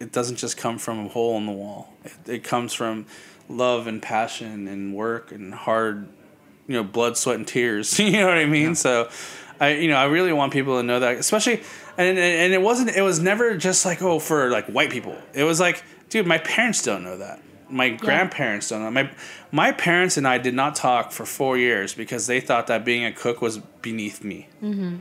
it 0.00 0.10
doesn't 0.10 0.36
just 0.36 0.56
come 0.56 0.76
from 0.78 1.06
a 1.06 1.08
hole 1.08 1.36
in 1.36 1.46
the 1.46 1.52
wall. 1.52 1.92
It, 2.04 2.12
it 2.26 2.44
comes 2.44 2.74
from 2.74 3.06
love 3.48 3.86
and 3.86 4.02
passion 4.02 4.66
and 4.66 4.92
work 4.92 5.30
and 5.30 5.54
hard, 5.54 6.08
you 6.66 6.74
know, 6.74 6.82
blood, 6.82 7.16
sweat, 7.16 7.36
and 7.36 7.46
tears. 7.46 7.96
you 8.00 8.10
know 8.10 8.26
what 8.26 8.38
I 8.38 8.46
mean? 8.46 8.74
So, 8.74 9.08
I 9.60 9.74
you 9.74 9.88
know 9.88 9.96
I 9.96 10.06
really 10.06 10.32
want 10.32 10.52
people 10.52 10.78
to 10.78 10.82
know 10.82 10.98
that, 10.98 11.18
especially 11.18 11.62
and 11.96 12.18
and 12.18 12.52
it 12.52 12.60
wasn't 12.60 12.90
it 12.90 13.02
was 13.02 13.20
never 13.20 13.56
just 13.56 13.86
like 13.86 14.02
oh 14.02 14.18
for 14.18 14.50
like 14.50 14.66
white 14.66 14.90
people. 14.90 15.16
It 15.32 15.44
was 15.44 15.60
like 15.60 15.84
dude, 16.08 16.26
my 16.26 16.38
parents 16.38 16.82
don't 16.82 17.04
know 17.04 17.18
that. 17.18 17.40
My 17.70 17.90
grandparents 17.90 18.68
don't 18.68 18.82
know. 18.82 18.90
My 18.90 19.10
my 19.52 19.70
parents 19.70 20.16
and 20.16 20.26
I 20.26 20.38
did 20.38 20.54
not 20.54 20.74
talk 20.74 21.12
for 21.12 21.26
four 21.26 21.58
years 21.58 21.94
because 21.94 22.26
they 22.26 22.40
thought 22.40 22.66
that 22.68 22.84
being 22.84 23.04
a 23.04 23.12
cook 23.12 23.42
was 23.42 23.58
beneath 23.58 24.24
me. 24.24 24.48
Mm-hmm. 24.62 24.96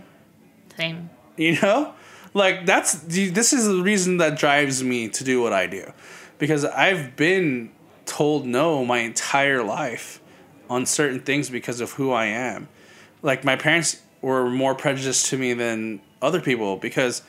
same 0.78 1.10
You 1.38 1.60
know, 1.62 1.94
like 2.34 2.66
that's 2.66 2.94
this 3.02 3.54
is 3.54 3.66
the 3.66 3.82
reason 3.82 4.18
that 4.18 4.38
drives 4.38 4.84
me 4.84 5.08
to 5.08 5.24
do 5.24 5.42
what 5.42 5.54
I 5.54 5.68
do, 5.68 5.92
because 6.38 6.66
I've 6.66 7.16
been 7.16 7.72
told 8.06 8.46
no 8.46 8.84
my 8.84 9.00
entire 9.00 9.64
life 9.64 10.22
on 10.70 10.86
certain 10.86 11.22
things 11.22 11.50
because 11.50 11.80
of 11.80 11.94
who 11.94 12.12
I 12.12 12.26
am. 12.26 12.68
Like 13.22 13.46
my 13.46 13.56
parents 13.56 14.02
were 14.22 14.50
more 14.50 14.76
prejudiced 14.76 15.28
to 15.28 15.38
me 15.38 15.54
than 15.54 16.02
other 16.22 16.42
people 16.42 16.76
because 16.76 17.22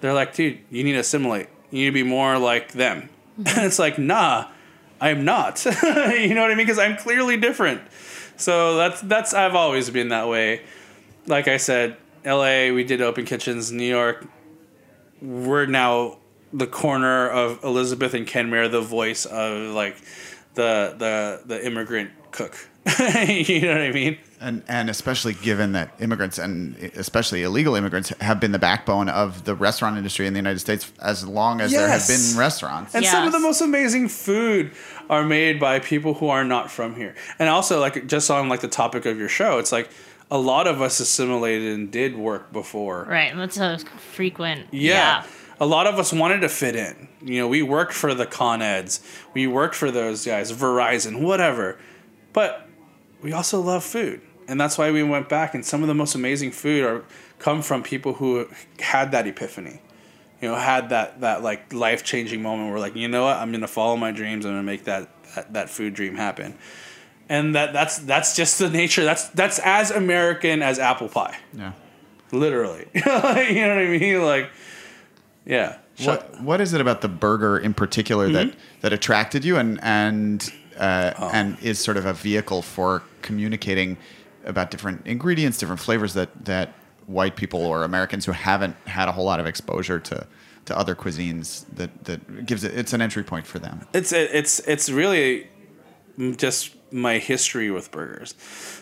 they're 0.00 0.14
like, 0.14 0.34
dude, 0.34 0.58
you 0.70 0.82
need 0.82 0.92
to 0.92 0.98
assimilate. 0.98 1.48
You 1.70 1.80
need 1.80 1.86
to 1.86 1.92
be 1.92 2.02
more 2.02 2.38
like 2.38 2.72
them. 2.72 3.08
And 3.36 3.46
mm-hmm. 3.46 3.66
it's 3.66 3.78
like, 3.78 3.98
nah, 3.98 4.48
I'm 5.00 5.24
not. 5.24 5.64
you 5.82 6.34
know 6.34 6.42
what 6.42 6.50
I 6.50 6.54
mean? 6.54 6.66
Because 6.66 6.78
I'm 6.78 6.96
clearly 6.96 7.36
different. 7.36 7.82
So 8.36 8.76
that's 8.76 9.00
that's 9.02 9.34
I've 9.34 9.54
always 9.54 9.90
been 9.90 10.08
that 10.08 10.28
way. 10.28 10.62
Like 11.26 11.48
I 11.48 11.56
said, 11.56 11.96
L.A. 12.24 12.70
we 12.70 12.84
did 12.84 13.00
open 13.00 13.24
kitchens. 13.24 13.70
New 13.70 13.84
York, 13.84 14.26
we're 15.20 15.66
now 15.66 16.18
the 16.52 16.66
corner 16.66 17.28
of 17.28 17.62
Elizabeth 17.64 18.14
and 18.14 18.26
Kenmare, 18.26 18.70
the 18.70 18.80
voice 18.80 19.26
of 19.26 19.74
like 19.74 19.96
the 20.54 20.94
the 20.98 21.42
the 21.46 21.66
immigrant 21.66 22.10
cook. 22.30 22.56
you 23.28 23.62
know 23.62 23.72
what 23.72 23.82
I 23.82 23.92
mean? 23.92 24.18
And, 24.44 24.62
and 24.68 24.90
especially 24.90 25.32
given 25.32 25.72
that 25.72 25.94
immigrants 26.00 26.38
and 26.38 26.76
especially 26.96 27.44
illegal 27.44 27.76
immigrants 27.76 28.10
have 28.20 28.40
been 28.40 28.52
the 28.52 28.58
backbone 28.58 29.08
of 29.08 29.44
the 29.44 29.54
restaurant 29.54 29.96
industry 29.96 30.26
in 30.26 30.34
the 30.34 30.38
United 30.38 30.58
States 30.58 30.92
as 31.00 31.26
long 31.26 31.62
as 31.62 31.72
there 31.72 31.88
have 31.88 32.06
been 32.06 32.38
restaurants. 32.38 32.94
And 32.94 33.06
some 33.06 33.26
of 33.26 33.32
the 33.32 33.40
most 33.40 33.62
amazing 33.62 34.08
food 34.08 34.72
are 35.08 35.24
made 35.24 35.58
by 35.58 35.78
people 35.78 36.12
who 36.14 36.28
are 36.28 36.44
not 36.44 36.70
from 36.70 36.94
here. 36.94 37.14
And 37.38 37.48
also, 37.48 37.80
like 37.80 38.06
just 38.06 38.30
on 38.30 38.50
like 38.50 38.60
the 38.60 38.68
topic 38.68 39.06
of 39.06 39.18
your 39.18 39.30
show, 39.30 39.58
it's 39.58 39.72
like 39.72 39.88
a 40.30 40.38
lot 40.38 40.66
of 40.66 40.82
us 40.82 41.00
assimilated 41.00 41.72
and 41.74 41.90
did 41.90 42.16
work 42.16 42.52
before. 42.52 43.04
right 43.04 43.34
that's 43.36 43.56
a 43.56 43.78
frequent 43.78 44.66
Yeah. 44.72 45.24
A 45.60 45.66
lot 45.66 45.86
of 45.86 45.98
us 45.98 46.12
wanted 46.12 46.40
to 46.40 46.48
fit 46.48 46.74
in. 46.74 47.08
You 47.22 47.38
know, 47.40 47.48
we 47.48 47.62
worked 47.62 47.92
for 47.92 48.12
the 48.12 48.26
Con 48.26 48.60
Eds, 48.60 49.00
we 49.32 49.46
worked 49.46 49.76
for 49.76 49.90
those 49.90 50.26
guys, 50.26 50.52
Verizon, 50.52 51.22
whatever. 51.22 51.78
But 52.32 52.68
we 53.22 53.32
also 53.32 53.60
love 53.60 53.84
food. 53.84 54.20
And 54.48 54.60
that's 54.60 54.76
why 54.78 54.90
we 54.90 55.02
went 55.02 55.28
back 55.28 55.54
and 55.54 55.64
some 55.64 55.82
of 55.82 55.88
the 55.88 55.94
most 55.94 56.14
amazing 56.14 56.50
food 56.52 56.84
are 56.84 57.04
come 57.38 57.62
from 57.62 57.82
people 57.82 58.14
who 58.14 58.48
had 58.78 59.12
that 59.12 59.26
epiphany. 59.26 59.80
You 60.40 60.48
know, 60.50 60.56
had 60.56 60.90
that 60.90 61.20
that 61.20 61.42
like 61.42 61.72
life 61.72 62.04
changing 62.04 62.42
moment 62.42 62.70
where 62.70 62.78
like, 62.78 62.96
you 62.96 63.08
know 63.08 63.24
what, 63.24 63.36
I'm 63.36 63.52
gonna 63.52 63.66
follow 63.66 63.96
my 63.96 64.10
dreams, 64.10 64.44
I'm 64.44 64.52
gonna 64.52 64.62
make 64.62 64.84
that, 64.84 65.08
that 65.34 65.52
that 65.54 65.70
food 65.70 65.94
dream 65.94 66.16
happen. 66.16 66.58
And 67.28 67.54
that 67.54 67.72
that's 67.72 67.98
that's 67.98 68.36
just 68.36 68.58
the 68.58 68.68
nature. 68.68 69.04
That's 69.04 69.28
that's 69.28 69.58
as 69.60 69.90
American 69.90 70.62
as 70.62 70.78
apple 70.78 71.08
pie. 71.08 71.38
Yeah. 71.54 71.72
Literally. 72.32 72.86
you 72.94 73.02
know 73.04 73.14
what 73.14 73.38
I 73.38 73.98
mean? 73.98 74.22
Like 74.22 74.50
yeah. 75.46 75.78
What 76.02 76.40
what 76.40 76.60
is 76.60 76.74
it 76.74 76.80
about 76.80 77.00
the 77.00 77.08
burger 77.08 77.56
in 77.56 77.72
particular 77.72 78.28
that 78.30 78.54
that 78.80 78.92
attracted 78.92 79.44
you 79.44 79.56
and 79.56 79.78
and 79.82 80.52
uh, 80.76 81.30
and 81.32 81.56
is 81.62 81.78
sort 81.78 81.96
of 81.96 82.04
a 82.04 82.12
vehicle 82.12 82.62
for 82.62 83.02
communicating 83.22 83.96
about 84.44 84.70
different 84.70 85.06
ingredients, 85.06 85.58
different 85.58 85.80
flavors 85.80 86.14
that 86.14 86.44
that 86.44 86.74
white 87.06 87.36
people 87.36 87.60
or 87.60 87.84
Americans 87.84 88.24
who 88.24 88.32
haven't 88.32 88.76
had 88.86 89.08
a 89.08 89.12
whole 89.12 89.24
lot 89.24 89.40
of 89.40 89.46
exposure 89.46 90.00
to 90.00 90.26
to 90.64 90.76
other 90.76 90.94
cuisines 90.94 91.66
that 91.74 92.04
that 92.04 92.46
gives 92.46 92.64
it 92.64 92.76
it's 92.76 92.92
an 92.92 93.02
entry 93.02 93.22
point 93.22 93.46
for 93.46 93.58
them. 93.58 93.86
it's 93.92 94.12
it's 94.12 94.60
it's 94.60 94.90
really 94.90 95.48
just 96.36 96.74
my 96.90 97.18
history 97.18 97.70
with 97.70 97.90
burgers. 97.90 98.34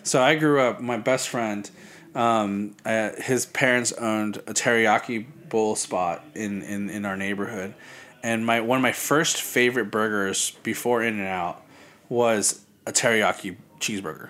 So 0.03 0.23
I 0.23 0.35
grew 0.35 0.61
up. 0.61 0.81
My 0.81 0.99
best 0.99 1.29
friend, 1.29 1.69
um, 2.15 2.77
uh, 2.85 3.11
his 3.17 3.47
parents 3.47 3.93
owned 3.93 4.37
a 4.47 4.53
teriyaki 4.53 5.27
bowl 5.49 5.77
spot 5.77 6.25
in, 6.35 6.63
in 6.63 6.91
in 6.91 7.05
our 7.05 7.17
neighborhood, 7.17 7.75
and 8.23 8.45
my 8.45 8.61
one 8.61 8.79
of 8.79 8.83
my 8.83 8.93
first 8.93 9.41
favorite 9.41 9.91
burgers 9.91 10.53
before 10.63 11.03
In 11.03 11.19
and 11.19 11.29
Out 11.29 11.63
was 12.09 12.65
a 12.87 12.93
teriyaki 12.93 13.57
cheeseburger, 13.81 14.29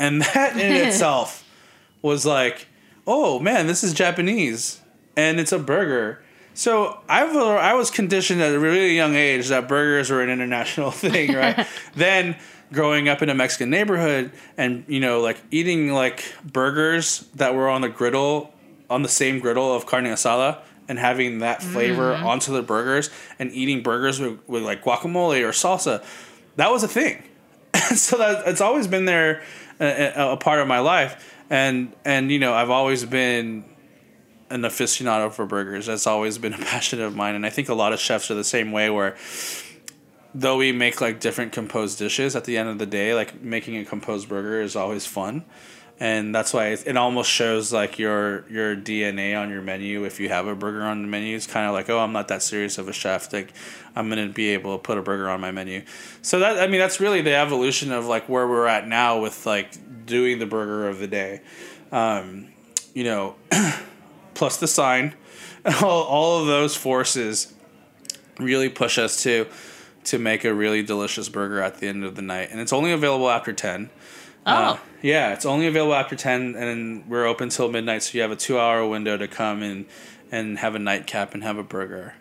and 0.00 0.22
that 0.22 0.56
in 0.56 0.72
itself 0.88 1.44
was 2.02 2.26
like, 2.26 2.66
oh 3.06 3.38
man, 3.38 3.68
this 3.68 3.84
is 3.84 3.92
Japanese, 3.92 4.80
and 5.14 5.38
it's 5.38 5.52
a 5.52 5.58
burger. 5.58 6.22
So 6.54 7.00
I've 7.08 7.36
I 7.36 7.74
was 7.74 7.90
conditioned 7.90 8.40
at 8.40 8.52
a 8.52 8.58
really 8.58 8.96
young 8.96 9.14
age 9.14 9.48
that 9.48 9.68
burgers 9.68 10.10
were 10.10 10.22
an 10.22 10.30
international 10.30 10.90
thing, 11.06 11.34
right? 11.34 11.66
then 11.94 12.36
growing 12.72 13.08
up 13.08 13.22
in 13.22 13.28
a 13.28 13.34
Mexican 13.34 13.70
neighborhood 13.70 14.32
and 14.56 14.84
you 14.88 15.00
know 15.00 15.20
like 15.20 15.40
eating 15.50 15.92
like 15.92 16.34
burgers 16.44 17.28
that 17.34 17.54
were 17.54 17.68
on 17.68 17.82
the 17.82 17.88
griddle 17.88 18.52
on 18.88 19.02
the 19.02 19.08
same 19.08 19.38
griddle 19.38 19.74
of 19.74 19.86
carne 19.86 20.04
asada 20.04 20.58
and 20.88 20.98
having 20.98 21.38
that 21.38 21.62
flavor 21.62 22.14
mm-hmm. 22.14 22.26
onto 22.26 22.52
the 22.52 22.62
burgers 22.62 23.10
and 23.38 23.52
eating 23.52 23.82
burgers 23.82 24.18
with, 24.20 24.38
with 24.48 24.62
like 24.62 24.84
guacamole 24.84 25.42
or 25.42 25.50
salsa 25.50 26.04
that 26.56 26.70
was 26.70 26.84
a 26.84 26.88
thing 26.88 27.22
so 27.94 28.16
that 28.18 28.46
it's 28.46 28.60
always 28.60 28.86
been 28.86 29.04
there 29.04 29.42
a, 29.80 30.32
a, 30.32 30.36
part 30.36 30.60
of 30.60 30.68
my 30.68 30.78
life 30.80 31.34
and 31.48 31.94
and 32.04 32.30
you 32.30 32.38
know 32.38 32.54
I've 32.54 32.70
always 32.70 33.04
been 33.04 33.64
an 34.50 34.62
aficionado 34.62 35.32
for 35.32 35.46
burgers. 35.46 35.86
That's 35.86 36.06
always 36.06 36.38
been 36.38 36.52
a 36.54 36.58
passion 36.58 37.00
of 37.00 37.14
mine, 37.14 37.34
and 37.34 37.46
I 37.46 37.50
think 37.50 37.68
a 37.68 37.74
lot 37.74 37.92
of 37.92 38.00
chefs 38.00 38.30
are 38.30 38.34
the 38.34 38.44
same 38.44 38.72
way. 38.72 38.90
Where 38.90 39.16
though 40.34 40.56
we 40.56 40.72
make 40.72 41.00
like 41.00 41.20
different 41.20 41.52
composed 41.52 41.98
dishes, 41.98 42.36
at 42.36 42.44
the 42.44 42.56
end 42.56 42.68
of 42.68 42.78
the 42.78 42.86
day, 42.86 43.14
like 43.14 43.40
making 43.40 43.76
a 43.76 43.84
composed 43.84 44.28
burger 44.28 44.60
is 44.60 44.76
always 44.76 45.06
fun, 45.06 45.44
and 46.00 46.34
that's 46.34 46.54
why 46.54 46.68
it, 46.68 46.96
almost 46.96 47.30
shows 47.30 47.74
like 47.74 47.98
your 47.98 48.46
your 48.50 48.74
DNA 48.74 49.38
on 49.38 49.50
your 49.50 49.60
menu. 49.60 50.04
If 50.04 50.18
you 50.18 50.30
have 50.30 50.46
a 50.46 50.54
burger 50.54 50.82
on 50.82 51.02
the 51.02 51.08
menu, 51.08 51.36
it's 51.36 51.46
kind 51.46 51.66
of 51.66 51.74
like, 51.74 51.90
oh, 51.90 51.98
I'm 51.98 52.12
not 52.12 52.28
that 52.28 52.42
serious 52.42 52.78
of 52.78 52.88
a 52.88 52.92
chef. 52.92 53.30
Like 53.32 53.52
I'm 53.94 54.08
gonna 54.08 54.30
be 54.30 54.48
able 54.48 54.78
to 54.78 54.82
put 54.82 54.96
a 54.96 55.02
burger 55.02 55.28
on 55.28 55.42
my 55.42 55.50
menu. 55.50 55.82
So 56.22 56.38
that 56.38 56.58
I 56.58 56.68
mean, 56.68 56.80
that's 56.80 57.00
really 57.00 57.20
the 57.20 57.34
evolution 57.34 57.92
of 57.92 58.06
like 58.06 58.30
where 58.30 58.48
we're 58.48 58.66
at 58.66 58.88
now 58.88 59.20
with 59.20 59.44
like 59.44 60.06
doing 60.06 60.38
the 60.38 60.46
burger 60.46 60.88
of 60.88 60.98
the 60.98 61.06
day. 61.06 61.42
Um, 61.92 62.48
you 62.94 63.04
know, 63.04 63.34
plus 64.34 64.56
the 64.56 64.66
sign, 64.66 65.14
all, 65.82 66.04
all 66.04 66.40
of 66.40 66.46
those 66.46 66.74
forces 66.74 67.52
really 68.38 68.70
push 68.70 68.96
us 68.96 69.22
to 69.24 69.46
to 70.02 70.18
make 70.18 70.44
a 70.44 70.54
really 70.54 70.82
delicious 70.82 71.28
burger 71.28 71.60
at 71.60 71.78
the 71.78 71.86
end 71.86 72.04
of 72.04 72.16
the 72.16 72.22
night, 72.22 72.48
and 72.50 72.58
it's 72.58 72.72
only 72.72 72.90
available 72.90 73.28
after 73.28 73.52
ten. 73.52 73.90
Uh, 74.46 74.76
Oh. 74.76 74.80
yeah, 75.02 75.32
it's 75.32 75.44
only 75.46 75.66
available 75.66 75.94
after 75.94 76.16
ten, 76.16 76.54
and 76.56 77.06
we're 77.08 77.26
open 77.26 77.48
till 77.50 77.68
midnight, 77.70 78.02
so 78.02 78.16
you 78.16 78.22
have 78.22 78.30
a 78.30 78.36
two-hour 78.36 78.86
window 78.86 79.16
to 79.16 79.28
come 79.28 79.62
and 79.62 79.86
and 80.32 80.58
have 80.58 80.74
a 80.74 80.78
nightcap 80.78 81.34
and 81.34 81.42
have 81.42 81.58
a 81.58 81.62
burger, 81.62 82.14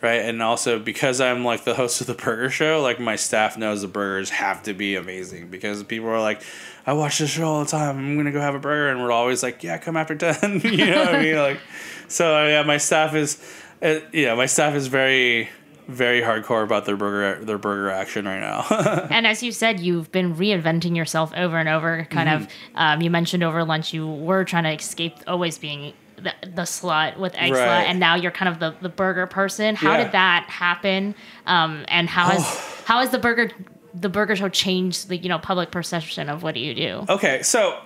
right? 0.00 0.22
And 0.22 0.42
also 0.42 0.78
because 0.78 1.20
I'm 1.20 1.44
like 1.44 1.64
the 1.64 1.74
host 1.74 2.00
of 2.00 2.06
the 2.06 2.14
burger 2.14 2.48
show, 2.50 2.80
like 2.82 2.98
my 2.98 3.16
staff 3.16 3.56
knows 3.58 3.82
the 3.82 3.88
burgers 3.88 4.30
have 4.30 4.62
to 4.64 4.72
be 4.72 4.96
amazing 4.96 5.48
because 5.48 5.82
people 5.84 6.08
are 6.08 6.20
like, 6.20 6.42
I 6.86 6.94
watch 6.94 7.18
this 7.18 7.30
show 7.30 7.44
all 7.46 7.64
the 7.64 7.70
time. 7.70 7.98
I'm 7.98 8.16
gonna 8.16 8.32
go 8.32 8.40
have 8.40 8.54
a 8.54 8.58
burger, 8.58 8.88
and 8.90 9.02
we're 9.02 9.12
always 9.12 9.42
like, 9.42 9.62
yeah, 9.62 9.78
come 9.78 9.96
after 9.96 10.14
ten. 10.16 10.60
you 10.64 10.86
know 10.86 11.04
what 11.04 11.14
I 11.14 11.22
mean? 11.22 11.36
Like, 11.36 11.60
so 12.08 12.46
yeah, 12.46 12.62
my 12.64 12.78
staff 12.78 13.14
is, 13.14 13.38
uh, 13.82 14.00
yeah, 14.12 14.34
my 14.34 14.46
staff 14.46 14.74
is 14.74 14.86
very 14.88 15.50
very 15.90 16.20
hardcore 16.22 16.62
about 16.62 16.84
their 16.86 16.96
burger 16.96 17.44
their 17.44 17.58
burger 17.58 17.90
action 17.90 18.24
right 18.26 18.40
now. 18.40 18.64
and 19.10 19.26
as 19.26 19.42
you 19.42 19.52
said, 19.52 19.80
you've 19.80 20.10
been 20.12 20.34
reinventing 20.34 20.96
yourself 20.96 21.32
over 21.36 21.58
and 21.58 21.68
over. 21.68 22.06
Kind 22.10 22.28
Mm-hmm. 22.28 22.42
of, 22.44 22.48
um, 22.76 23.00
you 23.02 23.10
mentioned 23.10 23.42
over 23.42 23.64
lunch 23.64 23.92
you 23.92 24.06
were 24.06 24.44
trying 24.44 24.64
to 24.64 24.72
escape 24.72 25.14
always 25.26 25.58
being 25.58 25.92
the, 26.16 26.32
the 26.42 26.62
slut 26.62 27.18
with 27.18 27.32
Eggslut, 27.32 27.56
and 27.86 27.98
now 27.98 28.14
you're 28.14 28.30
kind 28.30 28.48
of 28.48 28.60
the, 28.60 28.74
the 28.82 28.88
burger 28.90 29.26
person. 29.26 29.74
How 29.74 29.92
Yeah. 29.92 30.04
did 30.04 30.12
that 30.12 30.46
happen? 30.48 31.14
Um, 31.46 31.84
and 31.88 32.08
how 32.08 32.28
has 32.28 32.44
how 32.84 33.00
has 33.00 33.10
the 33.10 33.18
burger 33.18 33.50
the 33.94 34.08
burger 34.08 34.36
show 34.36 34.48
changed 34.48 35.08
the 35.08 35.16
you 35.16 35.28
know 35.28 35.38
public 35.38 35.70
perception 35.70 36.28
of 36.28 36.42
what 36.42 36.54
do 36.54 36.60
you 36.60 36.74
do? 36.74 37.04
Okay, 37.08 37.42
so 37.42 37.80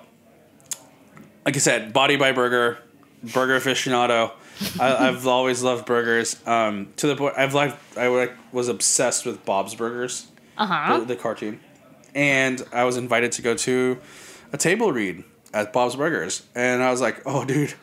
like 1.44 1.56
I 1.56 1.58
said, 1.60 1.92
Body 1.92 2.16
by 2.16 2.32
Burger, 2.32 2.78
burger 3.32 3.58
aficionado. 3.58 4.32
I, 4.80 5.08
I've 5.08 5.26
always 5.26 5.62
loved 5.62 5.86
burgers. 5.86 6.36
Um, 6.46 6.92
to 6.96 7.06
the 7.06 7.16
point, 7.16 7.34
I've 7.36 7.54
like 7.54 7.76
I 7.96 8.30
was 8.52 8.68
obsessed 8.68 9.26
with 9.26 9.44
Bob's 9.44 9.74
Burgers, 9.74 10.26
Uh 10.56 10.66
huh. 10.66 10.98
the, 11.00 11.04
the 11.06 11.16
cartoon, 11.16 11.60
and 12.14 12.62
I 12.72 12.84
was 12.84 12.96
invited 12.96 13.32
to 13.32 13.42
go 13.42 13.54
to 13.56 13.98
a 14.52 14.56
table 14.58 14.92
read 14.92 15.24
at 15.52 15.72
Bob's 15.72 15.96
Burgers, 15.96 16.42
and 16.54 16.82
I 16.82 16.90
was 16.90 17.00
like, 17.00 17.22
"Oh, 17.26 17.44
dude." 17.44 17.74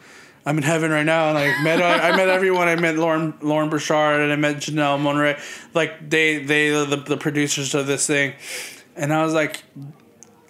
I'm 0.43 0.57
in 0.57 0.63
heaven 0.63 0.89
right 0.89 1.05
now, 1.05 1.29
and 1.29 1.37
I 1.37 1.61
met 1.61 1.79
I 1.83 2.15
met 2.17 2.27
everyone. 2.27 2.67
I 2.67 2.75
met 2.75 2.95
Loren 2.97 3.35
Loren 3.43 3.69
Bouchard, 3.69 4.21
and 4.21 4.31
I 4.33 4.35
met 4.37 4.55
Janelle 4.55 4.99
Monray. 4.99 5.37
Like 5.75 6.09
they 6.09 6.39
they 6.43 6.71
the, 6.71 6.95
the 6.95 7.15
producers 7.15 7.75
of 7.75 7.85
this 7.85 8.07
thing, 8.07 8.33
and 8.95 9.13
I 9.13 9.23
was 9.23 9.35
like, 9.35 9.61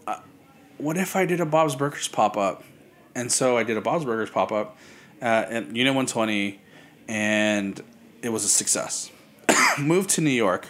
uh, 0.08 0.16
what 0.78 0.96
if 0.96 1.18
I 1.18 1.26
did 1.26 1.42
a 1.42 1.46
Bob's 1.46 1.76
Burgers 1.76 2.08
pop 2.08 2.38
up? 2.38 2.64
And 3.16 3.30
so 3.30 3.58
I 3.58 3.64
did 3.64 3.76
a 3.76 3.82
Bob's 3.82 4.06
Burgers 4.06 4.30
pop 4.30 4.54
up 4.54 4.78
uh, 5.22 5.46
at 5.50 5.76
Unit 5.76 5.94
120, 5.94 6.60
and 7.08 7.82
it 8.22 8.30
was 8.30 8.44
a 8.44 8.50
success. 8.50 9.12
Moved 9.80 10.10
to 10.12 10.22
New 10.22 10.30
York, 10.30 10.68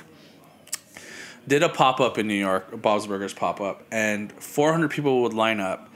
did 1.48 1.64
a 1.64 1.70
pop 1.70 2.00
up 2.00 2.18
in 2.18 2.28
New 2.28 2.34
York, 2.34 2.72
a 2.72 2.78
Bob's 2.78 3.08
Burgers 3.08 3.34
pop 3.34 3.62
up, 3.62 3.86
and 3.92 4.32
400 4.34 4.90
people 4.90 5.22
would 5.22 5.34
line 5.34 5.60
up 5.60 5.90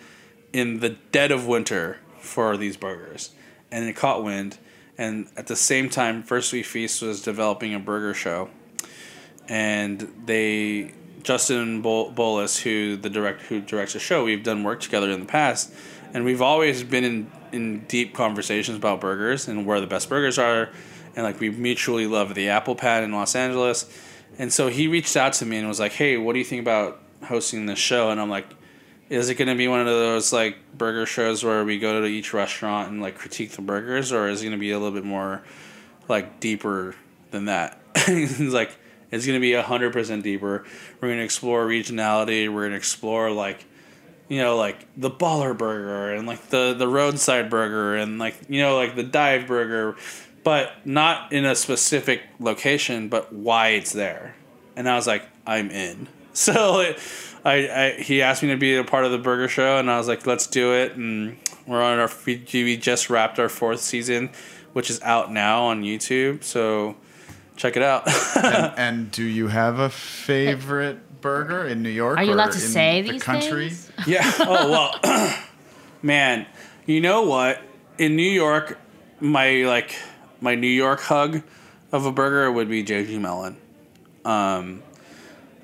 in 0.53 0.79
the 0.79 0.89
dead 1.11 1.31
of 1.31 1.47
winter 1.47 1.97
for 2.19 2.57
these 2.57 2.77
burgers. 2.77 3.31
And 3.71 3.87
it 3.87 3.95
caught 3.95 4.23
wind. 4.23 4.57
And 4.97 5.27
at 5.35 5.47
the 5.47 5.55
same 5.55 5.89
time, 5.89 6.23
First 6.23 6.53
We 6.53 6.63
Feast 6.63 7.01
was 7.01 7.21
developing 7.21 7.73
a 7.73 7.79
burger 7.79 8.13
show 8.13 8.49
and 9.47 10.11
they 10.25 10.93
Justin 11.23 11.81
Bol- 11.81 12.11
Bolois, 12.11 12.61
who 12.61 12.95
the 12.97 13.09
direct 13.09 13.41
who 13.43 13.61
directs 13.61 13.93
the 13.93 13.99
show, 13.99 14.25
we've 14.25 14.43
done 14.43 14.63
work 14.63 14.79
together 14.79 15.09
in 15.11 15.19
the 15.19 15.25
past, 15.25 15.73
and 16.15 16.25
we've 16.25 16.41
always 16.41 16.83
been 16.83 17.03
in 17.03 17.31
in 17.51 17.79
deep 17.81 18.13
conversations 18.13 18.77
about 18.77 18.99
burgers 18.99 19.47
and 19.47 19.65
where 19.65 19.79
the 19.79 19.87
best 19.87 20.09
burgers 20.09 20.39
are, 20.39 20.69
and 21.15 21.23
like 21.23 21.39
we 21.39 21.49
mutually 21.49 22.07
love 22.07 22.33
the 22.33 22.49
Apple 22.49 22.75
Pan 22.75 23.03
in 23.03 23.11
Los 23.11 23.35
Angeles, 23.35 23.85
and 24.39 24.51
so 24.51 24.67
he 24.67 24.87
reached 24.87 25.15
out 25.15 25.33
to 25.33 25.45
me 25.45 25.57
and 25.57 25.67
was 25.67 25.79
like, 25.79 25.91
"Hey, 25.91 26.17
what 26.17 26.33
do 26.33 26.39
you 26.39 26.45
think 26.45 26.61
about 26.61 26.99
hosting 27.25 27.67
this 27.67 27.79
show?" 27.79 28.09
And 28.09 28.19
I'm 28.19 28.29
like. 28.29 28.47
Is 29.07 29.29
it 29.29 29.35
going 29.35 29.49
to 29.49 29.55
be 29.55 29.67
one 29.67 29.81
of 29.81 29.85
those 29.85 30.33
like 30.33 30.57
burger 30.75 31.05
shows 31.05 31.43
where 31.43 31.63
we 31.63 31.77
go 31.77 32.01
to 32.01 32.07
each 32.07 32.33
restaurant 32.33 32.89
and 32.89 33.03
like 33.03 33.15
critique 33.15 33.51
the 33.51 33.61
burgers, 33.61 34.11
or 34.11 34.27
is 34.27 34.41
it 34.41 34.45
going 34.45 34.57
to 34.57 34.59
be 34.59 34.71
a 34.71 34.79
little 34.79 34.95
bit 34.95 35.05
more 35.05 35.43
like 36.07 36.39
deeper 36.39 36.95
than 37.29 37.45
that. 37.45 37.79
He's 38.05 38.53
like, 38.53 38.75
it's 39.11 39.25
gonna 39.25 39.39
be 39.39 39.53
hundred 39.53 39.93
percent 39.93 40.23
deeper. 40.23 40.65
We're 40.99 41.09
gonna 41.09 41.21
explore 41.21 41.65
regionality. 41.65 42.51
We're 42.51 42.63
gonna 42.63 42.75
explore 42.75 43.31
like, 43.31 43.65
you 44.27 44.39
know, 44.39 44.57
like 44.57 44.87
the 44.97 45.09
baller 45.09 45.57
burger 45.57 46.13
and 46.13 46.27
like 46.27 46.49
the 46.49 46.73
the 46.73 46.87
roadside 46.87 47.49
burger 47.49 47.95
and 47.95 48.17
like 48.17 48.35
you 48.49 48.61
know 48.61 48.75
like 48.75 48.95
the 48.95 49.03
dive 49.03 49.47
burger, 49.47 49.95
but 50.43 50.71
not 50.85 51.31
in 51.31 51.45
a 51.45 51.55
specific 51.55 52.21
location, 52.39 53.09
but 53.09 53.33
why 53.33 53.69
it's 53.69 53.93
there. 53.93 54.35
And 54.75 54.89
I 54.89 54.95
was 54.95 55.07
like, 55.07 55.23
I'm 55.45 55.69
in. 55.71 56.07
So 56.35 56.81
it, 56.81 56.99
I, 57.45 57.53
I 57.69 58.01
he 58.01 58.21
asked 58.21 58.43
me 58.43 58.49
to 58.49 58.57
be 58.57 58.75
a 58.75 58.83
part 58.83 59.05
of 59.05 59.11
the 59.13 59.17
burger 59.17 59.47
show, 59.47 59.77
and 59.77 59.89
I 59.89 59.97
was 59.97 60.09
like, 60.09 60.27
let's 60.27 60.47
do 60.47 60.73
it. 60.73 60.97
And 60.97 61.37
we're 61.65 61.81
on 61.81 61.97
our 61.97 62.11
we 62.25 62.75
just 62.75 63.09
wrapped 63.09 63.39
our 63.39 63.47
fourth 63.47 63.79
season, 63.79 64.31
which 64.73 64.89
is 64.89 65.01
out 65.01 65.31
now 65.31 65.63
on 65.67 65.83
YouTube. 65.83 66.43
So 66.43 66.97
check 67.55 67.77
it 67.77 67.83
out. 67.83 68.07
and, 68.35 68.73
and 68.77 69.11
do 69.11 69.23
you 69.23 69.47
have 69.47 69.79
a 69.79 69.89
favorite 69.89 70.99
burger 71.25 71.65
in 71.65 71.81
New 71.81 71.89
York? 71.89 72.19
Are 72.19 72.23
you 72.23 72.29
or 72.29 72.33
allowed 72.35 72.51
to 72.51 72.61
in 72.61 72.69
say 72.69 73.01
the 73.01 73.13
these 73.13 73.23
country? 73.23 73.69
things? 73.69 73.91
yeah. 74.07 74.31
Oh 74.41 74.69
well, 75.01 75.35
man. 76.03 76.45
You 76.85 77.01
know 77.01 77.23
what? 77.23 77.59
In 77.97 78.15
New 78.15 78.21
York, 78.21 78.77
my 79.19 79.63
like 79.63 79.95
my 80.39 80.53
New 80.53 80.67
York 80.67 80.99
hug 80.99 81.41
of 81.91 82.05
a 82.05 82.11
burger 82.11 82.51
would 82.51 82.69
be 82.69 82.83
JG 82.83 83.19
Melon. 83.19 83.57
Um, 84.23 84.83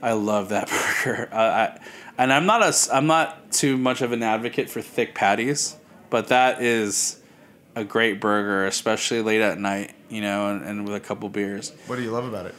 I 0.01 0.13
love 0.13 0.49
that 0.49 0.67
burger. 1.05 1.29
I, 1.31 1.43
I, 1.43 1.79
and 2.17 2.33
I'm 2.33 2.47
not 2.47 2.63
a 2.63 2.73
I'm 2.91 3.05
not 3.05 3.51
too 3.51 3.77
much 3.77 4.01
of 4.01 4.11
an 4.13 4.23
advocate 4.23 4.67
for 4.67 4.81
thick 4.81 5.13
patties, 5.13 5.77
but 6.09 6.29
that 6.29 6.63
is 6.63 7.21
a 7.75 7.83
great 7.83 8.19
burger, 8.19 8.65
especially 8.65 9.21
late 9.21 9.41
at 9.41 9.59
night. 9.59 9.93
You 10.09 10.21
know, 10.21 10.49
and, 10.49 10.65
and 10.65 10.87
with 10.87 10.95
a 10.95 10.99
couple 10.99 11.29
beers. 11.29 11.71
What 11.85 11.97
do 11.97 12.01
you 12.01 12.09
love 12.09 12.25
about 12.25 12.47
it? 12.47 12.55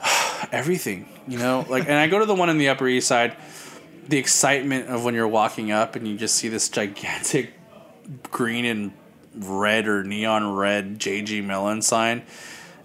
everything, 0.52 1.08
you 1.26 1.38
know. 1.38 1.64
Like, 1.68 1.84
and 1.84 1.94
I 1.94 2.06
go 2.06 2.18
to 2.18 2.26
the 2.26 2.34
one 2.34 2.50
in 2.50 2.58
the 2.58 2.68
Upper 2.68 2.88
East 2.88 3.08
Side. 3.08 3.36
The 4.06 4.18
excitement 4.18 4.88
of 4.88 5.04
when 5.04 5.14
you're 5.14 5.28
walking 5.28 5.70
up 5.70 5.96
and 5.96 6.06
you 6.06 6.18
just 6.18 6.34
see 6.34 6.48
this 6.48 6.68
gigantic 6.68 7.54
green 8.30 8.66
and 8.66 8.92
red 9.34 9.88
or 9.88 10.04
neon 10.04 10.54
red 10.54 10.98
JG 10.98 11.42
Melon 11.42 11.82
sign, 11.82 12.22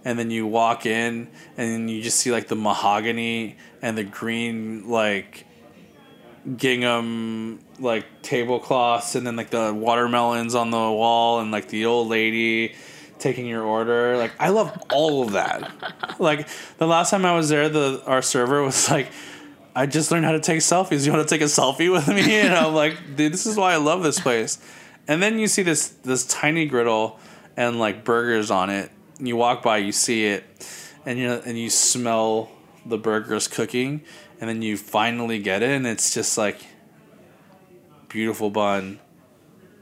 and 0.04 0.18
then 0.18 0.30
you 0.30 0.46
walk 0.46 0.86
in 0.86 1.28
and 1.56 1.90
you 1.90 2.02
just 2.02 2.18
see 2.18 2.32
like 2.32 2.48
the 2.48 2.56
mahogany 2.56 3.56
and 3.82 3.96
the 3.96 4.04
green 4.04 4.88
like 4.88 5.46
gingham 6.56 7.60
like 7.78 8.06
tablecloths 8.22 9.14
and 9.14 9.26
then 9.26 9.36
like 9.36 9.50
the 9.50 9.74
watermelons 9.74 10.54
on 10.54 10.70
the 10.70 10.76
wall 10.76 11.40
and 11.40 11.50
like 11.50 11.68
the 11.68 11.84
old 11.84 12.08
lady 12.08 12.74
taking 13.20 13.46
your 13.46 13.62
order. 13.62 14.16
Like 14.16 14.32
i 14.38 14.48
love 14.48 14.82
all 14.92 15.22
of 15.22 15.32
that. 15.32 16.18
Like 16.18 16.48
the 16.78 16.86
last 16.86 17.10
time 17.10 17.24
i 17.24 17.34
was 17.34 17.48
there 17.48 17.68
the 17.68 18.02
our 18.06 18.22
server 18.22 18.62
was 18.62 18.90
like 18.90 19.08
i 19.74 19.86
just 19.86 20.10
learned 20.10 20.24
how 20.24 20.32
to 20.32 20.40
take 20.40 20.60
selfies. 20.60 21.06
You 21.06 21.12
want 21.12 21.28
to 21.28 21.34
take 21.34 21.42
a 21.42 21.50
selfie 21.50 21.90
with 21.92 22.08
me? 22.08 22.40
And 22.40 22.54
i'm 22.54 22.74
like 22.74 23.16
dude 23.16 23.32
this 23.32 23.46
is 23.46 23.56
why 23.56 23.72
i 23.72 23.76
love 23.76 24.02
this 24.02 24.20
place. 24.20 24.58
And 25.06 25.22
then 25.22 25.38
you 25.38 25.46
see 25.46 25.62
this 25.62 25.88
this 25.88 26.26
tiny 26.26 26.66
griddle 26.66 27.18
and 27.56 27.78
like 27.78 28.04
burgers 28.04 28.50
on 28.50 28.70
it. 28.70 28.90
You 29.18 29.36
walk 29.36 29.62
by 29.62 29.78
you 29.78 29.92
see 29.92 30.26
it 30.26 30.44
and 31.04 31.18
you 31.18 31.30
and 31.30 31.58
you 31.58 31.70
smell 31.70 32.50
the 32.86 32.98
burgers 32.98 33.48
cooking 33.48 34.02
and 34.40 34.48
then 34.48 34.62
you 34.62 34.76
finally 34.76 35.38
get 35.38 35.62
it 35.62 35.70
and 35.70 35.86
it's 35.86 36.14
just 36.14 36.38
like 36.38 36.58
beautiful 38.08 38.50
bun 38.50 38.98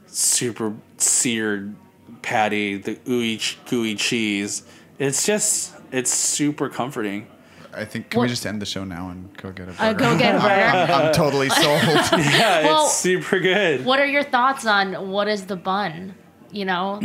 super 0.05 0.75
seared 0.97 1.75
patty 2.21 2.77
the 2.77 2.95
ooey 3.07 3.55
gooey 3.69 3.95
cheese 3.95 4.63
it's 4.97 5.25
just 5.25 5.73
it's 5.91 6.11
super 6.11 6.69
comforting 6.69 7.27
I 7.73 7.85
think 7.85 8.09
can 8.09 8.21
we 8.21 8.27
just 8.27 8.45
end 8.45 8.61
the 8.61 8.65
show 8.65 8.83
now 8.83 9.09
and 9.09 9.31
go 9.37 9.51
get 9.51 9.69
a 9.69 9.71
burger? 9.73 9.83
Uh, 9.83 9.93
go 9.93 10.17
get 10.17 10.35
a 10.35 10.39
burger. 10.39 10.51
I'm 10.93 11.13
totally 11.13 11.49
sold. 11.61 11.81
yeah 11.83 12.63
Well- 12.65 12.85
it's 12.85 12.95
super 12.97 13.39
good 13.39 13.85
what 13.85 13.99
are 13.99 14.05
your 14.07 14.23
thoughts 14.23 14.65
on 14.65 15.09
what 15.09 15.27
is 15.27 15.45
the 15.45 15.55
bun? 15.55 16.15
You 16.51 16.65
know, 16.65 16.95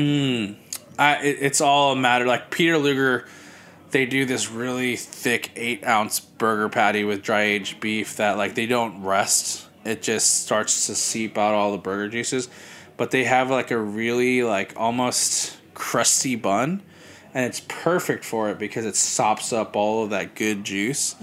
I, 0.99 1.17
it, 1.23 1.37
it's 1.41 1.61
all 1.61 1.93
a 1.93 1.97
matter 1.97 2.25
like 2.27 2.51
Peter 2.51 2.79
Luger. 2.79 3.27
They 3.91 4.07
do 4.07 4.25
this 4.25 4.51
really 4.51 4.97
thick 4.97 5.51
eight 5.55 5.85
ounce 5.87 6.19
burger 6.19 6.71
patty 6.71 7.05
with 7.05 7.23
dry 7.23 7.43
aged 7.43 7.79
beef 7.79 8.17
that 8.17 8.39
like 8.39 8.55
they 8.55 8.65
don't 8.65 9.03
rest. 9.03 9.67
It 9.85 10.01
just 10.03 10.45
starts 10.45 10.87
to 10.87 10.95
seep 10.95 11.37
out 11.37 11.53
all 11.53 11.73
the 11.73 11.79
burger 11.79 12.09
juices, 12.09 12.49
but 12.97 13.11
they 13.11 13.25
have 13.25 13.51
like 13.51 13.71
a 13.71 13.79
really 13.79 14.43
like 14.43 14.73
almost 14.77 15.57
crusty 15.75 16.37
bun, 16.37 16.83
and 17.33 17.45
it's 17.47 17.61
perfect 17.69 18.25
for 18.25 18.51
it 18.51 18.59
because 18.59 18.85
it 18.87 18.97
sops 18.97 19.53
up 19.53 19.77
all 19.77 20.05
of 20.05 20.11
that 20.11 20.35
good 20.35 20.65
juice. 20.65 21.17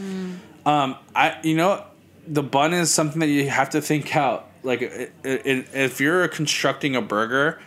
Um, 0.65 0.95
I 1.15 1.37
you 1.43 1.55
know, 1.55 1.83
the 2.27 2.43
bun 2.43 2.73
is 2.73 2.93
something 2.93 3.19
that 3.19 3.27
you 3.27 3.49
have 3.49 3.69
to 3.71 3.81
think 3.81 4.15
out. 4.15 4.47
Like 4.63 4.81
it, 4.83 5.11
it, 5.23 5.67
if 5.73 5.99
you're 5.99 6.27
constructing 6.27 6.95
a 6.95 7.01
burger, 7.01 7.59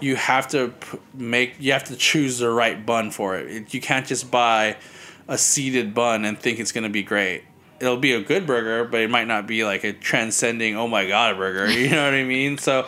you 0.00 0.14
have 0.16 0.46
to 0.48 0.68
p- 0.68 0.98
make 1.14 1.56
you 1.58 1.72
have 1.72 1.84
to 1.84 1.96
choose 1.96 2.38
the 2.38 2.50
right 2.50 2.84
bun 2.86 3.10
for 3.10 3.36
it. 3.36 3.50
It- 3.50 3.74
You 3.74 3.80
can't 3.80 4.06
just 4.06 4.30
buy 4.30 4.76
a 5.26 5.36
seeded 5.38 5.92
bun 5.94 6.24
and 6.24 6.38
think 6.38 6.58
it's 6.60 6.72
going 6.72 6.84
to 6.84 6.90
be 6.90 7.02
great. 7.02 7.42
It'll 7.80 7.96
be 7.96 8.12
a 8.12 8.20
good 8.20 8.46
burger, 8.46 8.84
but 8.84 9.00
it 9.00 9.10
might 9.10 9.26
not 9.26 9.46
be 9.46 9.64
like 9.64 9.84
a 9.84 9.92
transcending 9.92 10.76
oh 10.76 10.86
my 10.86 11.06
god 11.08 11.36
burger. 11.36 11.68
You 11.72 11.90
know 11.90 12.04
what 12.04 12.14
I 12.14 12.22
mean? 12.24 12.58
So 12.58 12.86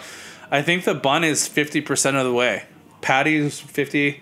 I 0.53 0.61
think 0.61 0.84
the 0.84 0.94
bun 0.94 1.24
is 1.24 1.48
50% 1.48 2.14
of 2.14 2.24
the 2.24 2.32
way. 2.32 2.64
Patty's 3.00 3.59
50, 3.59 4.20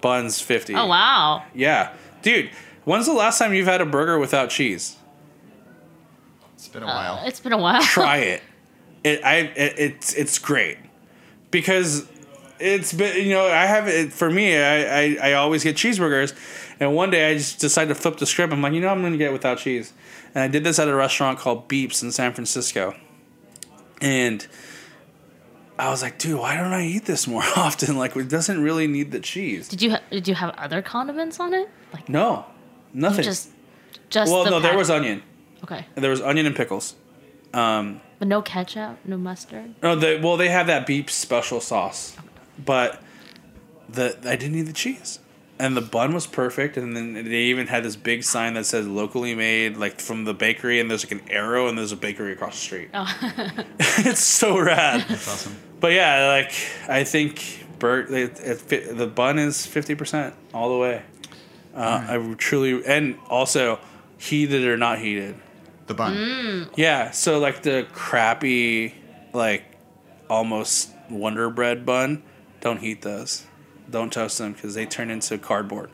buns 0.00 0.40
50. 0.40 0.74
oh 0.76 0.86
wow, 0.86 1.44
Yeah. 1.54 1.92
Dude, 2.22 2.50
when's 2.84 3.06
the 3.06 3.12
last 3.12 3.38
time 3.38 3.52
you've 3.52 3.66
had 3.66 3.80
a 3.80 3.86
burger 3.86 4.18
without 4.18 4.50
cheese? 4.50 4.96
It's 6.54 6.68
been 6.68 6.82
a 6.82 6.86
while. 6.86 7.14
Uh, 7.14 7.26
it's 7.26 7.40
been 7.40 7.52
a 7.52 7.58
while. 7.58 7.82
try 7.82 8.18
it. 8.18 8.42
It 9.02 9.24
I 9.24 9.36
it, 9.36 9.78
it's 9.78 10.14
it's 10.14 10.38
great 10.38 10.76
because 11.50 12.06
it's 12.58 12.92
been 12.92 13.16
you 13.26 13.32
know 13.32 13.46
I 13.46 13.64
have 13.64 13.88
it 13.88 14.12
for 14.12 14.30
me 14.30 14.54
I, 14.56 15.00
I 15.02 15.18
I 15.30 15.32
always 15.32 15.64
get 15.64 15.76
cheeseburgers 15.76 16.34
and 16.78 16.94
one 16.94 17.10
day 17.10 17.30
I 17.30 17.34
just 17.38 17.58
decided 17.60 17.88
to 17.88 17.94
flip 17.94 18.18
the 18.18 18.26
script 18.26 18.52
I'm 18.52 18.60
like 18.60 18.74
you 18.74 18.80
know 18.82 18.88
I'm 18.88 19.00
gonna 19.00 19.16
get 19.16 19.30
it 19.30 19.32
without 19.32 19.56
cheese 19.56 19.94
and 20.34 20.44
I 20.44 20.48
did 20.48 20.64
this 20.64 20.78
at 20.78 20.86
a 20.86 20.94
restaurant 20.94 21.38
called 21.38 21.66
Beeps 21.66 22.02
in 22.02 22.12
San 22.12 22.34
Francisco 22.34 22.94
and 24.02 24.46
I 25.80 25.90
was 25.90 26.02
like 26.02 26.18
dude 26.18 26.38
why 26.38 26.56
don't 26.56 26.72
I 26.72 26.84
eat 26.84 27.04
this 27.06 27.26
more 27.26 27.42
often 27.56 27.96
like 27.96 28.16
it 28.16 28.28
doesn't 28.28 28.62
really 28.62 28.86
need 28.86 29.10
the 29.10 29.20
cheese 29.20 29.68
Did 29.68 29.82
you 29.82 29.90
ha- 29.90 30.02
did 30.10 30.28
you 30.28 30.34
have 30.34 30.50
other 30.56 30.82
condiments 30.82 31.40
on 31.40 31.54
it? 31.54 31.68
Like 31.92 32.08
no 32.08 32.44
nothing 32.92 33.24
just 33.24 33.50
just 34.08 34.30
well 34.30 34.44
the 34.44 34.50
no 34.50 34.60
there 34.60 34.76
was 34.76 34.90
onion 34.90 35.22
okay, 35.64 35.86
there 35.94 36.10
was 36.10 36.20
onion 36.20 36.46
and 36.46 36.56
pickles 36.56 36.94
um, 37.52 38.00
but 38.18 38.28
no 38.28 38.42
ketchup, 38.42 38.98
no 39.04 39.16
mustard. 39.16 39.74
No, 39.82 39.96
they 39.96 40.18
well 40.20 40.36
they 40.36 40.48
have 40.48 40.66
that 40.68 40.86
beef 40.86 41.10
special 41.10 41.60
sauce, 41.60 42.16
but 42.64 43.02
the 43.88 44.16
I 44.24 44.36
didn't 44.36 44.52
need 44.52 44.66
the 44.66 44.72
cheese, 44.72 45.18
and 45.58 45.76
the 45.76 45.80
bun 45.80 46.14
was 46.14 46.26
perfect, 46.26 46.76
and 46.76 46.96
then 46.96 47.14
they 47.14 47.44
even 47.44 47.66
had 47.66 47.82
this 47.82 47.96
big 47.96 48.22
sign 48.22 48.54
that 48.54 48.66
says 48.66 48.86
locally 48.86 49.34
made, 49.34 49.76
like 49.76 50.00
from 50.00 50.24
the 50.24 50.34
bakery, 50.34 50.80
and 50.80 50.90
there's 50.90 51.04
like 51.04 51.12
an 51.12 51.28
arrow, 51.30 51.66
and 51.66 51.76
there's 51.76 51.92
a 51.92 51.96
bakery 51.96 52.32
across 52.32 52.54
the 52.54 52.60
street. 52.60 52.90
Oh. 52.94 53.06
it's 53.80 54.22
so 54.22 54.58
rad. 54.58 55.04
That's 55.08 55.28
awesome. 55.28 55.56
But 55.80 55.92
yeah, 55.92 56.28
like 56.28 56.52
I 56.88 57.04
think 57.04 57.66
Bert, 57.78 58.10
it, 58.10 58.38
it, 58.40 58.58
fit- 58.60 58.96
the 58.96 59.06
bun 59.06 59.38
is 59.38 59.66
fifty 59.66 59.94
percent 59.94 60.34
all 60.52 60.70
the 60.70 60.78
way. 60.78 61.02
Uh, 61.74 62.04
I 62.08 62.34
truly, 62.34 62.84
and 62.84 63.16
also 63.28 63.78
heated 64.18 64.64
or 64.64 64.76
not 64.76 64.98
heated. 64.98 65.36
The 65.86 65.94
bun. 65.94 66.14
Mm. 66.14 66.72
Yeah, 66.76 67.10
so 67.10 67.38
like 67.38 67.62
the 67.62 67.86
crappy, 67.92 68.94
like 69.32 69.64
almost 70.28 70.90
Wonder 71.08 71.48
Bread 71.50 71.86
bun, 71.86 72.22
don't 72.60 72.78
heat 72.78 73.02
those. 73.02 73.46
Don't 73.90 74.12
toast 74.12 74.38
them 74.38 74.52
because 74.52 74.74
they 74.74 74.86
turn 74.86 75.10
into 75.10 75.38
cardboard. 75.38 75.90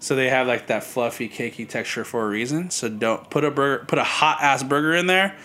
So 0.00 0.16
they 0.16 0.28
have 0.28 0.48
like 0.48 0.66
that 0.66 0.82
fluffy, 0.82 1.28
cakey 1.28 1.68
texture 1.68 2.04
for 2.04 2.26
a 2.26 2.28
reason. 2.28 2.70
So 2.70 2.88
don't 2.88 3.30
put 3.30 3.44
a 3.44 3.50
burger, 3.50 3.84
put 3.84 3.98
a 3.98 4.04
hot 4.04 4.38
ass 4.42 4.62
burger 4.62 4.94
in 4.94 5.06
there, 5.06 5.36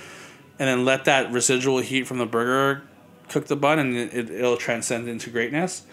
and 0.58 0.68
then 0.68 0.84
let 0.84 1.06
that 1.06 1.32
residual 1.32 1.78
heat 1.78 2.08
from 2.08 2.18
the 2.18 2.26
burger 2.26 2.82
cook 3.30 3.48
the 3.48 3.56
bun, 3.56 3.80
and 3.80 3.96
it, 3.96 4.30
it'll 4.30 4.58
transcend 4.58 5.08
into 5.08 5.30
greatness. 5.30 5.84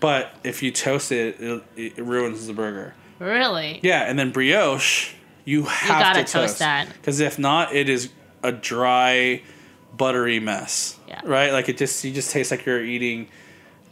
But 0.00 0.34
if 0.44 0.62
you 0.62 0.70
toast 0.70 1.12
it, 1.12 1.40
it, 1.40 1.62
it 1.76 1.98
ruins 1.98 2.46
the 2.46 2.52
burger. 2.52 2.94
Really? 3.18 3.80
Yeah, 3.82 4.02
and 4.02 4.18
then 4.18 4.32
brioche, 4.32 5.14
you 5.44 5.64
have 5.64 6.02
gotta 6.02 6.24
to 6.24 6.32
toast 6.32 6.58
that. 6.58 6.88
because 6.92 7.20
if 7.20 7.38
not, 7.38 7.74
it 7.74 7.88
is 7.88 8.10
a 8.42 8.52
dry, 8.52 9.42
buttery 9.96 10.40
mess. 10.40 10.98
Yeah. 11.08 11.20
Right, 11.24 11.52
like 11.52 11.68
it 11.68 11.78
just 11.78 12.04
you 12.04 12.12
just 12.12 12.30
taste 12.30 12.50
like 12.50 12.66
you're 12.66 12.84
eating 12.84 13.28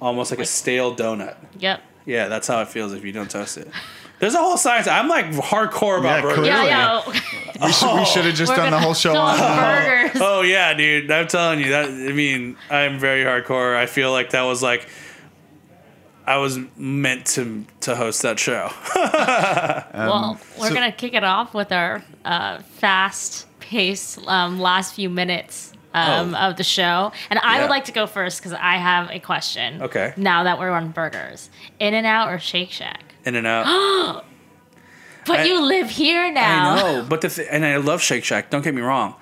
almost 0.01 0.31
like 0.31 0.41
a 0.41 0.45
stale 0.45 0.95
donut. 0.95 1.37
Yep. 1.59 1.81
Yeah, 2.05 2.29
that's 2.29 2.49
how 2.49 2.61
it 2.61 2.69
feels 2.69 2.93
if 2.93 3.05
you 3.05 3.13
don't 3.13 3.31
toast 3.31 3.57
it. 3.57 3.69
There's 4.23 4.35
a 4.37 4.39
whole 4.39 4.57
science. 4.57 4.87
I'm 4.87 5.09
like 5.09 5.27
hardcore 5.33 5.99
about 5.99 6.23
Yeah, 6.23 6.31
burgers. 6.31 6.47
Yeah, 6.47 6.65
yeah. 6.65 7.03
We 7.67 7.73
should, 7.73 7.99
we 7.99 8.05
should 8.05 8.25
have 8.25 8.35
just 8.37 8.51
We're 8.51 8.57
done 8.57 8.67
the 8.67 8.71
gonna 8.77 8.81
whole 8.85 8.95
show 8.95 9.17
on. 9.17 9.37
burgers. 9.37 10.23
Oh 10.23 10.43
yeah, 10.43 10.73
dude. 10.75 11.11
I'm 11.11 11.27
telling 11.27 11.59
you 11.59 11.71
that. 11.71 11.87
I 11.89 12.13
mean, 12.13 12.57
I'm 12.71 13.01
very 13.01 13.25
hardcore. 13.25 13.75
I 13.77 13.87
feel 13.87 14.13
like 14.13 14.31
that 14.31 14.43
was 14.43 14.63
like. 14.63 14.89
I 16.25 16.37
was 16.37 16.57
meant 16.77 17.27
to 17.35 17.65
to 17.81 17.97
host 17.97 18.23
that 18.23 18.39
show. 18.39 18.71
well, 18.95 20.39
we're 20.57 20.69
so- 20.69 20.75
gonna 20.75 20.93
kick 20.93 21.15
it 21.15 21.25
off 21.25 21.53
with 21.53 21.73
our 21.73 22.05
uh, 22.25 22.59
fast 22.63 23.49
pace 23.59 24.19
um, 24.29 24.61
last 24.61 24.95
few 24.95 25.11
minutes 25.11 25.73
um, 25.95 26.35
Oh. 26.37 26.39
of 26.51 26.57
the 26.59 26.63
show, 26.65 27.11
and 27.29 27.41
I 27.41 27.57
Yeah. 27.57 27.63
would 27.63 27.71
like 27.71 27.87
to 27.87 27.93
go 27.93 28.07
first 28.07 28.39
because 28.39 28.53
I 28.53 28.77
have 28.77 29.11
a 29.11 29.19
question. 29.19 29.83
Okay. 29.83 30.15
Now 30.17 30.45
that 30.45 30.61
we're 30.61 30.71
on 30.71 30.91
burgers, 30.93 31.51
In 31.81 31.93
and 31.93 32.07
Out 32.07 32.31
or 32.33 32.39
Shake 32.39 32.71
Shack? 32.71 33.12
In 33.25 33.35
and 33.37 33.47
out. 33.47 34.25
But 35.25 35.41
I- 35.41 35.45
you 35.45 35.61
live 35.65 35.89
here 35.89 36.33
now. 36.33 36.73
I 36.75 36.77
know, 36.83 37.07
but 37.09 37.21
the 37.21 37.29
th- 37.29 37.47
and 37.49 37.65
I 37.65 37.77
love 37.77 38.03
Shake 38.03 38.25
Shack. 38.25 38.51
Don't 38.51 38.63
get 38.63 38.75
me 38.75 38.83
wrong, 38.83 39.15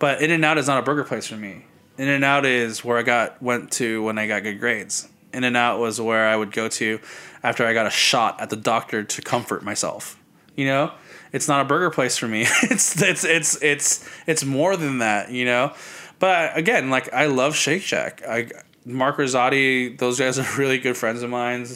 but 0.00 0.20
In 0.20 0.32
and 0.32 0.44
Out 0.44 0.58
is 0.58 0.66
not 0.66 0.78
a 0.78 0.82
burger 0.82 1.04
place 1.04 1.28
for 1.28 1.36
me. 1.36 1.64
In 1.96 2.08
and 2.08 2.24
Out 2.24 2.44
is 2.44 2.84
where 2.84 2.98
I 2.98 3.02
got 3.02 3.40
went 3.40 3.70
to 3.72 4.02
when 4.02 4.18
I 4.18 4.26
got 4.26 4.42
good 4.42 4.58
grades. 4.58 5.08
In 5.32 5.44
and 5.44 5.56
Out 5.56 5.78
was 5.78 6.00
where 6.00 6.26
I 6.26 6.34
would 6.34 6.50
go 6.50 6.66
to 6.68 6.98
after 7.44 7.64
I 7.64 7.72
got 7.72 7.86
a 7.86 7.90
shot 7.90 8.40
at 8.40 8.50
the 8.50 8.56
doctor 8.56 9.04
to 9.04 9.22
comfort 9.22 9.62
myself. 9.62 10.18
You 10.56 10.64
know, 10.66 10.90
it's 11.32 11.46
not 11.46 11.60
a 11.60 11.64
burger 11.64 11.90
place 11.90 12.16
for 12.16 12.26
me. 12.26 12.42
it's 12.64 13.00
it's 13.00 13.22
it's 13.24 13.62
it's 13.62 14.08
it's 14.26 14.44
more 14.44 14.76
than 14.76 14.98
that. 14.98 15.30
You 15.30 15.44
know, 15.44 15.72
but 16.18 16.56
again, 16.58 16.90
like 16.90 17.12
I 17.14 17.26
love 17.26 17.54
Shake 17.54 17.82
Shack. 17.82 18.22
I 18.26 18.48
Mark 18.84 19.18
Rosati, 19.18 19.96
those 19.96 20.18
guys 20.18 20.36
are 20.36 20.46
really 20.58 20.78
good 20.78 20.96
friends 20.96 21.22
of 21.22 21.30
mine, 21.30 21.68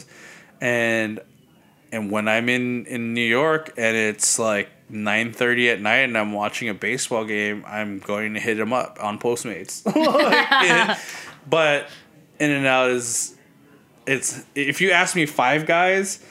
and 0.59 1.21
and 1.91 2.11
when 2.11 2.27
I'm 2.27 2.49
in 2.49 2.85
in 2.85 3.13
New 3.13 3.21
York 3.27 3.71
and 3.77 3.95
it's 3.95 4.37
like 4.39 4.69
9:30 4.91 5.73
at 5.73 5.81
night 5.81 5.97
and 5.99 6.17
I'm 6.17 6.33
watching 6.33 6.69
a 6.69 6.73
baseball 6.73 7.25
game, 7.25 7.63
I'm 7.67 7.99
going 7.99 8.33
to 8.33 8.39
hit 8.39 8.57
them 8.57 8.73
up 8.73 8.97
on 9.01 9.19
Postmates. 9.19 9.83
Like, 9.95 10.47
it- 10.91 10.97
but 11.49 11.87
In 12.39 12.51
and 12.51 12.65
Out 12.65 12.89
is 12.91 13.35
it's 14.07 14.43
if 14.55 14.81
you 14.81 14.91
ask 14.91 15.15
me 15.15 15.25
Five 15.25 15.65
Guys, 15.65 16.23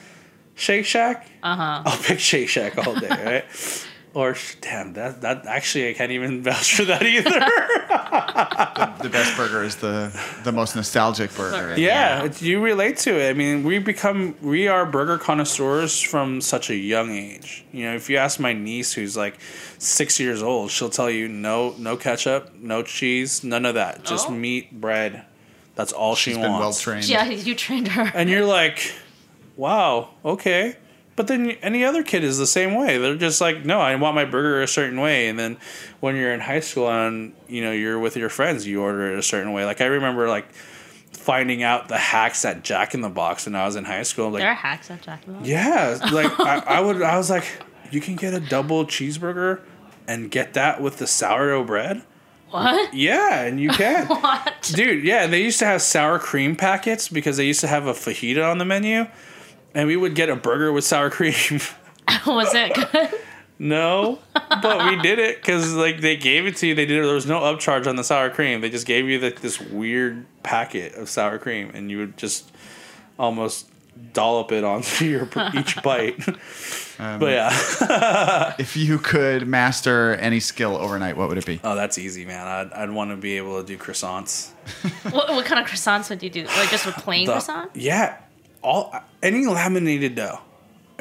Shake 0.54 0.84
Shack, 0.86 1.26
Uh-huh. 1.42 1.82
I'll 1.86 1.98
pick 1.98 2.18
Shake 2.18 2.48
Shack 2.48 2.76
all 2.78 2.94
day, 2.94 3.08
right? 3.08 3.44
Or 4.14 4.34
damn, 4.60 4.94
that 4.94 5.20
that 5.20 5.46
actually 5.46 5.90
I 5.90 5.92
can't 5.92 6.10
even 6.12 6.42
vouch 6.48 6.74
for 6.76 6.84
that 6.86 7.02
either. 7.02 7.30
the 9.02 9.08
best 9.10 9.36
burger 9.36 9.62
is 9.62 9.76
the 9.76 10.10
the 10.44 10.52
most 10.52 10.74
nostalgic 10.76 11.34
burger. 11.36 11.78
Yeah, 11.78 12.24
it's, 12.24 12.42
you 12.42 12.60
relate 12.60 12.96
to 12.98 13.18
it. 13.20 13.30
I 13.30 13.32
mean, 13.34 13.64
we 13.64 13.78
become 13.78 14.34
we 14.42 14.66
are 14.68 14.86
burger 14.86 15.18
connoisseurs 15.18 16.00
from 16.00 16.40
such 16.40 16.70
a 16.70 16.74
young 16.76 17.10
age. 17.10 17.64
You 17.72 17.84
know, 17.84 17.94
if 17.94 18.08
you 18.10 18.16
ask 18.16 18.40
my 18.40 18.52
niece 18.52 18.92
who's 18.94 19.16
like 19.16 19.38
six 19.78 20.18
years 20.18 20.42
old, 20.42 20.70
she'll 20.70 20.90
tell 20.90 21.10
you 21.10 21.28
no 21.28 21.74
no 21.78 21.96
ketchup, 21.96 22.52
no 22.54 22.82
cheese, 22.82 23.44
none 23.44 23.64
of 23.66 23.74
that. 23.74 24.04
Just 24.04 24.28
Oh. 24.28 24.32
meat, 24.32 24.80
bread. 24.80 25.24
That's 25.74 25.92
all 25.92 26.16
she 26.16 26.30
She's 26.30 26.38
been 26.38 26.52
well 26.52 26.72
trained. 26.72 27.08
Yeah, 27.08 27.24
you 27.28 27.54
trained 27.54 27.88
her. 27.88 28.10
and 28.14 28.28
you're 28.28 28.44
like, 28.44 28.92
wow, 29.56 30.10
okay. 30.24 30.76
But 31.18 31.26
then 31.26 31.50
any 31.62 31.84
other 31.84 32.04
kid 32.04 32.22
is 32.22 32.38
the 32.38 32.46
same 32.46 32.76
way. 32.76 32.96
They're 32.96 33.16
just 33.16 33.40
like, 33.40 33.64
no, 33.64 33.80
I 33.80 33.96
want 33.96 34.14
my 34.14 34.24
burger 34.24 34.62
a 34.62 34.68
certain 34.68 35.00
way. 35.00 35.26
And 35.28 35.36
then 35.36 35.56
when 35.98 36.14
you're 36.14 36.32
in 36.32 36.38
high 36.38 36.60
school 36.60 36.88
and 36.88 37.34
you 37.48 37.60
know 37.60 37.72
you're 37.72 37.98
with 37.98 38.16
your 38.16 38.28
friends, 38.28 38.68
you 38.68 38.80
order 38.80 39.12
it 39.12 39.18
a 39.18 39.22
certain 39.24 39.52
way. 39.52 39.64
Like 39.64 39.80
I 39.80 39.86
remember 39.86 40.28
like 40.28 40.52
finding 41.10 41.64
out 41.64 41.88
the 41.88 41.98
hacks 41.98 42.44
at 42.44 42.62
Jack 42.62 42.94
in 42.94 43.00
the 43.00 43.08
Box 43.08 43.46
when 43.46 43.56
I 43.56 43.66
was 43.66 43.74
in 43.74 43.84
high 43.84 44.04
school. 44.04 44.30
Like 44.30 44.42
there 44.42 44.50
are 44.50 44.54
hacks 44.54 44.92
at 44.92 45.02
Jack 45.02 45.26
in 45.26 45.32
the 45.32 45.38
Box. 45.40 45.48
yeah, 45.48 45.98
like 46.12 46.38
I, 46.38 46.58
I 46.76 46.80
would. 46.80 47.02
I 47.02 47.16
was 47.16 47.30
like, 47.30 47.46
you 47.90 48.00
can 48.00 48.14
get 48.14 48.32
a 48.32 48.38
double 48.38 48.84
cheeseburger 48.86 49.60
and 50.06 50.30
get 50.30 50.54
that 50.54 50.80
with 50.80 50.98
the 50.98 51.08
sourdough 51.08 51.64
bread. 51.64 52.04
What? 52.50 52.94
Yeah, 52.94 53.42
and 53.42 53.58
you 53.60 53.70
can. 53.70 54.06
What? 54.06 54.70
Dude, 54.72 55.02
yeah, 55.04 55.26
they 55.26 55.42
used 55.42 55.58
to 55.58 55.66
have 55.66 55.82
sour 55.82 56.20
cream 56.20 56.54
packets 56.54 57.08
because 57.08 57.38
they 57.38 57.44
used 57.46 57.60
to 57.62 57.66
have 57.66 57.86
a 57.88 57.92
fajita 57.92 58.48
on 58.48 58.58
the 58.58 58.64
menu, 58.64 59.06
and 59.78 59.86
we 59.86 59.96
would 59.96 60.14
get 60.16 60.28
a 60.28 60.34
burger 60.36 60.72
with 60.72 60.82
sour 60.84 61.08
cream. 61.08 61.32
Was 62.26 62.52
it 62.54 62.74
good? 62.74 63.10
no, 63.58 64.18
but 64.34 64.90
we 64.90 65.00
did 65.02 65.18
it 65.18 65.36
because 65.40 65.74
like 65.74 66.00
they 66.00 66.16
gave 66.16 66.46
it 66.46 66.56
to 66.56 66.66
you. 66.66 66.74
They 66.74 66.84
did. 66.86 67.04
There 67.04 67.14
was 67.14 67.26
no 67.26 67.40
upcharge 67.40 67.86
on 67.86 67.96
the 67.96 68.04
sour 68.04 68.30
cream. 68.30 68.60
They 68.60 68.70
just 68.70 68.86
gave 68.86 69.08
you 69.08 69.18
like 69.18 69.40
this 69.40 69.60
weird 69.60 70.26
packet 70.42 70.94
of 70.94 71.08
sour 71.08 71.38
cream, 71.38 71.70
and 71.74 71.90
you 71.90 71.98
would 71.98 72.16
just 72.16 72.50
almost 73.18 73.68
dollop 74.12 74.52
it 74.52 74.64
onto 74.64 75.04
your 75.08 75.28
each 75.54 75.82
bite. 75.82 76.18
Um, 77.00 77.20
but 77.20 77.30
yeah, 77.30 78.54
If 78.58 78.76
you 78.76 78.98
could 78.98 79.46
master 79.46 80.16
any 80.16 80.40
skill 80.40 80.76
overnight, 80.76 81.16
what 81.16 81.28
would 81.28 81.38
it 81.38 81.46
be? 81.46 81.60
oh, 81.62 81.76
that's 81.76 81.96
easy, 81.96 82.24
man. 82.24 82.44
I'd, 82.44 82.72
I'd 82.72 82.90
want 82.90 83.12
to 83.12 83.16
be 83.16 83.36
able 83.36 83.60
to 83.60 83.64
do 83.64 83.78
croissants. 83.78 84.50
what, 85.12 85.28
what 85.28 85.44
kind 85.46 85.64
of 85.64 85.70
croissants 85.70 86.10
would 86.10 86.24
you 86.24 86.28
do? 86.30 86.42
Like 86.46 86.70
just 86.70 86.86
with 86.86 86.96
plain 86.96 87.26
The- 87.26 87.34
croissant? 87.34 87.70
Yeah, 87.76 88.16
all 88.62 88.94
any 89.22 89.46
laminated 89.46 90.14
dough, 90.14 90.40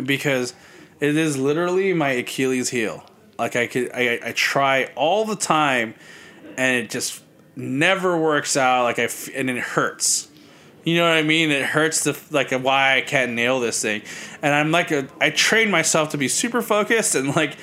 because 0.03 0.53
it 0.99 1.15
is 1.15 1.37
literally 1.37 1.93
my 1.93 2.11
Achilles 2.11 2.69
heel. 2.69 3.03
Like 3.39 3.55
I 3.55 3.67
could, 3.67 3.91
I, 3.93 4.19
I 4.23 4.31
try 4.31 4.85
all 4.95 5.25
the 5.25 5.35
time, 5.35 5.93
and 6.57 6.77
it 6.85 6.89
just 6.89 7.21
never 7.55 8.17
works 8.17 8.57
out. 8.57 8.83
Like 8.83 8.99
I, 8.99 9.03
f- 9.03 9.29
and 9.35 9.49
it 9.49 9.57
hurts. 9.59 10.29
You 10.83 10.95
know 10.97 11.03
what 11.03 11.17
I 11.17 11.21
mean? 11.21 11.51
It 11.51 11.65
hurts 11.65 12.03
the 12.05 12.17
like 12.31 12.51
why 12.51 12.97
I 12.97 13.01
can't 13.01 13.33
nail 13.33 13.59
this 13.59 13.81
thing, 13.81 14.01
and 14.41 14.53
I'm 14.55 14.71
like 14.71 14.91
a, 14.91 15.07
I 15.19 15.29
train 15.31 15.69
myself 15.69 16.09
to 16.11 16.17
be 16.17 16.27
super 16.27 16.61
focused, 16.61 17.13
and 17.13 17.35
like 17.35 17.57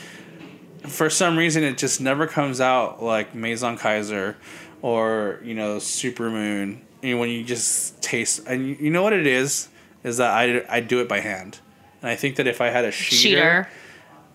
for 0.86 1.08
some 1.08 1.36
reason 1.38 1.64
it 1.64 1.78
just 1.78 2.00
never 2.00 2.26
comes 2.26 2.60
out 2.60 3.02
like 3.02 3.34
Maison 3.34 3.78
Kayser 3.78 4.34
or 4.82 5.40
you 5.42 5.54
know 5.54 5.78
Supermoon. 5.78 6.80
You 7.02 7.14
know, 7.14 7.20
when 7.20 7.30
you 7.30 7.42
just 7.44 8.00
taste, 8.02 8.42
and 8.46 8.66
you- 8.68 8.76
you 8.78 8.90
know 8.90 9.02
what 9.02 9.12
it 9.12 9.26
is, 9.26 9.68
is 10.04 10.18
that 10.18 10.30
I 10.30 10.64
I 10.68 10.80
do 10.80 11.00
it 11.00 11.08
by 11.08 11.20
hand, 11.20 11.58
and 12.00 12.10
I 12.10 12.14
think 12.14 12.36
that 12.36 12.46
if 12.46 12.60
I 12.60 12.68
had 12.70 12.84
a 12.84 12.90
sheeter, 12.92 13.10
Cheater. 13.10 13.68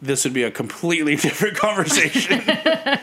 this 0.02 0.26
would 0.26 0.34
be 0.34 0.44
a 0.44 0.52
completely 0.52 1.16
different 1.28 1.58
conversation. 1.58 2.42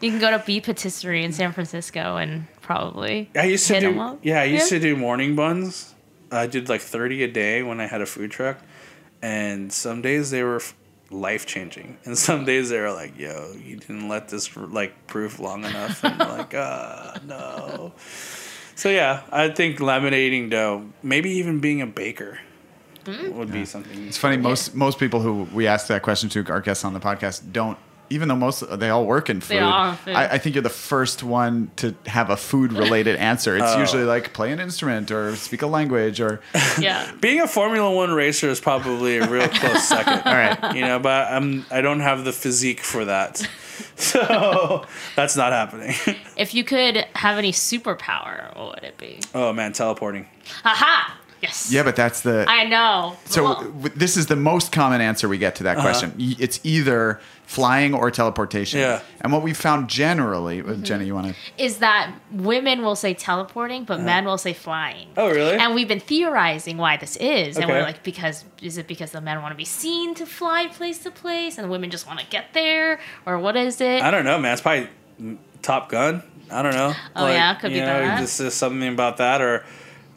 You 0.00 0.10
can 0.10 0.18
go 0.18 0.30
to 0.30 0.42
B 0.44 0.60
Patisserie 0.62 1.24
in 1.24 1.32
San 1.32 1.52
Francisco 1.52 2.16
and 2.16 2.46
probably 2.62 3.28
I 3.36 3.44
used 3.44 3.66
to 3.66 3.80
do 3.80 4.18
yeah, 4.22 4.40
I 4.40 4.44
used 4.44 4.70
to 4.70 4.80
do 4.80 4.96
morning 4.96 5.36
buns. 5.36 5.94
I 6.32 6.46
did 6.46 6.68
like 6.70 6.80
thirty 6.80 7.22
a 7.22 7.28
day 7.28 7.62
when 7.62 7.80
I 7.80 7.86
had 7.86 8.00
a 8.00 8.06
food 8.06 8.30
truck, 8.30 8.58
and 9.20 9.70
some 9.70 10.00
days 10.00 10.30
they 10.30 10.42
were 10.42 10.62
life 11.10 11.44
changing, 11.44 11.98
and 12.04 12.16
some 12.16 12.44
days 12.46 12.70
they 12.70 12.80
were 12.80 12.92
like, 12.92 13.18
"Yo, 13.18 13.52
you 13.62 13.76
didn't 13.76 14.08
let 14.08 14.28
this 14.28 14.56
like 14.56 15.06
proof 15.06 15.38
long 15.38 15.64
enough," 15.64 16.02
and 16.02 16.18
like, 16.18 16.54
"Ah, 16.56 17.18
no." 17.26 17.92
So 18.80 18.88
yeah, 18.88 19.24
I 19.30 19.50
think 19.50 19.78
laminating 19.78 20.48
dough, 20.48 20.86
maybe 21.02 21.28
even 21.32 21.60
being 21.60 21.82
a 21.82 21.86
baker, 21.86 22.38
Mm. 23.04 23.32
would 23.34 23.52
be 23.52 23.66
something. 23.66 24.06
It's 24.08 24.16
funny. 24.16 24.38
Most 24.38 24.74
most 24.74 24.98
people 24.98 25.20
who 25.20 25.46
we 25.52 25.66
ask 25.66 25.86
that 25.88 26.00
question 26.02 26.30
to, 26.30 26.46
our 26.50 26.62
guests 26.62 26.82
on 26.82 26.94
the 26.94 27.00
podcast, 27.00 27.52
don't. 27.52 27.76
Even 28.10 28.28
though 28.28 28.36
most 28.36 28.64
they 28.78 28.90
all 28.90 29.06
work 29.06 29.30
in 29.30 29.40
food, 29.40 29.58
all 29.58 29.72
are 29.72 29.94
food. 29.94 30.14
I, 30.14 30.34
I 30.34 30.38
think 30.38 30.54
you're 30.56 30.62
the 30.62 30.68
first 30.68 31.22
one 31.22 31.70
to 31.76 31.94
have 32.06 32.28
a 32.30 32.36
food 32.36 32.72
related 32.72 33.16
answer. 33.30 33.56
It's 33.56 33.64
oh. 33.68 33.78
usually 33.78 34.04
like 34.04 34.32
play 34.32 34.52
an 34.52 34.60
instrument 34.60 35.10
or 35.10 35.36
speak 35.36 35.62
a 35.62 35.66
language 35.66 36.20
or 36.20 36.40
Yeah. 36.78 37.10
Being 37.20 37.40
a 37.40 37.46
Formula 37.48 37.90
One 37.94 38.12
racer 38.12 38.48
is 38.48 38.60
probably 38.60 39.18
a 39.18 39.28
real 39.28 39.48
close 39.60 39.86
second. 39.88 40.22
all 40.24 40.34
right. 40.34 40.74
you 40.74 40.82
know, 40.82 40.98
but 40.98 41.30
I'm 41.32 41.64
I 41.70 41.80
don't 41.80 42.00
have 42.00 42.24
the 42.24 42.32
physique 42.32 42.80
for 42.80 43.04
that, 43.04 43.48
so 43.96 44.84
that's 45.16 45.36
not 45.36 45.52
happening. 45.52 45.94
If 46.36 46.54
you 46.54 46.64
could 46.64 47.06
have 47.14 47.38
any 47.38 47.52
superpower, 47.52 48.56
what 48.56 48.74
would 48.74 48.84
it 48.84 48.98
be? 48.98 49.20
oh 49.34 49.52
man, 49.52 49.72
teleporting. 49.72 50.26
Aha! 50.64 51.16
Yes. 51.42 51.72
Yeah, 51.72 51.82
but 51.82 51.96
that's 51.96 52.20
the 52.20 52.44
I 52.48 52.64
know. 52.64 53.16
So 53.24 53.44
Well, 53.44 53.54
w- 53.64 53.88
this 53.96 54.16
is 54.16 54.26
the 54.26 54.36
most 54.36 54.72
common 54.72 55.00
answer 55.00 55.28
we 55.28 55.38
get 55.38 55.54
to 55.56 55.62
that 55.64 55.78
question. 55.78 56.14
It's 56.18 56.60
either 56.64 57.20
flying 57.46 57.94
or 57.94 58.10
teleportation. 58.10 58.80
Uh-huh. 58.80 59.00
Yeah. 59.02 59.18
And 59.22 59.32
what 59.32 59.42
we 59.42 59.54
found 59.54 59.88
generally, 59.88 60.60
uh, 60.60 60.64
Mm-hmm. 60.64 60.82
Jenny, 60.84 61.06
you 61.06 61.14
want 61.14 61.28
to? 61.28 61.34
is 61.56 61.78
that 61.78 62.12
women 62.30 62.82
will 62.82 62.94
say 62.94 63.12
teleporting, 63.14 63.84
but 63.84 64.00
men 64.00 64.24
will 64.24 64.38
say 64.38 64.52
flying. 64.52 65.08
Oh 65.16 65.28
really? 65.30 65.56
And 65.56 65.74
we've 65.74 65.88
been 65.88 65.98
theorizing 66.00 66.76
why 66.76 66.96
this 66.96 67.16
is, 67.16 67.56
and 67.56 67.68
we're 67.68 67.82
like, 67.82 68.02
because 68.02 68.44
is 68.62 68.76
it 68.78 68.86
because 68.86 69.10
the 69.12 69.20
men 69.20 69.40
want 69.42 69.52
to 69.52 69.56
be 69.56 69.64
seen 69.64 70.14
to 70.16 70.26
fly 70.26 70.66
place 70.68 70.98
to 71.04 71.10
place, 71.10 71.56
and 71.58 71.66
the 71.66 71.70
women 71.70 71.90
just 71.90 72.06
want 72.06 72.20
to 72.20 72.26
get 72.26 72.52
there, 72.52 73.00
or 73.26 73.38
what 73.38 73.56
is 73.56 73.80
it? 73.80 74.02
I 74.02 74.10
don't 74.10 74.24
know, 74.24 74.38
man. 74.38 74.52
It's 74.52 74.62
probably 74.62 74.88
Top 75.62 75.88
Gun. 75.88 76.22
I 76.52 76.62
don't 76.62 76.74
know. 76.74 76.94
Oh, 77.14 77.28
yeah, 77.28 77.54
could 77.54 77.70
you 77.70 77.76
be 77.80 77.86
know, 77.86 78.00
that. 78.00 78.20
This 78.20 78.40
is 78.40 78.54
something 78.54 78.88
about 78.92 79.18
that, 79.18 79.40
or 79.40 79.64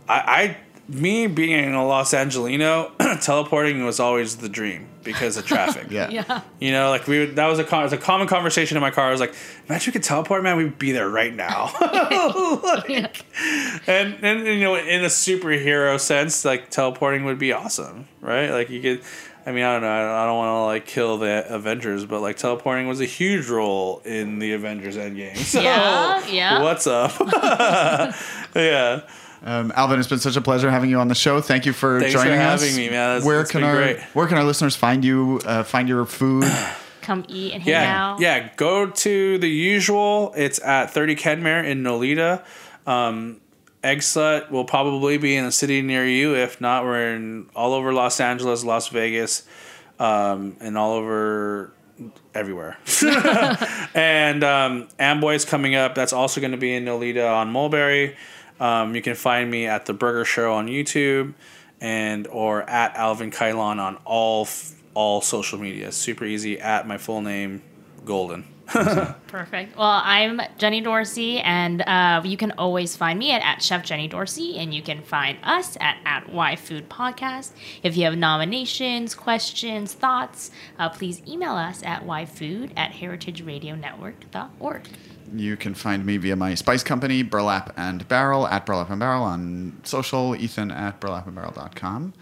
I, 0.10 0.18
I, 0.20 0.58
me 0.94 1.28
being 1.28 1.74
a 1.74 1.86
Los 1.86 2.14
Angelino, 2.14 2.92
teleporting 3.22 3.84
was 3.86 4.00
always 4.00 4.38
the 4.38 4.50
dream 4.50 4.88
because 5.04 5.38
of 5.38 5.46
traffic. 5.46 5.88
Yeah. 5.92 6.10
Yeah. 6.10 6.42
You 6.60 6.72
know, 6.72 6.90
like 6.90 7.08
we 7.08 7.20
would, 7.20 7.36
that 7.36 7.48
was 7.48 7.60
a 7.60 7.64
con- 7.64 7.84
was 7.84 7.94
a 7.94 7.98
common 7.98 8.28
conversation 8.28 8.78
in 8.78 8.82
my 8.82 8.92
car. 8.92 9.08
I 9.08 9.12
was 9.12 9.20
like, 9.20 9.34
imagine 9.68 9.92
we 9.92 9.94
could 9.94 10.04
teleport, 10.04 10.44
man. 10.44 10.58
We'd 10.58 10.80
be 10.80 10.92
there 10.92 11.10
right 11.10 11.34
now. 11.34 11.72
Like, 12.64 13.26
and 13.88 14.16
and 14.24 14.46
you 14.48 14.62
know, 14.62 14.76
in 14.76 15.04
a 15.04 15.08
superhero 15.08 16.00
sense, 16.00 16.46
like 16.46 16.70
teleporting 16.70 17.26
would 17.26 17.38
be 17.40 17.52
awesome, 17.52 18.08
right? 18.22 18.50
Like 18.50 18.70
you 18.70 18.82
could. 18.82 19.02
I 19.46 19.52
mean, 19.52 19.64
I 19.66 19.74
don't 19.74 19.82
know. 19.82 19.90
I 20.16 20.26
don't 20.26 20.38
want 20.38 20.50
to 20.50 20.64
like 20.64 20.86
kill 20.86 21.18
the 21.18 21.46
Avengers, 21.54 22.06
but 22.06 22.22
like 22.22 22.38
teleporting 22.38 22.88
was 22.88 23.02
a 23.02 23.06
huge 23.06 23.50
role 23.50 24.02
in 24.06 24.40
the 24.40 24.54
Avengers 24.54 24.96
Endgame. 24.96 25.36
So, 25.54 25.62
Yeah, 25.62 26.26
yeah. 26.28 26.62
What's 26.64 26.88
up? 26.88 27.12
yeah. 28.56 29.02
Um, 29.44 29.74
Alvin, 29.76 30.00
it's 30.00 30.08
been 30.08 30.20
such 30.20 30.36
a 30.38 30.42
pleasure 30.42 30.72
having 30.72 30.90
you 30.90 31.00
on 31.00 31.10
the 31.10 31.16
show. 31.16 31.42
Thank 31.42 31.66
you 31.66 31.74
for 31.74 32.00
Thanks 32.00 32.14
for 32.16 32.24
joining 32.24 32.40
us. 32.40 32.62
having 32.62 32.76
me, 32.78 32.86
man. 32.90 32.94
That's- 33.10 33.26
where 33.26 33.42
it's 33.42 33.52
can 33.52 33.62
been 33.62 33.70
our 33.70 33.76
great. 33.76 34.00
Where 34.14 34.28
can 34.28 34.38
our 34.38 34.44
listeners 34.44 34.76
find 34.76 35.04
you? 35.04 35.42
Uh, 35.46 35.64
find 35.64 35.90
your 35.90 36.06
food. 36.06 36.46
Come 37.02 37.26
eat 37.28 37.52
and 37.54 37.62
hang 37.62 37.72
Yeah, 37.72 38.04
out. 38.14 38.22
yeah. 38.22 38.50
Go 38.56 38.90
to 38.90 39.38
the 39.38 39.50
usual. 39.50 40.34
It's 40.38 40.62
at 40.64 40.92
30 40.92 41.18
Kenmare 41.18 41.66
in 41.66 41.84
Nolita. 41.84 42.42
Um, 42.88 43.42
Eggslut 43.84 44.50
will 44.50 44.64
probably 44.64 45.18
be 45.18 45.36
in 45.36 45.44
a 45.44 45.52
city 45.52 45.82
near 45.82 46.08
you. 46.08 46.36
If 46.36 46.62
not, 46.62 46.86
we're 46.86 47.14
in 47.16 47.50
all 47.54 47.74
over 47.74 47.92
Los 47.92 48.22
Angeles, 48.22 48.64
Las 48.64 48.88
Vegas, 48.88 49.46
um, 50.00 50.56
and 50.62 50.78
all 50.78 50.94
over 50.94 51.74
everywhere. 52.34 52.78
and 53.94 54.42
um, 54.46 54.88
Amboy's 54.98 55.44
coming 55.44 55.76
up. 55.76 55.96
That's 55.96 56.14
also 56.14 56.40
going 56.40 56.52
to 56.52 56.58
be 56.58 56.74
in 56.74 56.86
Nolita 56.86 57.30
on 57.30 57.52
Mulberry. 57.52 58.16
Um, 58.60 58.96
you 58.96 59.02
can 59.02 59.16
find 59.16 59.50
me 59.50 59.68
at 59.68 59.86
the 59.86 59.94
Burger 59.94 60.26
Show 60.26 60.54
on 60.54 60.68
YouTube 60.68 61.34
and 61.82 62.28
or 62.28 62.68
at 62.70 62.96
Alvin 62.96 63.32
Cailan 63.32 63.80
on 63.80 63.98
all 64.06 64.48
all 64.94 65.22
social 65.22 65.60
media. 65.60 65.92
Super 65.92 66.26
easy 66.26 66.60
at 66.60 66.88
my 66.88 66.98
full 66.98 67.22
name, 67.22 67.62
Golden. 68.06 68.46
Perfect. 69.28 69.78
Well, 69.78 70.02
I'm 70.04 70.42
Jenny 70.58 70.80
Dorsey, 70.80 71.40
and 71.40 71.82
uh, 71.82 72.22
you 72.24 72.38
can 72.38 72.52
always 72.52 72.96
find 72.96 73.20
me 73.20 73.32
at, 73.32 73.42
at 73.42 73.62
Chef 73.62 73.84
Jenny 73.84 74.08
Dorsey, 74.08 74.58
and 74.58 74.74
you 74.74 74.82
can 74.82 75.02
find 75.02 75.38
us 75.44 75.78
at, 75.82 75.98
at 76.06 76.30
Why 76.30 76.56
Food 76.56 76.90
Podcast. 76.90 77.52
If 77.84 77.98
you 77.98 78.06
have 78.06 78.18
nominations, 78.18 79.16
questions, 79.16 79.94
thoughts, 79.94 80.50
uh, 80.80 80.90
please 80.90 81.22
email 81.28 81.54
us 81.54 81.84
at 81.84 82.06
yfood 82.06 82.72
at 82.78 82.94
heritageradionetwork.org. 82.94 84.88
You 85.34 85.58
can 85.58 85.74
find 85.74 86.06
me 86.06 86.18
via 86.18 86.36
my 86.36 86.56
spice 86.56 86.84
company, 86.84 87.24
Burlap 87.24 87.74
and 87.78 88.08
Barrel, 88.08 88.48
at 88.48 88.66
Burlap 88.66 88.90
and 88.90 89.00
Barrel 89.00 89.24
on 89.24 89.80
social, 89.84 90.36
Ethan 90.36 90.72
at 90.72 91.00
burlapandbarrel.com. 91.00 92.14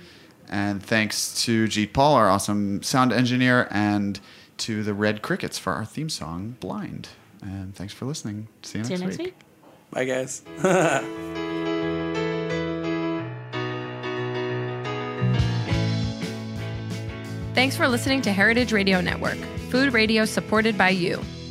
And 0.49 0.84
thanks 0.84 1.43
to 1.45 1.66
Jeet 1.66 1.93
Paul, 1.93 2.16
our 2.16 2.30
awesome 2.30 2.84
sound 2.84 3.14
engineer, 3.14 3.68
and 3.72 4.20
to 4.58 4.84
the 4.84 4.93
Red 4.93 5.22
Crickets 5.22 5.58
for 5.58 5.74
our 5.74 5.86
theme 5.86 6.10
song, 6.10 6.58
Blind. 6.60 7.10
And 7.41 7.74
thanks 7.76 7.93
for 7.93 8.06
listening. 8.06 8.47
See 8.62 8.80
you 8.80 8.84
See 8.84 8.93
next, 8.95 9.02
you 9.02 9.08
next 9.08 9.18
week. 9.18 9.28
week. 9.28 9.36
Bye, 9.91 10.06
guys. 10.06 10.43
Thanks 17.54 17.76
for 17.76 17.88
listening 17.88 18.22
to 18.24 18.32
Heritage 18.32 18.72
Radio 18.72 19.02
Network, 19.02 19.38
food 19.70 19.93
radio 19.93 20.26
supported 20.26 20.78
by 20.78 20.89
you. 20.89 21.22